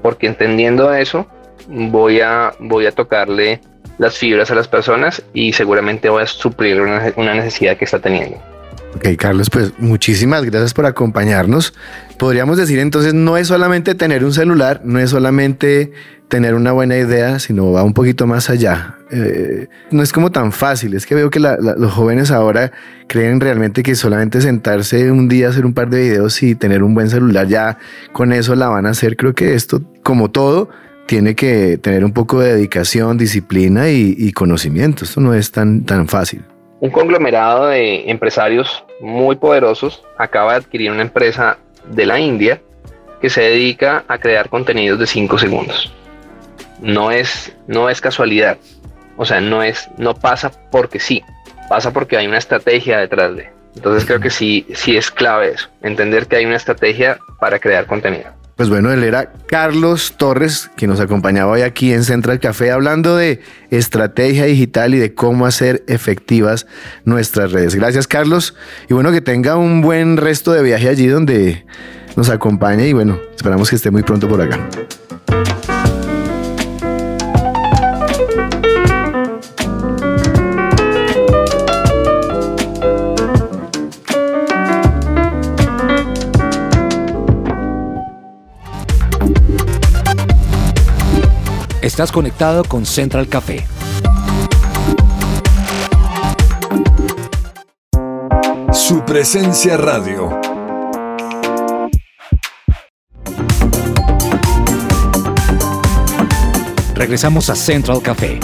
Porque 0.02 0.26
entendiendo 0.26 0.92
eso, 0.94 1.26
voy 1.68 2.20
a, 2.20 2.54
voy 2.59 2.87
a 2.87 2.92
tocarle 2.92 3.61
las 3.98 4.16
fibras 4.16 4.50
a 4.50 4.54
las 4.54 4.68
personas 4.68 5.22
y 5.35 5.52
seguramente 5.52 6.09
voy 6.09 6.22
a 6.22 6.26
suplir 6.26 6.80
una 6.80 7.35
necesidad 7.35 7.76
que 7.76 7.85
está 7.85 7.98
teniendo. 7.98 8.53
Ok, 8.96 9.09
Carlos, 9.18 9.50
pues 9.50 9.72
muchísimas 9.78 10.44
gracias 10.44 10.72
por 10.72 10.87
acompañarnos. 10.87 11.74
Podríamos 12.18 12.57
decir 12.57 12.78
entonces, 12.78 13.12
no 13.12 13.37
es 13.37 13.48
solamente 13.48 13.94
tener 13.94 14.24
un 14.24 14.33
celular, 14.33 14.83
no 14.85 15.00
es 15.00 15.11
solamente 15.11 15.92
tener 16.28 16.54
una 16.54 16.72
buena 16.72 16.96
idea, 16.96 17.38
sino 17.38 17.72
va 17.72 17.83
un 17.83 17.92
poquito 17.92 18.26
más 18.26 18.50
allá. 18.50 18.98
Eh, 19.11 19.68
no 19.90 20.02
es 20.02 20.12
como 20.12 20.30
tan 20.30 20.52
fácil, 20.52 20.94
es 20.94 21.07
que 21.07 21.14
veo 21.14 21.28
que 21.28 21.40
los 21.40 21.92
jóvenes 21.92 22.30
ahora 22.30 22.72
creen 23.09 23.40
realmente 23.40 23.83
que 23.83 23.94
solamente 23.96 24.40
sentarse 24.40 25.11
un 25.11 25.28
día, 25.28 25.48
hacer 25.48 25.66
un 25.66 25.74
par 25.74 25.90
de 25.90 26.00
videos 26.00 26.42
y 26.42 26.54
tener 26.54 26.83
un 26.83 26.94
buen 26.94 27.11
celular, 27.11 27.48
ya 27.48 27.78
con 28.12 28.33
eso 28.33 28.54
la 28.54 28.68
van 28.68 28.87
a 28.87 28.90
hacer. 28.90 29.16
Creo 29.16 29.35
que 29.35 29.54
esto, 29.54 29.83
como 30.02 30.30
todo, 30.30 30.70
tiene 31.07 31.35
que 31.35 31.78
tener 31.78 32.04
un 32.04 32.12
poco 32.12 32.40
de 32.40 32.54
dedicación, 32.54 33.18
disciplina 33.18 33.90
y, 33.90 34.14
y 34.16 34.33
conocimiento. 34.33 35.04
Esto 35.04 35.20
no 35.20 35.35
es 35.35 35.50
tan, 35.50 35.85
tan 35.85 36.07
fácil. 36.07 36.42
Un 36.85 36.90
conglomerado 36.90 37.68
de 37.68 38.11
empresarios 38.11 38.85
muy 39.01 39.37
poderosos 39.37 40.03
acaba 40.18 40.53
de 40.53 40.59
adquirir 40.59 40.90
una 40.90 41.01
empresa 41.01 41.57
de 41.88 42.05
la 42.05 42.20
India 42.20 42.61
que 43.23 43.31
se 43.31 43.40
dedica 43.40 44.05
a 44.07 44.18
crear 44.18 44.51
contenidos 44.51 44.99
de 44.99 45.07
5 45.07 45.38
segundos. 45.38 45.90
No 46.83 47.11
es, 47.11 47.57
no 47.66 47.88
es 47.88 48.03
casualidad. 48.03 48.59
O 49.16 49.25
sea, 49.25 49.40
no 49.40 49.62
es, 49.62 49.88
no 49.97 50.12
pasa 50.14 50.53
porque 50.70 51.01
sí, 51.01 51.25
pasa 51.70 51.90
porque 51.90 52.18
hay 52.18 52.27
una 52.27 52.37
estrategia 52.37 52.99
detrás 52.99 53.35
de. 53.35 53.49
Entonces 53.75 54.05
creo 54.05 54.20
que 54.20 54.29
sí, 54.29 54.66
sí 54.75 54.94
es 54.94 55.11
clave 55.11 55.53
eso, 55.53 55.70
entender 55.81 56.27
que 56.27 56.37
hay 56.37 56.44
una 56.44 56.57
estrategia 56.57 57.16
para 57.40 57.61
crear 57.61 57.87
contenido. 57.87 58.31
Pues 58.56 58.68
bueno, 58.68 58.92
él 58.92 59.02
era 59.02 59.32
Carlos 59.48 60.14
Torres, 60.16 60.70
que 60.76 60.86
nos 60.86 61.00
acompañaba 61.00 61.50
hoy 61.50 61.62
aquí 61.62 61.92
en 61.92 62.04
Central 62.04 62.38
Café 62.38 62.70
hablando 62.70 63.16
de 63.16 63.40
estrategia 63.70 64.44
digital 64.44 64.94
y 64.94 64.98
de 64.98 65.12
cómo 65.12 65.46
hacer 65.46 65.82
efectivas 65.88 66.66
nuestras 67.04 67.50
redes. 67.50 67.74
Gracias, 67.74 68.06
Carlos. 68.06 68.54
Y 68.88 68.94
bueno, 68.94 69.10
que 69.10 69.20
tenga 69.20 69.56
un 69.56 69.80
buen 69.80 70.16
resto 70.16 70.52
de 70.52 70.62
viaje 70.62 70.88
allí 70.88 71.08
donde 71.08 71.66
nos 72.14 72.30
acompañe 72.30 72.86
y 72.86 72.92
bueno, 72.92 73.18
esperamos 73.34 73.68
que 73.68 73.76
esté 73.76 73.90
muy 73.90 74.04
pronto 74.04 74.28
por 74.28 74.40
acá. 74.40 74.60
Estás 91.94 92.11
conectado 92.11 92.64
con 92.64 92.85
Central 92.85 93.28
Café. 93.28 93.64
Su 98.72 99.04
presencia 99.04 99.76
radio. 99.76 100.28
Regresamos 106.97 107.49
a 107.49 107.55
Central 107.55 108.03
Café. 108.03 108.40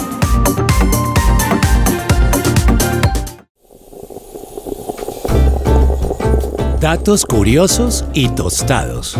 Datos 6.79 7.25
curiosos 7.25 8.05
y 8.13 8.29
tostados. 8.29 9.17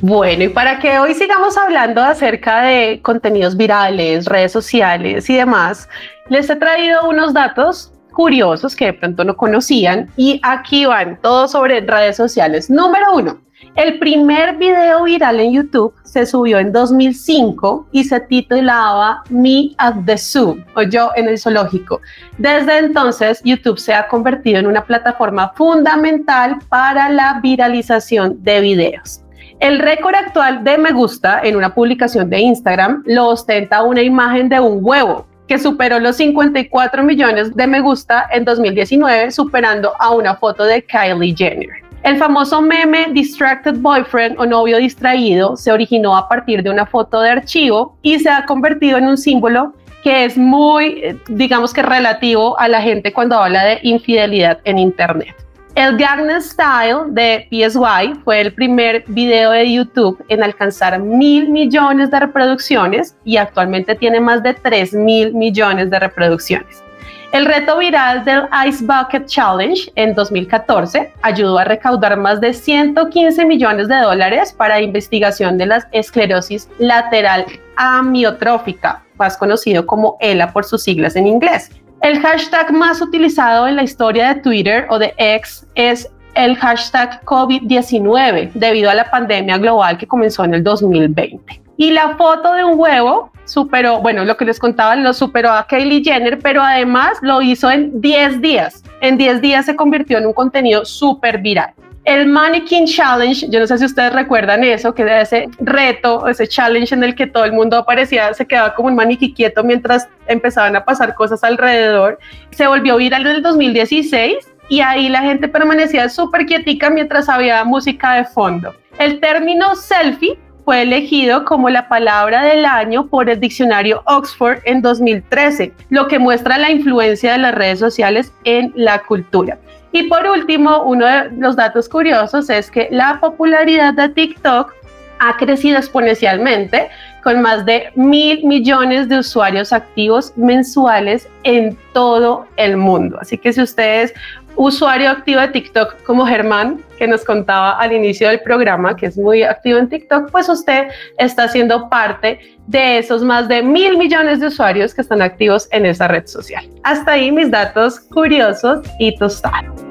Bueno, 0.00 0.44
y 0.44 0.48
para 0.48 0.78
que 0.78 0.98
hoy 0.98 1.12
sigamos 1.12 1.58
hablando 1.58 2.02
acerca 2.02 2.62
de 2.62 3.02
contenidos 3.02 3.58
virales, 3.58 4.24
redes 4.24 4.52
sociales 4.52 5.28
y 5.28 5.34
demás, 5.34 5.86
les 6.30 6.48
he 6.48 6.56
traído 6.56 7.10
unos 7.10 7.34
datos 7.34 7.93
curiosos 8.14 8.74
que 8.74 8.86
de 8.86 8.92
pronto 8.94 9.24
no 9.24 9.36
conocían 9.36 10.08
y 10.16 10.40
aquí 10.42 10.86
van 10.86 11.20
todos 11.20 11.52
sobre 11.52 11.80
redes 11.80 12.16
sociales. 12.16 12.70
Número 12.70 13.12
uno, 13.14 13.40
el 13.76 13.98
primer 13.98 14.56
video 14.56 15.02
viral 15.02 15.40
en 15.40 15.52
YouTube 15.52 15.94
se 16.04 16.26
subió 16.26 16.58
en 16.58 16.72
2005 16.72 17.88
y 17.92 18.04
se 18.04 18.20
titulaba 18.20 19.22
Me 19.30 19.70
at 19.78 19.96
the 20.06 20.16
Zoo 20.16 20.58
o 20.76 20.82
Yo 20.82 21.10
en 21.16 21.28
el 21.28 21.38
Zoológico. 21.38 22.00
Desde 22.38 22.78
entonces, 22.78 23.40
YouTube 23.44 23.78
se 23.78 23.94
ha 23.94 24.06
convertido 24.06 24.60
en 24.60 24.66
una 24.66 24.84
plataforma 24.84 25.52
fundamental 25.56 26.58
para 26.68 27.08
la 27.08 27.40
viralización 27.42 28.42
de 28.44 28.60
videos. 28.60 29.22
El 29.60 29.78
récord 29.78 30.14
actual 30.14 30.62
de 30.62 30.78
me 30.78 30.92
gusta 30.92 31.40
en 31.42 31.56
una 31.56 31.74
publicación 31.74 32.28
de 32.30 32.40
Instagram 32.40 33.02
lo 33.06 33.28
ostenta 33.28 33.82
una 33.82 34.02
imagen 34.02 34.48
de 34.48 34.60
un 34.60 34.78
huevo 34.82 35.26
que 35.46 35.58
superó 35.58 35.98
los 35.98 36.16
54 36.16 37.02
millones 37.02 37.54
de 37.54 37.66
me 37.66 37.80
gusta 37.80 38.28
en 38.32 38.44
2019, 38.44 39.30
superando 39.30 39.92
a 39.98 40.10
una 40.10 40.34
foto 40.36 40.64
de 40.64 40.82
Kylie 40.82 41.34
Jenner. 41.36 41.84
El 42.02 42.18
famoso 42.18 42.60
meme 42.60 43.08
Distracted 43.12 43.76
Boyfriend 43.78 44.38
o 44.38 44.44
novio 44.44 44.76
distraído 44.76 45.56
se 45.56 45.72
originó 45.72 46.16
a 46.16 46.28
partir 46.28 46.62
de 46.62 46.70
una 46.70 46.84
foto 46.84 47.20
de 47.22 47.30
archivo 47.30 47.96
y 48.02 48.18
se 48.18 48.28
ha 48.28 48.44
convertido 48.44 48.98
en 48.98 49.06
un 49.06 49.16
símbolo 49.16 49.72
que 50.02 50.26
es 50.26 50.36
muy, 50.36 51.00
eh, 51.02 51.16
digamos 51.28 51.72
que 51.72 51.82
relativo 51.82 52.60
a 52.60 52.68
la 52.68 52.82
gente 52.82 53.10
cuando 53.12 53.38
habla 53.38 53.64
de 53.64 53.78
infidelidad 53.82 54.60
en 54.64 54.78
Internet. 54.78 55.34
El 55.76 55.96
Gangnam 55.96 56.40
Style 56.40 57.06
de 57.08 57.48
PSY 57.50 58.14
fue 58.22 58.40
el 58.40 58.54
primer 58.54 59.02
video 59.08 59.50
de 59.50 59.72
YouTube 59.72 60.24
en 60.28 60.44
alcanzar 60.44 61.00
mil 61.00 61.48
millones 61.48 62.12
de 62.12 62.20
reproducciones 62.20 63.16
y 63.24 63.38
actualmente 63.38 63.96
tiene 63.96 64.20
más 64.20 64.40
de 64.44 64.54
3 64.54 64.92
mil 64.94 65.34
millones 65.34 65.90
de 65.90 65.98
reproducciones. 65.98 66.84
El 67.32 67.44
reto 67.44 67.76
viral 67.76 68.24
del 68.24 68.42
Ice 68.68 68.84
Bucket 68.84 69.26
Challenge 69.26 69.90
en 69.96 70.14
2014 70.14 71.12
ayudó 71.22 71.58
a 71.58 71.64
recaudar 71.64 72.16
más 72.18 72.40
de 72.40 72.54
115 72.54 73.44
millones 73.44 73.88
de 73.88 73.96
dólares 73.96 74.52
para 74.52 74.80
investigación 74.80 75.58
de 75.58 75.66
la 75.66 75.88
esclerosis 75.90 76.68
lateral 76.78 77.46
amiotrófica, 77.74 79.02
más 79.18 79.36
conocido 79.36 79.84
como 79.84 80.18
ELA 80.20 80.52
por 80.52 80.64
sus 80.64 80.84
siglas 80.84 81.16
en 81.16 81.26
inglés. 81.26 81.72
El 82.04 82.20
hashtag 82.20 82.70
más 82.70 83.00
utilizado 83.00 83.66
en 83.66 83.76
la 83.76 83.82
historia 83.82 84.34
de 84.34 84.42
Twitter 84.42 84.86
o 84.90 84.98
de 84.98 85.14
X 85.16 85.66
es 85.74 86.12
el 86.34 86.54
hashtag 86.54 87.24
COVID-19 87.24 88.52
debido 88.52 88.90
a 88.90 88.94
la 88.94 89.10
pandemia 89.10 89.56
global 89.56 89.96
que 89.96 90.06
comenzó 90.06 90.44
en 90.44 90.52
el 90.52 90.62
2020. 90.62 91.62
Y 91.78 91.92
la 91.92 92.14
foto 92.18 92.52
de 92.52 92.62
un 92.62 92.78
huevo 92.78 93.32
superó, 93.46 94.02
bueno, 94.02 94.26
lo 94.26 94.36
que 94.36 94.44
les 94.44 94.58
contaba, 94.58 94.94
lo 94.96 95.14
superó 95.14 95.50
a 95.52 95.66
Kylie 95.66 96.04
Jenner, 96.04 96.38
pero 96.40 96.60
además 96.60 97.16
lo 97.22 97.40
hizo 97.40 97.70
en 97.70 97.98
10 98.02 98.42
días. 98.42 98.84
En 99.00 99.16
10 99.16 99.40
días 99.40 99.64
se 99.64 99.74
convirtió 99.74 100.18
en 100.18 100.26
un 100.26 100.34
contenido 100.34 100.84
súper 100.84 101.38
viral. 101.38 101.72
El 102.04 102.26
Mannequin 102.26 102.86
Challenge, 102.86 103.48
yo 103.48 103.60
no 103.60 103.66
sé 103.66 103.78
si 103.78 103.86
ustedes 103.86 104.12
recuerdan 104.12 104.62
eso, 104.62 104.94
que 104.94 105.02
era 105.02 105.22
ese 105.22 105.48
reto, 105.58 106.28
ese 106.28 106.46
challenge 106.46 106.94
en 106.94 107.02
el 107.02 107.14
que 107.14 107.26
todo 107.26 107.44
el 107.44 107.54
mundo 107.54 107.78
aparecía, 107.78 108.34
se 108.34 108.46
quedaba 108.46 108.74
como 108.74 108.88
un 108.88 108.94
maniquí 108.94 109.32
quieto 109.32 109.64
mientras 109.64 110.06
empezaban 110.26 110.76
a 110.76 110.84
pasar 110.84 111.14
cosas 111.14 111.42
alrededor. 111.42 112.18
Se 112.50 112.66
volvió 112.66 112.98
viral 112.98 113.22
en 113.22 113.36
el 113.36 113.42
2016 113.42 114.36
y 114.68 114.80
ahí 114.80 115.08
la 115.08 115.22
gente 115.22 115.48
permanecía 115.48 116.10
súper 116.10 116.44
quietica 116.44 116.90
mientras 116.90 117.30
había 117.30 117.64
música 117.64 118.14
de 118.16 118.24
fondo. 118.26 118.74
El 118.98 119.20
término 119.20 119.74
selfie 119.74 120.38
fue 120.66 120.82
elegido 120.82 121.46
como 121.46 121.70
la 121.70 121.88
palabra 121.88 122.42
del 122.42 122.66
año 122.66 123.06
por 123.06 123.30
el 123.30 123.40
diccionario 123.40 124.02
Oxford 124.06 124.58
en 124.64 124.82
2013, 124.82 125.72
lo 125.88 126.06
que 126.08 126.18
muestra 126.18 126.58
la 126.58 126.70
influencia 126.70 127.32
de 127.32 127.38
las 127.38 127.54
redes 127.54 127.78
sociales 127.78 128.32
en 128.44 128.72
la 128.74 129.02
cultura. 129.02 129.58
Y 129.94 130.08
por 130.08 130.26
último, 130.26 130.82
uno 130.82 131.06
de 131.06 131.30
los 131.38 131.54
datos 131.54 131.88
curiosos 131.88 132.50
es 132.50 132.68
que 132.68 132.88
la 132.90 133.20
popularidad 133.20 133.94
de 133.94 134.08
TikTok 134.08 134.74
ha 135.20 135.36
crecido 135.36 135.78
exponencialmente 135.78 136.88
con 137.22 137.40
más 137.40 137.64
de 137.64 137.92
mil 137.94 138.44
millones 138.44 139.08
de 139.08 139.20
usuarios 139.20 139.72
activos 139.72 140.32
mensuales 140.36 141.28
en 141.44 141.78
todo 141.92 142.44
el 142.56 142.76
mundo. 142.76 143.18
Así 143.20 143.38
que 143.38 143.52
si 143.52 143.62
ustedes 143.62 144.12
usuario 144.56 145.10
activo 145.10 145.40
de 145.40 145.48
TikTok 145.48 146.02
como 146.04 146.26
Germán, 146.26 146.82
que 146.98 147.06
nos 147.06 147.24
contaba 147.24 147.78
al 147.78 147.92
inicio 147.92 148.28
del 148.28 148.40
programa, 148.40 148.96
que 148.96 149.06
es 149.06 149.16
muy 149.16 149.42
activo 149.42 149.78
en 149.78 149.88
TikTok, 149.88 150.30
pues 150.30 150.48
usted 150.48 150.88
está 151.18 151.48
siendo 151.48 151.88
parte 151.88 152.38
de 152.66 152.98
esos 152.98 153.22
más 153.22 153.48
de 153.48 153.62
mil 153.62 153.98
millones 153.98 154.40
de 154.40 154.46
usuarios 154.46 154.94
que 154.94 155.02
están 155.02 155.22
activos 155.22 155.68
en 155.70 155.86
esa 155.86 156.08
red 156.08 156.26
social. 156.26 156.64
Hasta 156.82 157.12
ahí 157.12 157.30
mis 157.30 157.50
datos 157.50 158.00
curiosos 158.00 158.80
y 158.98 159.16
tostados. 159.16 159.84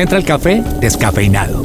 Central 0.00 0.24
Café 0.24 0.64
descafeinado. 0.80 1.62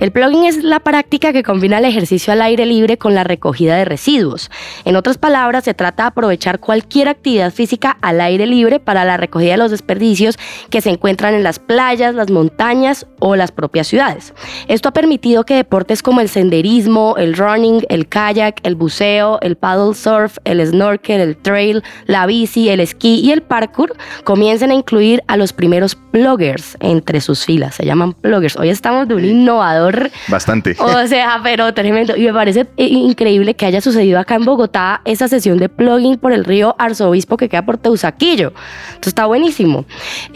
El 0.00 0.10
plugin 0.10 0.44
es 0.44 0.64
la 0.64 0.80
práctica 0.80 1.32
que 1.32 1.44
combina 1.44 1.78
el 1.78 1.84
ejercicio 1.84 2.32
al 2.32 2.42
aire 2.42 2.66
libre 2.66 2.98
con 2.98 3.14
la 3.14 3.22
recogida 3.22 3.76
de 3.76 3.84
residuos. 3.84 4.50
En 4.84 4.96
otras 4.96 5.18
palabras, 5.18 5.64
se 5.64 5.74
trata 5.74 6.02
de 6.02 6.08
aprovechar 6.08 6.58
cualquier 6.58 7.08
actividad 7.08 7.52
física 7.52 7.96
al 8.02 8.20
aire 8.20 8.46
libre 8.46 8.80
para 8.80 9.04
la 9.04 9.16
recogida 9.16 9.52
de 9.52 9.58
los 9.58 9.70
desperdicios 9.70 10.36
que 10.68 10.80
se 10.80 10.90
encuentran 10.90 11.34
en 11.34 11.44
las 11.44 11.60
playas, 11.60 12.14
las 12.14 12.30
montañas 12.30 13.06
o 13.20 13.36
las 13.36 13.52
propias 13.52 13.86
ciudades. 13.86 14.34
Esto 14.66 14.88
ha 14.88 14.92
permitido 14.92 15.44
que 15.44 15.54
deportes 15.54 16.02
como 16.02 16.20
el 16.20 16.28
senderismo, 16.28 17.14
el 17.16 17.34
running, 17.34 17.84
el 17.88 18.08
kayak, 18.08 18.60
el 18.64 18.74
buceo, 18.74 19.38
el 19.42 19.56
paddle 19.56 19.94
surf, 19.94 20.38
el 20.44 20.64
snorkel, 20.66 21.20
el 21.20 21.36
trail, 21.36 21.84
la 22.06 22.26
bici, 22.26 22.68
el 22.68 22.80
esquí 22.80 23.20
y 23.20 23.30
el 23.30 23.42
parkour 23.42 23.94
comiencen 24.24 24.72
a 24.72 24.74
incluir 24.74 25.22
a 25.28 25.36
los 25.36 25.52
primeros 25.52 25.94
pluggers 25.94 26.76
entre 26.80 27.20
sus 27.20 27.44
filas. 27.44 27.76
Se 27.76 27.84
llaman 27.84 28.12
pluggers. 28.12 28.56
Hoy 28.56 28.70
estamos 28.70 29.06
de 29.06 29.14
un 29.14 29.24
innovador 29.24 29.83
Bastante. 30.28 30.76
O 30.78 31.06
sea, 31.06 31.40
pero 31.42 31.72
tremendo. 31.74 32.16
Y 32.16 32.22
me 32.24 32.32
parece 32.32 32.66
eh, 32.76 32.86
increíble 32.86 33.54
que 33.54 33.66
haya 33.66 33.80
sucedido 33.80 34.18
acá 34.18 34.36
en 34.36 34.44
Bogotá 34.44 35.00
esa 35.04 35.28
sesión 35.28 35.58
de 35.58 35.68
plugin 35.68 36.18
por 36.18 36.32
el 36.32 36.44
río 36.44 36.74
Arzobispo 36.78 37.36
que 37.36 37.48
queda 37.48 37.64
por 37.64 37.78
Teusaquillo. 37.78 38.52
Entonces 38.88 39.08
está 39.08 39.26
buenísimo. 39.26 39.84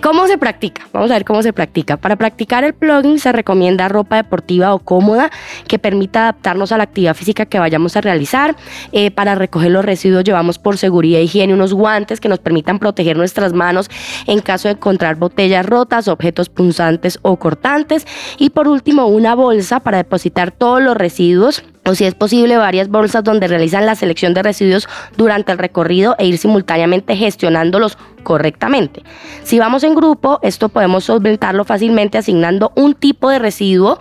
¿Cómo 0.03 0.27
se 0.27 0.39
practica? 0.39 0.87
Vamos 0.93 1.11
a 1.11 1.15
ver 1.15 1.25
cómo 1.25 1.43
se 1.43 1.53
practica. 1.53 1.97
Para 1.97 2.17
practicar 2.17 2.65
el 2.65 2.75
plugin 2.75 3.19
se 3.19 3.33
recomienda 3.33 3.89
ropa 3.89 4.17
deportiva 4.17 4.75
o 4.75 4.79
cómoda 4.79 5.31
que 5.67 5.79
permita 5.79 6.23
adaptarnos 6.23 6.73
a 6.73 6.79
la 6.79 6.85
actividad 6.85 7.15
física 7.15 7.47
que 7.47 7.59
vayamos 7.59 7.97
a 7.97 8.01
realizar. 8.01 8.57
Eh, 8.93 9.11
para 9.11 9.35
recoger 9.35 9.71
los 9.71 9.85
residuos 9.85 10.25
llevamos 10.25 10.59
por 10.59 10.79
seguridad 10.79 11.21
e 11.21 11.25
higiene 11.25 11.55
unos 11.55 11.75
guantes 11.75 12.21
que 12.21 12.29
nos 12.29 12.39
permitan 12.39 12.79
proteger 12.79 13.17
nuestras 13.17 13.53
manos 13.53 13.91
en 14.27 14.41
caso 14.41 14.69
de 14.69 14.75
encontrar 14.75 15.17
botellas 15.17 15.65
rotas, 15.67 16.09
objetos 16.09 16.49
punzantes 16.49 17.19
o 17.23 17.37
cortantes. 17.37 18.07
Y 18.39 18.51
por 18.51 18.69
último, 18.69 19.07
una 19.07 19.35
bolsa 19.39 19.81
para 19.81 19.97
depositar 19.97 20.51
todos 20.51 20.83
los 20.83 20.97
residuos 20.97 21.65
o 21.87 21.95
si 21.95 22.05
es 22.05 22.15
posible 22.15 22.59
varias 22.59 22.89
bolsas 22.89 23.25
donde 23.25 23.49
realizan 23.49 23.87
la 23.87 23.95
selección 23.95 24.35
de 24.35 24.43
residuos 24.43 24.87
durante 25.17 25.53
el 25.53 25.59
recorrido 25.59 26.17
e 26.19 26.27
ir 26.27 26.37
simultáneamente 26.37 27.17
gestionándolos 27.17 27.97
correctamente. 28.25 29.03
Si 29.43 29.59
vamos 29.59 29.85
en 29.85 29.95
grupo, 29.95 30.39
esto 30.43 30.69
podemos 30.69 31.05
solventarlo 31.05 31.65
fácilmente 31.65 32.19
asignando 32.19 32.73
un 32.75 32.95
tipo 32.95 33.31
de 33.31 33.39
residuo, 33.39 33.99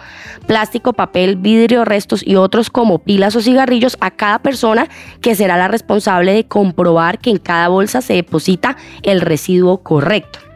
plástico, 0.48 0.92
papel, 0.92 1.38
vidrio, 1.38 1.86
restos 1.86 2.28
y 2.28 2.36
otros 2.36 2.70
como 2.70 3.00
pilas 3.00 3.36
o 3.38 3.42
cigarrillos 3.42 3.96
a 4.02 4.12
cada 4.12 4.40
persona 4.40 4.90
que 5.22 5.36
será 5.36 5.56
la 5.56 5.70
responsable 5.70 6.34
de 6.34 6.46
comprobar 6.46 7.20
que 7.20 7.30
en 7.30 7.38
cada 7.38 7.70
bolsa 7.70 8.02
se 8.02 8.16
deposita 8.16 8.76
el 9.04 9.22
residuo 9.22 9.78
correcto. 9.78 10.47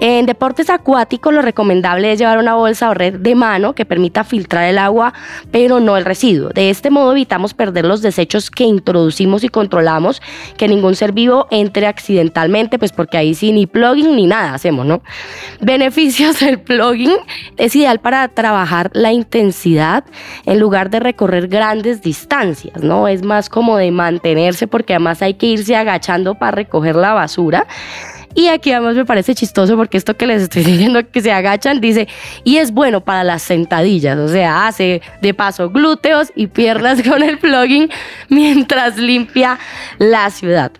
En 0.00 0.26
deportes 0.26 0.68
acuáticos 0.70 1.32
lo 1.32 1.42
recomendable 1.42 2.12
es 2.12 2.18
llevar 2.18 2.38
una 2.38 2.54
bolsa 2.54 2.90
o 2.90 2.94
red 2.94 3.14
de 3.14 3.34
mano 3.34 3.74
que 3.74 3.84
permita 3.84 4.24
filtrar 4.24 4.64
el 4.64 4.78
agua, 4.78 5.14
pero 5.50 5.80
no 5.80 5.96
el 5.96 6.04
residuo. 6.04 6.50
De 6.50 6.70
este 6.70 6.90
modo 6.90 7.12
evitamos 7.12 7.54
perder 7.54 7.84
los 7.84 8.02
desechos 8.02 8.50
que 8.50 8.64
introducimos 8.64 9.44
y 9.44 9.48
controlamos, 9.48 10.20
que 10.56 10.68
ningún 10.68 10.96
ser 10.96 11.12
vivo 11.12 11.46
entre 11.50 11.86
accidentalmente, 11.86 12.78
pues 12.78 12.92
porque 12.92 13.16
ahí 13.16 13.34
sí 13.34 13.52
ni 13.52 13.66
plugin 13.66 14.16
ni 14.16 14.26
nada 14.26 14.54
hacemos, 14.54 14.86
¿no? 14.86 15.02
Beneficios 15.60 16.40
del 16.40 16.60
plugin 16.60 17.12
es 17.56 17.76
ideal 17.76 18.00
para 18.00 18.26
trabajar 18.28 18.90
la 18.94 19.12
intensidad 19.12 20.04
en 20.46 20.58
lugar 20.58 20.90
de 20.90 21.00
recorrer 21.00 21.48
grandes 21.48 22.02
distancias, 22.02 22.82
¿no? 22.82 23.08
Es 23.08 23.22
más 23.22 23.48
como 23.48 23.76
de 23.76 23.90
mantenerse 23.90 24.66
porque 24.66 24.94
además 24.94 25.22
hay 25.22 25.34
que 25.34 25.46
irse 25.46 25.76
agachando 25.76 26.34
para 26.34 26.52
recoger 26.52 26.96
la 26.96 27.12
basura. 27.12 27.66
Y 28.34 28.48
aquí 28.48 28.72
además 28.72 28.96
me 28.96 29.04
parece 29.04 29.34
chistoso 29.34 29.76
porque 29.76 29.96
esto 29.96 30.16
que 30.16 30.26
les 30.26 30.42
estoy 30.42 30.64
diciendo 30.64 31.00
que 31.10 31.20
se 31.20 31.32
agachan, 31.32 31.80
dice, 31.80 32.08
y 32.44 32.56
es 32.56 32.72
bueno 32.72 33.02
para 33.02 33.24
las 33.24 33.42
sentadillas, 33.42 34.18
o 34.18 34.28
sea, 34.28 34.66
hace 34.66 35.02
de 35.20 35.34
paso 35.34 35.70
glúteos 35.70 36.32
y 36.34 36.46
piernas 36.46 37.02
con 37.08 37.22
el 37.22 37.38
plugin 37.38 37.90
mientras 38.28 38.96
limpia 38.96 39.58
la 39.98 40.30
ciudad. 40.30 40.72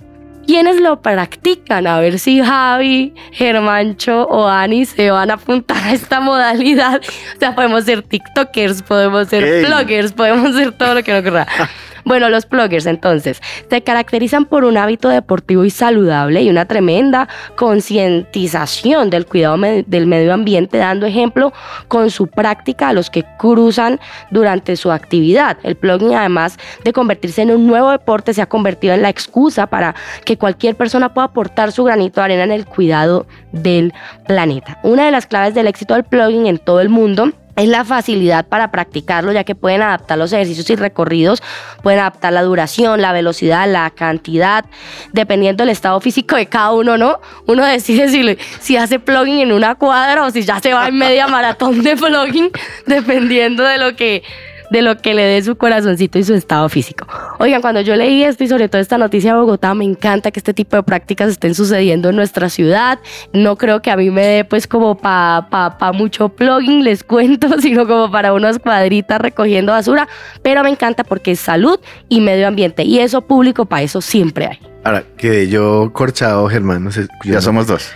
¿Quiénes 0.46 0.80
lo 0.80 1.00
practican? 1.00 1.86
A 1.86 2.00
ver 2.00 2.18
si 2.18 2.42
Javi, 2.42 3.14
Germancho 3.32 4.24
o 4.24 4.48
Ani 4.48 4.84
se 4.86 5.10
van 5.10 5.30
a 5.30 5.34
apuntar 5.34 5.76
a 5.76 5.92
esta 5.92 6.20
modalidad. 6.20 7.00
O 7.36 7.38
sea, 7.38 7.54
podemos 7.54 7.84
ser 7.84 8.02
TikTokers, 8.02 8.82
podemos 8.82 9.28
ser 9.28 9.44
Ey. 9.44 9.64
bloggers, 9.64 10.12
podemos 10.12 10.56
ser 10.56 10.72
todo 10.72 10.94
lo 10.94 11.02
que 11.04 11.12
nos 11.12 11.20
ocurra. 11.20 11.46
Bueno, 12.04 12.28
los 12.28 12.48
bloggers 12.48 12.86
entonces 12.86 13.40
se 13.68 13.82
caracterizan 13.82 14.44
por 14.44 14.64
un 14.64 14.76
hábito 14.76 15.08
deportivo 15.08 15.64
y 15.64 15.70
saludable 15.70 16.42
y 16.42 16.50
una 16.50 16.66
tremenda 16.66 17.28
concientización 17.56 19.10
del 19.10 19.26
cuidado 19.26 19.56
del 19.86 20.06
medio 20.06 20.32
ambiente, 20.32 20.78
dando 20.78 21.06
ejemplo 21.06 21.52
con 21.88 22.10
su 22.10 22.26
práctica 22.26 22.88
a 22.88 22.92
los 22.92 23.10
que 23.10 23.24
cruzan 23.38 24.00
durante 24.30 24.76
su 24.76 24.90
actividad. 24.90 25.58
El 25.62 25.74
blogging, 25.74 26.14
además 26.14 26.58
de 26.84 26.92
convertirse 26.92 27.42
en 27.42 27.50
un 27.50 27.66
nuevo 27.66 27.90
deporte, 27.90 28.34
se 28.34 28.42
ha 28.42 28.46
convertido 28.46 28.94
en 28.94 29.02
la 29.02 29.08
excusa 29.08 29.66
para 29.66 29.94
que 30.24 30.36
cualquier 30.36 30.76
persona 30.76 31.12
pueda 31.14 31.26
aportar 31.26 31.72
su 31.72 31.84
granito 31.84 32.20
de 32.20 32.24
arena 32.24 32.44
en 32.44 32.52
el 32.52 32.66
cuidado 32.66 33.26
del 33.52 33.92
planeta. 34.26 34.78
Una 34.82 35.04
de 35.04 35.10
las 35.10 35.26
claves 35.26 35.54
del 35.54 35.66
éxito 35.66 35.94
del 35.94 36.04
blogging 36.08 36.46
en 36.46 36.58
todo 36.58 36.80
el 36.80 36.88
mundo 36.88 37.32
es 37.56 37.68
la 37.68 37.84
facilidad 37.84 38.46
para 38.46 38.70
practicarlo, 38.70 39.32
ya 39.32 39.44
que 39.44 39.54
pueden 39.54 39.82
adaptar 39.82 40.18
los 40.18 40.32
ejercicios 40.32 40.68
y 40.70 40.76
recorridos, 40.76 41.42
pueden 41.82 42.00
adaptar 42.00 42.32
la 42.32 42.42
duración, 42.42 43.02
la 43.02 43.12
velocidad, 43.12 43.70
la 43.70 43.90
cantidad, 43.90 44.64
dependiendo 45.12 45.62
del 45.62 45.70
estado 45.70 46.00
físico 46.00 46.36
de 46.36 46.46
cada 46.46 46.72
uno, 46.72 46.96
¿no? 46.96 47.20
Uno 47.46 47.64
decide 47.64 48.08
si, 48.08 48.38
si 48.60 48.76
hace 48.76 48.98
plugin 48.98 49.40
en 49.40 49.52
una 49.52 49.74
cuadra 49.74 50.24
o 50.24 50.30
si 50.30 50.42
ya 50.42 50.60
se 50.60 50.72
va 50.72 50.88
en 50.88 50.96
media 50.96 51.26
maratón 51.28 51.82
de 51.82 51.96
plugin, 51.96 52.50
dependiendo 52.86 53.64
de 53.64 53.78
lo 53.78 53.96
que 53.96 54.22
de 54.72 54.80
lo 54.80 54.96
que 54.96 55.12
le 55.12 55.22
dé 55.22 55.42
su 55.42 55.56
corazoncito 55.56 56.18
y 56.18 56.24
su 56.24 56.32
estado 56.32 56.66
físico. 56.70 57.06
Oigan, 57.38 57.60
cuando 57.60 57.82
yo 57.82 57.94
leí 57.94 58.24
esto 58.24 58.42
y 58.42 58.48
sobre 58.48 58.70
todo 58.70 58.80
esta 58.80 58.96
noticia 58.96 59.34
de 59.34 59.40
Bogotá, 59.40 59.74
me 59.74 59.84
encanta 59.84 60.30
que 60.30 60.40
este 60.40 60.54
tipo 60.54 60.76
de 60.76 60.82
prácticas 60.82 61.28
estén 61.28 61.54
sucediendo 61.54 62.08
en 62.08 62.16
nuestra 62.16 62.48
ciudad. 62.48 62.98
No 63.34 63.56
creo 63.56 63.82
que 63.82 63.90
a 63.90 63.96
mí 63.96 64.10
me 64.10 64.26
dé 64.26 64.44
pues 64.46 64.66
como 64.66 64.96
para 64.96 65.46
pa, 65.50 65.92
mucho 65.92 66.30
plugin, 66.30 66.84
les 66.84 67.04
cuento, 67.12 67.60
sino 67.60 67.86
como 67.86 68.10
para 68.10 68.32
unas 68.32 68.58
cuadritas 68.58 69.20
recogiendo 69.20 69.72
basura, 69.72 70.08
pero 70.42 70.64
me 70.64 70.70
encanta 70.70 71.04
porque 71.04 71.32
es 71.32 71.40
salud 71.40 71.78
y 72.08 72.22
medio 72.22 72.48
ambiente 72.48 72.82
y 72.82 72.98
eso 73.00 73.20
público 73.20 73.66
para 73.66 73.82
eso 73.82 74.00
siempre 74.00 74.46
hay. 74.46 74.71
Ahora, 74.84 75.04
quedé 75.16 75.48
yo 75.48 75.90
corchado, 75.92 76.48
Germán. 76.48 76.82
No 76.82 76.90
sé, 76.90 77.06
Ya 77.24 77.34
no- 77.34 77.40
somos 77.42 77.66
dos. 77.68 77.88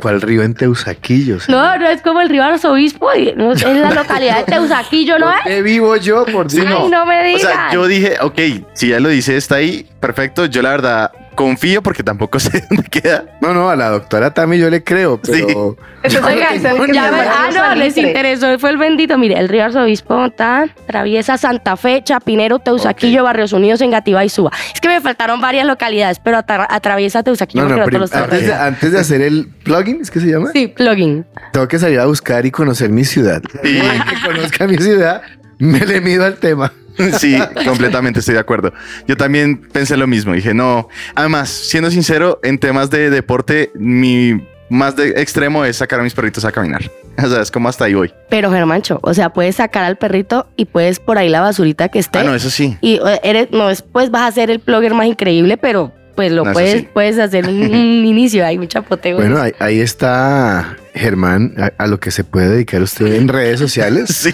¿Cuál, 0.00 0.20
río 0.22 0.42
en 0.42 0.54
Teusaquillo? 0.54 1.36
O 1.36 1.40
sea, 1.40 1.54
No, 1.54 1.78
no 1.78 1.86
es 1.88 2.00
como 2.00 2.20
el 2.22 2.28
río 2.30 2.42
Arzobispo, 2.42 3.10
no, 3.36 3.52
es 3.52 3.62
la 3.62 3.90
localidad 3.94 4.38
de 4.38 4.44
Teusaquillo, 4.52 5.18
¿no 5.18 5.30
es? 5.30 5.36
¿Dónde 5.44 5.62
vivo 5.62 5.96
yo, 5.96 6.24
por 6.26 6.48
Dios? 6.50 6.66
Ay, 6.66 6.88
no 6.88 7.04
me 7.04 7.20
O 7.20 7.24
digas. 7.26 7.42
sea, 7.42 7.68
yo 7.72 7.86
dije, 7.86 8.16
ok, 8.20 8.38
si 8.72 8.88
ya 8.88 9.00
lo 9.00 9.10
dice, 9.10 9.36
está 9.36 9.56
ahí, 9.56 9.86
perfecto. 10.00 10.46
Yo 10.46 10.62
la 10.62 10.70
verdad 10.70 11.12
confío 11.40 11.82
porque 11.82 12.02
tampoco 12.02 12.38
sé 12.40 12.66
dónde 12.68 12.84
queda. 12.90 13.24
No, 13.40 13.54
no, 13.54 13.70
a 13.70 13.76
la 13.76 13.88
doctora 13.88 14.34
Tami 14.34 14.58
yo 14.58 14.68
le 14.68 14.84
creo, 14.84 15.18
pero... 15.22 15.74
Eso 16.02 16.18
es 16.18 16.24
Oigan, 16.24 16.54
el 16.54 16.62
que 16.62 16.86
se 16.86 16.92
ya 16.92 17.10
ah, 17.10 17.50
no, 17.54 17.74
les 17.76 17.96
interesó, 17.96 18.58
fue 18.58 18.70
el 18.70 18.76
bendito. 18.76 19.16
Mire, 19.16 19.38
el 19.38 19.48
río 19.48 19.64
Arzobispo 19.64 20.26
está, 20.26 20.62
atraviesa 20.62 21.38
Santa 21.38 21.76
Fe, 21.78 22.02
Chapinero, 22.04 22.58
Teusaquillo, 22.58 23.24
Barrios 23.24 23.54
Unidos, 23.54 23.80
Engativá 23.80 24.22
y 24.24 24.28
Suba. 24.28 24.50
Es 24.74 24.80
que 24.82 24.88
me 24.88 25.00
faltaron 25.00 25.40
varias 25.40 25.66
localidades, 25.66 26.18
pero 26.18 26.36
atra- 26.38 26.66
atraviesa 26.68 27.22
Teusaquillo 27.22 27.64
No, 27.68 27.76
no, 27.76 27.86
los 27.86 28.12
antes, 28.12 28.46
de, 28.46 28.52
antes 28.54 28.92
de 28.92 28.98
hacer 28.98 29.22
el 29.22 29.48
plugin, 29.64 30.00
¿es 30.02 30.10
que 30.10 30.20
se 30.20 30.26
llama? 30.26 30.50
Sí, 30.52 30.68
plugin. 30.68 31.24
Tengo 31.52 31.68
que 31.68 31.78
salir 31.78 32.00
a 32.00 32.06
buscar 32.06 32.44
y 32.44 32.50
conocer 32.50 32.90
mi 32.90 33.04
ciudad. 33.04 33.42
Sí. 33.62 33.80
Que 34.10 34.26
conozca 34.26 34.66
mi 34.66 34.76
ciudad, 34.76 35.22
me 35.58 35.80
le 35.80 36.00
mido 36.00 36.24
al 36.24 36.36
tema. 36.36 36.72
Sí, 37.18 37.38
completamente 37.64 38.20
estoy 38.20 38.34
de 38.34 38.40
acuerdo. 38.40 38.72
Yo 39.06 39.16
también 39.16 39.56
pensé 39.72 39.96
lo 39.96 40.06
mismo. 40.06 40.32
Dije, 40.34 40.54
no. 40.54 40.88
Además, 41.14 41.48
siendo 41.50 41.90
sincero, 41.90 42.40
en 42.42 42.58
temas 42.58 42.90
de 42.90 43.10
deporte, 43.10 43.70
mi 43.74 44.40
más 44.68 44.94
de 44.96 45.08
extremo 45.20 45.64
es 45.64 45.76
sacar 45.78 45.98
a 46.00 46.02
mis 46.02 46.14
perritos 46.14 46.44
a 46.44 46.52
caminar. 46.52 46.82
O 47.22 47.28
sea, 47.28 47.42
es 47.42 47.50
como 47.50 47.68
hasta 47.68 47.84
ahí 47.84 47.92
voy. 47.92 48.14
Pero 48.30 48.50
Germancho, 48.50 48.98
o 49.02 49.12
sea, 49.12 49.30
puedes 49.30 49.56
sacar 49.56 49.84
al 49.84 49.98
perrito 49.98 50.46
y 50.56 50.64
puedes 50.64 51.00
por 51.00 51.18
ahí 51.18 51.28
la 51.28 51.42
basurita 51.42 51.88
que 51.90 51.98
esté. 51.98 52.20
Ah, 52.20 52.22
no, 52.24 52.34
eso 52.34 52.48
sí. 52.48 52.78
Y 52.80 52.98
eres, 53.22 53.50
no 53.50 53.68
es, 53.68 53.82
pues 53.82 54.10
vas 54.10 54.26
a 54.26 54.32
ser 54.32 54.50
el 54.50 54.56
blogger 54.58 54.94
más 54.94 55.06
increíble, 55.06 55.58
pero 55.58 55.92
pues 56.14 56.32
lo 56.32 56.44
No, 56.44 56.52
puedes, 56.54 56.80
sí. 56.82 56.88
puedes 56.94 57.18
hacer 57.18 57.46
un, 57.46 57.60
un 57.62 58.06
inicio, 58.06 58.46
hay 58.46 58.56
mucha 58.56 58.80
potencia. 58.80 59.22
Bueno, 59.22 59.38
ahí, 59.42 59.52
ahí 59.58 59.80
está 59.80 60.76
Germán, 60.94 61.52
a, 61.58 61.72
a 61.82 61.86
lo 61.88 62.00
que 62.00 62.10
se 62.10 62.24
puede 62.24 62.48
dedicar 62.48 62.80
usted 62.80 63.12
en 63.16 63.28
redes 63.28 63.58
sociales. 63.60 64.08
Sí. 64.08 64.32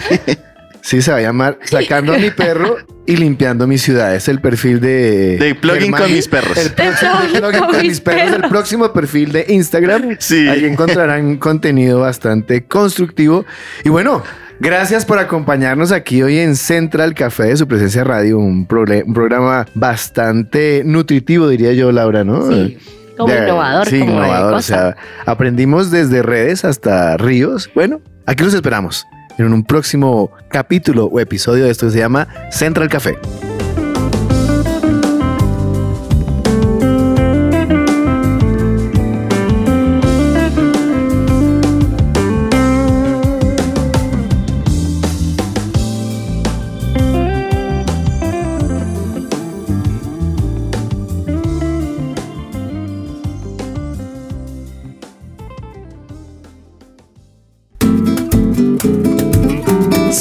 Sí, 0.87 1.01
se 1.01 1.11
va 1.11 1.17
a 1.17 1.21
llamar 1.21 1.59
Sacando 1.65 2.13
a 2.13 2.17
mi 2.17 2.31
perro 2.31 2.77
y 3.05 3.17
limpiando 3.17 3.67
mi 3.67 3.77
ciudad. 3.77 4.15
Es 4.15 4.29
el 4.29 4.39
perfil 4.39 4.79
de... 4.79 5.35
De 5.37 5.53
plugin 5.53 5.81
Germán. 5.81 6.01
con 6.03 6.13
mis 6.13 6.29
perros. 6.29 6.57
El 6.57 6.71
próximo 6.71 7.11
plugin 7.41 7.59
con 7.65 7.81
mis 7.81 7.99
perros, 7.99 8.31
el 8.35 8.41
próximo 8.49 8.93
perfil 8.93 9.31
de 9.33 9.45
Instagram. 9.49 10.15
Sí. 10.19 10.47
Ahí 10.47 10.63
encontrarán 10.63 11.35
contenido 11.37 11.99
bastante 11.99 12.63
constructivo. 12.63 13.45
Y 13.83 13.89
bueno, 13.89 14.23
gracias 14.61 15.03
por 15.03 15.19
acompañarnos 15.19 15.91
aquí 15.91 16.23
hoy 16.23 16.37
en 16.39 16.55
Central 16.55 17.13
Café 17.15 17.43
de 17.47 17.57
su 17.57 17.67
presencia 17.67 18.05
radio, 18.05 18.37
un, 18.39 18.65
un 18.69 19.13
programa 19.13 19.65
bastante 19.73 20.83
nutritivo, 20.85 21.49
diría 21.49 21.73
yo, 21.73 21.91
Laura, 21.91 22.23
¿no? 22.23 22.49
Sí, 22.49 22.77
como 23.17 23.33
De- 23.33 23.39
innovador, 23.39 23.87
Sí, 23.89 23.99
como 23.99 24.11
de 24.11 24.17
innovador. 24.19 24.53
O 24.53 24.61
sea, 24.61 24.95
aprendimos 25.25 25.91
desde 25.91 26.21
redes 26.21 26.63
hasta 26.63 27.17
ríos. 27.17 27.69
Bueno, 27.75 27.99
aquí 28.25 28.45
los 28.45 28.53
esperamos 28.53 29.05
en 29.45 29.53
un 29.53 29.63
próximo 29.63 30.31
capítulo 30.49 31.05
o 31.05 31.19
episodio 31.19 31.65
de 31.65 31.71
esto 31.71 31.89
se 31.89 31.99
llama 31.99 32.27
Central 32.51 32.89
Café. 32.89 33.17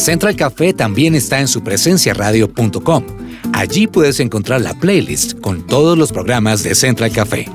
Central 0.06 0.36
Café 0.36 0.72
también 0.72 1.16
está 1.16 1.40
en 1.40 1.48
supresenciaradio.com. 1.48 3.04
Allí 3.52 3.88
puedes 3.88 4.20
encontrar 4.20 4.60
la 4.60 4.72
playlist 4.74 5.40
con 5.40 5.66
todos 5.66 5.98
los 5.98 6.12
programas 6.12 6.62
de 6.62 6.76
Central 6.76 7.10
Café. 7.10 7.48